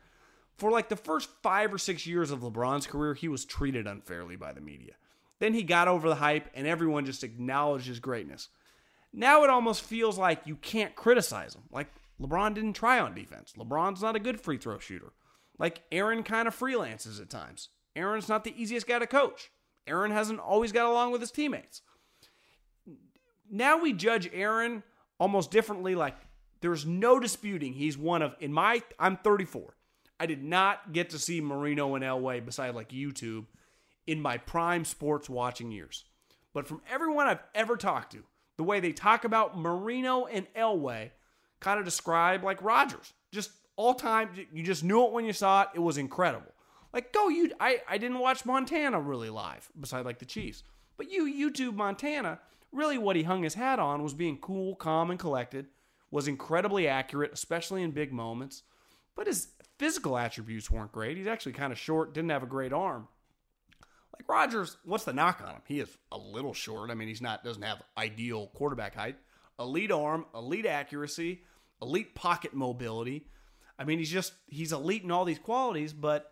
For 0.56 0.72
like 0.72 0.88
the 0.88 0.96
first 0.96 1.30
five 1.40 1.72
or 1.72 1.78
six 1.78 2.04
years 2.04 2.32
of 2.32 2.40
LeBron's 2.40 2.88
career, 2.88 3.14
he 3.14 3.28
was 3.28 3.44
treated 3.44 3.86
unfairly 3.86 4.34
by 4.34 4.52
the 4.52 4.60
media. 4.60 4.94
Then 5.38 5.54
he 5.54 5.62
got 5.62 5.86
over 5.86 6.08
the 6.08 6.16
hype, 6.16 6.50
and 6.52 6.66
everyone 6.66 7.06
just 7.06 7.22
acknowledged 7.22 7.86
his 7.86 8.00
greatness. 8.00 8.48
Now 9.12 9.44
it 9.44 9.50
almost 9.50 9.82
feels 9.82 10.18
like 10.18 10.46
you 10.46 10.56
can't 10.56 10.96
criticize 10.96 11.54
him. 11.54 11.62
Like 11.70 11.94
LeBron 12.20 12.54
didn't 12.54 12.72
try 12.72 12.98
on 12.98 13.14
defense. 13.14 13.52
LeBron's 13.56 14.02
not 14.02 14.16
a 14.16 14.20
good 14.20 14.40
free 14.40 14.58
throw 14.58 14.80
shooter. 14.80 15.12
Like 15.60 15.82
Aaron 15.92 16.24
kind 16.24 16.48
of 16.48 16.58
freelances 16.58 17.20
at 17.20 17.30
times. 17.30 17.68
Aaron's 17.96 18.28
not 18.28 18.44
the 18.44 18.54
easiest 18.60 18.86
guy 18.86 18.98
to 18.98 19.06
coach. 19.06 19.50
Aaron 19.86 20.10
hasn't 20.10 20.40
always 20.40 20.72
got 20.72 20.86
along 20.86 21.12
with 21.12 21.20
his 21.20 21.30
teammates. 21.30 21.82
Now 23.50 23.80
we 23.80 23.92
judge 23.92 24.30
Aaron 24.32 24.82
almost 25.18 25.50
differently. 25.50 25.94
Like 25.94 26.16
there's 26.60 26.86
no 26.86 27.20
disputing 27.20 27.74
he's 27.74 27.98
one 27.98 28.22
of, 28.22 28.34
in 28.40 28.52
my, 28.52 28.82
I'm 28.98 29.16
34. 29.16 29.76
I 30.18 30.26
did 30.26 30.42
not 30.42 30.92
get 30.92 31.10
to 31.10 31.18
see 31.18 31.40
Marino 31.40 31.94
and 31.94 32.04
Elway 32.04 32.44
beside 32.44 32.74
like 32.74 32.90
YouTube 32.90 33.46
in 34.06 34.20
my 34.20 34.38
prime 34.38 34.84
sports 34.84 35.28
watching 35.28 35.70
years. 35.70 36.04
But 36.52 36.68
from 36.68 36.82
everyone 36.90 37.26
I've 37.26 37.42
ever 37.54 37.76
talked 37.76 38.12
to, 38.12 38.22
the 38.56 38.62
way 38.62 38.80
they 38.80 38.92
talk 38.92 39.24
about 39.24 39.58
Marino 39.58 40.26
and 40.26 40.46
Elway 40.54 41.10
kind 41.60 41.78
of 41.78 41.84
describe 41.84 42.44
like 42.44 42.62
Rodgers. 42.62 43.12
Just 43.32 43.50
all 43.76 43.94
time, 43.94 44.30
you 44.52 44.62
just 44.62 44.84
knew 44.84 45.04
it 45.04 45.12
when 45.12 45.24
you 45.24 45.32
saw 45.32 45.62
it. 45.62 45.68
It 45.74 45.80
was 45.80 45.98
incredible. 45.98 46.52
Like, 46.94 47.12
go, 47.12 47.28
you. 47.28 47.50
I, 47.58 47.80
I 47.88 47.98
didn't 47.98 48.20
watch 48.20 48.46
Montana 48.46 49.00
really 49.00 49.28
live, 49.28 49.68
beside 49.78 50.04
like 50.04 50.20
the 50.20 50.24
Chiefs. 50.24 50.62
But 50.96 51.10
you, 51.10 51.24
YouTube 51.24 51.74
Montana, 51.74 52.38
really 52.70 52.98
what 52.98 53.16
he 53.16 53.24
hung 53.24 53.42
his 53.42 53.54
hat 53.54 53.80
on 53.80 54.04
was 54.04 54.14
being 54.14 54.38
cool, 54.38 54.76
calm, 54.76 55.10
and 55.10 55.18
collected, 55.18 55.66
was 56.12 56.28
incredibly 56.28 56.86
accurate, 56.86 57.32
especially 57.32 57.82
in 57.82 57.90
big 57.90 58.12
moments. 58.12 58.62
But 59.16 59.26
his 59.26 59.48
physical 59.76 60.16
attributes 60.16 60.70
weren't 60.70 60.92
great. 60.92 61.16
He's 61.16 61.26
actually 61.26 61.52
kind 61.52 61.72
of 61.72 61.78
short, 61.78 62.14
didn't 62.14 62.30
have 62.30 62.44
a 62.44 62.46
great 62.46 62.72
arm. 62.72 63.08
Like 64.12 64.28
Rodgers, 64.28 64.76
what's 64.84 65.04
the 65.04 65.12
knock 65.12 65.42
on 65.44 65.54
him? 65.54 65.62
He 65.66 65.80
is 65.80 65.88
a 66.12 66.18
little 66.18 66.54
short. 66.54 66.90
I 66.90 66.94
mean, 66.94 67.08
he's 67.08 67.20
not 67.20 67.42
doesn't 67.42 67.62
have 67.62 67.82
ideal 67.98 68.46
quarterback 68.54 68.94
height. 68.94 69.16
Elite 69.58 69.90
arm, 69.90 70.26
elite 70.32 70.66
accuracy, 70.66 71.42
elite 71.82 72.14
pocket 72.14 72.54
mobility. 72.54 73.26
I 73.76 73.82
mean, 73.82 73.98
he's 73.98 74.10
just 74.10 74.32
he's 74.46 74.72
elite 74.72 75.02
in 75.02 75.10
all 75.10 75.24
these 75.24 75.40
qualities, 75.40 75.92
but 75.92 76.30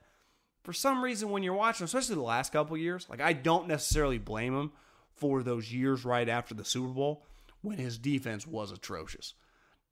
for 0.62 0.72
some 0.72 1.02
reason 1.02 1.30
when 1.30 1.42
you're 1.42 1.54
watching, 1.54 1.84
especially 1.84 2.14
the 2.14 2.22
last 2.22 2.52
couple 2.52 2.76
years, 2.76 3.06
like 3.08 3.20
I 3.20 3.32
don't 3.32 3.68
necessarily 3.68 4.18
blame 4.18 4.56
him 4.56 4.72
for 5.14 5.42
those 5.42 5.72
years 5.72 6.04
right 6.04 6.28
after 6.28 6.54
the 6.54 6.64
Super 6.64 6.88
Bowl 6.88 7.24
when 7.60 7.78
his 7.78 7.98
defense 7.98 8.46
was 8.46 8.70
atrocious. 8.72 9.34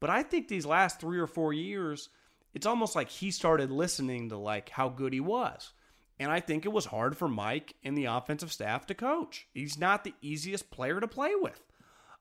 But 0.00 0.10
I 0.10 0.22
think 0.22 0.48
these 0.48 0.66
last 0.66 1.00
3 1.00 1.18
or 1.18 1.26
4 1.26 1.52
years, 1.52 2.08
it's 2.54 2.66
almost 2.66 2.96
like 2.96 3.10
he 3.10 3.30
started 3.30 3.70
listening 3.70 4.30
to 4.30 4.36
like 4.36 4.70
how 4.70 4.88
good 4.88 5.12
he 5.12 5.20
was. 5.20 5.72
And 6.18 6.30
I 6.30 6.40
think 6.40 6.64
it 6.64 6.72
was 6.72 6.84
hard 6.86 7.16
for 7.16 7.28
Mike 7.28 7.74
and 7.82 7.96
the 7.96 8.04
offensive 8.04 8.52
staff 8.52 8.86
to 8.86 8.94
coach. 8.94 9.46
He's 9.54 9.78
not 9.78 10.04
the 10.04 10.14
easiest 10.20 10.70
player 10.70 11.00
to 11.00 11.08
play 11.08 11.32
with, 11.34 11.60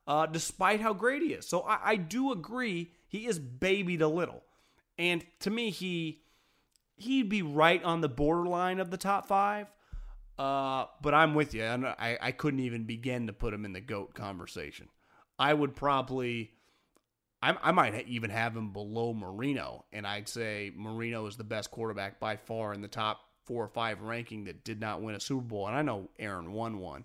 uh, 0.08 0.26
despite 0.26 0.80
how 0.80 0.94
great 0.94 1.22
he 1.22 1.34
is. 1.34 1.48
So 1.48 1.62
I, 1.62 1.80
I 1.84 1.96
do 1.98 2.32
agree 2.32 2.92
he 3.08 3.28
is 3.28 3.40
babied 3.40 4.02
a 4.02 4.08
little. 4.08 4.44
And 4.98 5.26
to 5.42 5.50
me, 5.50 5.70
he 5.70 6.22
he'd 7.00 7.30
be 7.30 7.42
right 7.42 7.84
on 7.84 8.02
the 8.02 8.10
borderline 8.10 8.80
of 8.80 8.92
the 8.92 8.98
top 8.98 9.28
five. 9.28 9.68
Uh, 10.38 10.86
but 11.02 11.14
I'm 11.14 11.34
with 11.34 11.54
you. 11.54 11.64
I, 11.64 12.18
I 12.22 12.32
couldn't 12.32 12.62
even 12.62 12.84
begin 12.86 13.28
to 13.28 13.34
put 13.34 13.54
him 13.54 13.66
in 13.66 13.74
the 13.74 13.82
GOAT 13.82 14.14
conversation. 14.14 14.88
I 15.38 15.54
would 15.54 15.76
probably, 15.76 16.52
I, 17.42 17.58
I 17.62 17.72
might 17.72 18.08
even 18.08 18.30
have 18.30 18.56
him 18.56 18.72
below 18.72 19.14
Marino. 19.14 19.86
And 19.92 20.08
I'd 20.08 20.30
say 20.30 20.72
Marino 20.76 21.26
is 21.26 21.36
the 21.36 21.44
best 21.44 21.72
quarterback 21.72 22.20
by 22.20 22.38
far 22.38 22.74
in 22.74 22.82
the 22.82 22.88
top 22.88 23.20
four 23.44 23.64
or 23.64 23.68
five 23.68 24.02
ranking 24.02 24.46
that 24.46 24.64
did 24.64 24.80
not 24.80 25.02
win 25.02 25.16
a 25.16 25.20
Super 25.20 25.42
Bowl. 25.42 25.68
And 25.68 25.76
I 25.76 25.82
know 25.82 26.10
Aaron 26.18 26.54
won 26.54 26.80
one. 26.80 27.04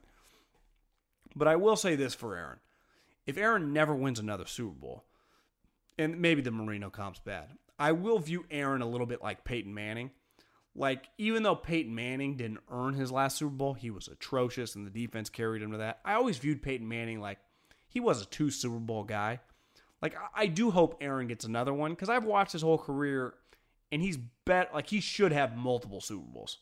But 1.34 1.48
I 1.48 1.56
will 1.56 1.76
say 1.76 1.96
this 1.96 2.14
for 2.14 2.36
Aaron. 2.36 2.58
If 3.26 3.36
Aaron 3.36 3.72
never 3.72 3.94
wins 3.94 4.20
another 4.20 4.46
Super 4.46 4.74
Bowl, 4.74 5.04
and 5.98 6.20
maybe 6.20 6.42
the 6.42 6.50
Marino 6.50 6.90
comp's 6.90 7.20
bad, 7.20 7.48
I 7.78 7.92
will 7.92 8.18
view 8.18 8.44
Aaron 8.50 8.82
a 8.82 8.88
little 8.88 9.06
bit 9.06 9.22
like 9.22 9.44
Peyton 9.44 9.74
Manning. 9.74 10.10
Like, 10.76 11.08
even 11.18 11.42
though 11.44 11.54
Peyton 11.54 11.94
Manning 11.94 12.36
didn't 12.36 12.60
earn 12.70 12.94
his 12.94 13.12
last 13.12 13.38
Super 13.38 13.54
Bowl, 13.54 13.74
he 13.74 13.90
was 13.90 14.08
atrocious 14.08 14.74
and 14.74 14.86
the 14.86 14.90
defense 14.90 15.30
carried 15.30 15.62
him 15.62 15.72
to 15.72 15.78
that. 15.78 16.00
I 16.04 16.14
always 16.14 16.38
viewed 16.38 16.62
Peyton 16.62 16.88
Manning 16.88 17.20
like 17.20 17.38
he 17.88 18.00
was 18.00 18.22
a 18.22 18.26
two 18.26 18.50
Super 18.50 18.80
Bowl 18.80 19.04
guy. 19.04 19.40
Like, 20.02 20.16
I 20.34 20.46
do 20.46 20.70
hope 20.70 20.98
Aaron 21.00 21.28
gets 21.28 21.44
another 21.44 21.72
one 21.72 21.92
because 21.92 22.08
I've 22.08 22.24
watched 22.24 22.52
his 22.52 22.62
whole 22.62 22.78
career 22.78 23.34
and 23.92 24.02
he's 24.02 24.18
bet 24.44 24.74
like 24.74 24.88
he 24.88 25.00
should 25.00 25.32
have 25.32 25.56
multiple 25.56 26.00
Super 26.00 26.26
Bowls. 26.26 26.58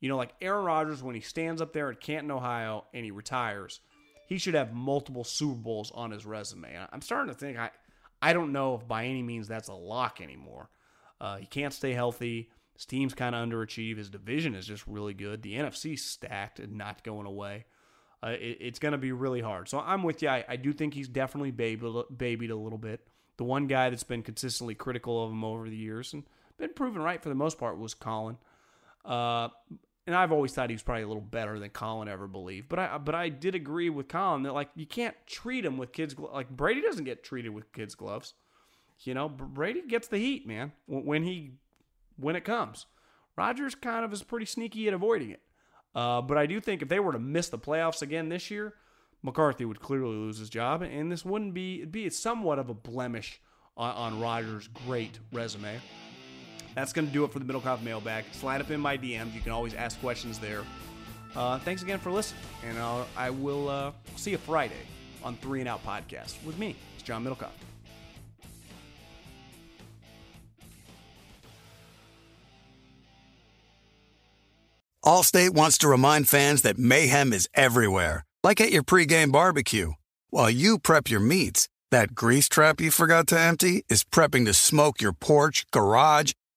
You 0.00 0.08
know, 0.08 0.16
like 0.16 0.34
Aaron 0.40 0.64
Rodgers 0.64 1.02
when 1.02 1.16
he 1.16 1.20
stands 1.20 1.60
up 1.60 1.72
there 1.72 1.90
at 1.90 2.00
Canton, 2.00 2.30
Ohio, 2.30 2.84
and 2.94 3.04
he 3.04 3.10
retires, 3.10 3.80
he 4.28 4.38
should 4.38 4.54
have 4.54 4.72
multiple 4.72 5.24
Super 5.24 5.56
Bowls 5.56 5.90
on 5.92 6.12
his 6.12 6.24
resume. 6.24 6.78
I'm 6.92 7.02
starting 7.02 7.34
to 7.34 7.38
think 7.38 7.58
I, 7.58 7.70
I 8.20 8.32
don't 8.32 8.52
know 8.52 8.74
if 8.74 8.86
by 8.86 9.06
any 9.06 9.22
means 9.22 9.48
that's 9.48 9.68
a 9.68 9.74
lock 9.74 10.20
anymore. 10.20 10.70
Uh, 11.20 11.36
he 11.36 11.46
can't 11.46 11.72
stay 11.72 11.92
healthy. 11.92 12.50
His 12.74 12.86
team's 12.86 13.14
kind 13.14 13.34
of 13.34 13.48
underachieved. 13.48 13.98
His 13.98 14.10
division 14.10 14.54
is 14.54 14.66
just 14.66 14.86
really 14.86 15.14
good. 15.14 15.42
The 15.42 15.54
NFC's 15.54 16.04
stacked 16.04 16.60
and 16.60 16.76
not 16.76 17.02
going 17.02 17.26
away. 17.26 17.66
Uh, 18.22 18.30
it, 18.30 18.58
it's 18.60 18.78
going 18.78 18.92
to 18.92 18.98
be 18.98 19.12
really 19.12 19.40
hard. 19.40 19.68
So 19.68 19.80
I'm 19.80 20.02
with 20.02 20.22
you. 20.22 20.28
I, 20.28 20.44
I 20.48 20.56
do 20.56 20.72
think 20.72 20.94
he's 20.94 21.08
definitely 21.08 21.50
babied, 21.50 21.92
babied 22.16 22.50
a 22.50 22.56
little 22.56 22.78
bit. 22.78 23.06
The 23.36 23.44
one 23.44 23.66
guy 23.66 23.90
that's 23.90 24.04
been 24.04 24.22
consistently 24.22 24.74
critical 24.74 25.24
of 25.24 25.30
him 25.30 25.44
over 25.44 25.68
the 25.68 25.76
years 25.76 26.12
and 26.12 26.24
been 26.56 26.72
proven 26.74 27.02
right 27.02 27.22
for 27.22 27.28
the 27.28 27.34
most 27.34 27.58
part 27.58 27.78
was 27.78 27.94
Colin. 27.94 28.36
Uh, 29.04 29.48
and 30.08 30.16
I've 30.16 30.32
always 30.32 30.54
thought 30.54 30.70
he 30.70 30.74
was 30.74 30.82
probably 30.82 31.02
a 31.02 31.06
little 31.06 31.20
better 31.20 31.58
than 31.58 31.68
Colin 31.68 32.08
ever 32.08 32.26
believed. 32.26 32.70
But 32.70 32.78
I 32.78 32.96
but 32.96 33.14
I 33.14 33.28
did 33.28 33.54
agree 33.54 33.90
with 33.90 34.08
Colin 34.08 34.42
that 34.44 34.54
like 34.54 34.70
you 34.74 34.86
can't 34.86 35.14
treat 35.26 35.66
him 35.66 35.76
with 35.76 35.92
kids 35.92 36.16
like 36.18 36.48
Brady 36.48 36.80
doesn't 36.80 37.04
get 37.04 37.22
treated 37.22 37.50
with 37.50 37.70
kids 37.74 37.94
gloves. 37.94 38.32
You 39.00 39.12
know, 39.12 39.28
Brady 39.28 39.82
gets 39.86 40.08
the 40.08 40.16
heat, 40.16 40.46
man, 40.46 40.72
when 40.86 41.24
he 41.24 41.52
when 42.16 42.36
it 42.36 42.44
comes. 42.44 42.86
Rodgers 43.36 43.74
kind 43.74 44.02
of 44.02 44.12
is 44.14 44.22
pretty 44.22 44.46
sneaky 44.46 44.88
at 44.88 44.94
avoiding 44.94 45.30
it. 45.30 45.42
Uh, 45.94 46.22
but 46.22 46.38
I 46.38 46.46
do 46.46 46.58
think 46.58 46.80
if 46.80 46.88
they 46.88 47.00
were 47.00 47.12
to 47.12 47.18
miss 47.18 47.50
the 47.50 47.58
playoffs 47.58 48.00
again 48.00 48.30
this 48.30 48.50
year, 48.50 48.74
McCarthy 49.22 49.66
would 49.66 49.80
clearly 49.80 50.16
lose 50.16 50.38
his 50.38 50.48
job, 50.48 50.80
and 50.80 51.12
this 51.12 51.22
wouldn't 51.22 51.52
be 51.52 51.80
it'd 51.80 51.92
be 51.92 52.08
somewhat 52.08 52.58
of 52.58 52.70
a 52.70 52.74
blemish 52.74 53.42
on, 53.76 53.94
on 53.94 54.20
Rodgers' 54.20 54.68
great 54.86 55.18
resume. 55.32 55.78
That's 56.74 56.92
going 56.92 57.06
to 57.06 57.12
do 57.12 57.24
it 57.24 57.32
for 57.32 57.38
the 57.38 57.44
Middlekauff 57.44 57.82
mailbag. 57.82 58.24
Slide 58.32 58.60
up 58.60 58.70
in 58.70 58.80
my 58.80 58.96
DMs. 58.96 59.34
You 59.34 59.40
can 59.40 59.52
always 59.52 59.74
ask 59.74 60.00
questions 60.00 60.38
there. 60.38 60.62
Uh, 61.36 61.58
thanks 61.60 61.82
again 61.82 61.98
for 61.98 62.10
listening, 62.10 62.42
and 62.64 62.78
I'll, 62.78 63.06
I 63.16 63.30
will 63.30 63.68
uh, 63.68 63.92
see 64.16 64.30
you 64.30 64.38
Friday 64.38 64.74
on 65.22 65.36
Three 65.36 65.60
and 65.60 65.68
Out 65.68 65.84
Podcast 65.84 66.42
with 66.44 66.58
me. 66.58 66.74
It's 66.94 67.02
John 67.02 67.24
Middlekauff. 67.24 67.50
Allstate 75.04 75.50
wants 75.50 75.78
to 75.78 75.88
remind 75.88 76.28
fans 76.28 76.62
that 76.62 76.76
mayhem 76.76 77.32
is 77.32 77.48
everywhere, 77.54 78.24
like 78.42 78.60
at 78.60 78.72
your 78.72 78.82
pregame 78.82 79.32
barbecue. 79.32 79.92
While 80.30 80.50
you 80.50 80.78
prep 80.78 81.08
your 81.08 81.20
meats, 81.20 81.68
that 81.90 82.14
grease 82.14 82.48
trap 82.48 82.80
you 82.80 82.90
forgot 82.90 83.26
to 83.28 83.40
empty 83.40 83.84
is 83.88 84.04
prepping 84.04 84.44
to 84.44 84.52
smoke 84.52 85.00
your 85.00 85.14
porch, 85.14 85.64
garage, 85.70 86.32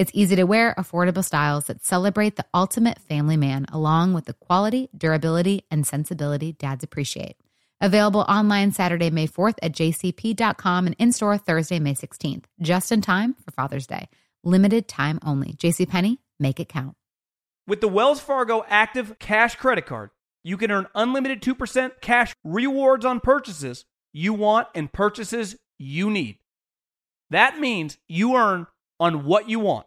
It's 0.00 0.12
easy 0.14 0.34
to 0.36 0.44
wear, 0.44 0.74
affordable 0.78 1.22
styles 1.22 1.66
that 1.66 1.84
celebrate 1.84 2.36
the 2.36 2.46
ultimate 2.54 2.98
family 3.00 3.36
man, 3.36 3.66
along 3.70 4.14
with 4.14 4.24
the 4.24 4.32
quality, 4.32 4.88
durability, 4.96 5.66
and 5.70 5.86
sensibility 5.86 6.52
dads 6.52 6.82
appreciate. 6.82 7.36
Available 7.82 8.22
online 8.22 8.72
Saturday, 8.72 9.10
May 9.10 9.26
4th 9.26 9.56
at 9.60 9.72
jcp.com 9.72 10.86
and 10.86 10.96
in 10.98 11.12
store 11.12 11.36
Thursday, 11.36 11.80
May 11.80 11.92
16th, 11.92 12.44
just 12.62 12.90
in 12.90 13.02
time 13.02 13.34
for 13.44 13.50
Father's 13.50 13.86
Day. 13.86 14.08
Limited 14.42 14.88
time 14.88 15.18
only. 15.22 15.52
JCPenney, 15.52 16.16
make 16.38 16.58
it 16.60 16.70
count. 16.70 16.96
With 17.66 17.82
the 17.82 17.88
Wells 17.88 18.20
Fargo 18.20 18.64
Active 18.68 19.18
Cash 19.18 19.56
Credit 19.56 19.84
Card, 19.84 20.08
you 20.42 20.56
can 20.56 20.70
earn 20.70 20.86
unlimited 20.94 21.42
2% 21.42 22.00
cash 22.00 22.32
rewards 22.42 23.04
on 23.04 23.20
purchases 23.20 23.84
you 24.14 24.32
want 24.32 24.68
and 24.74 24.90
purchases 24.90 25.56
you 25.78 26.08
need. 26.08 26.38
That 27.28 27.60
means 27.60 27.98
you 28.08 28.34
earn 28.34 28.66
on 28.98 29.24
what 29.24 29.48
you 29.48 29.58
want, 29.58 29.86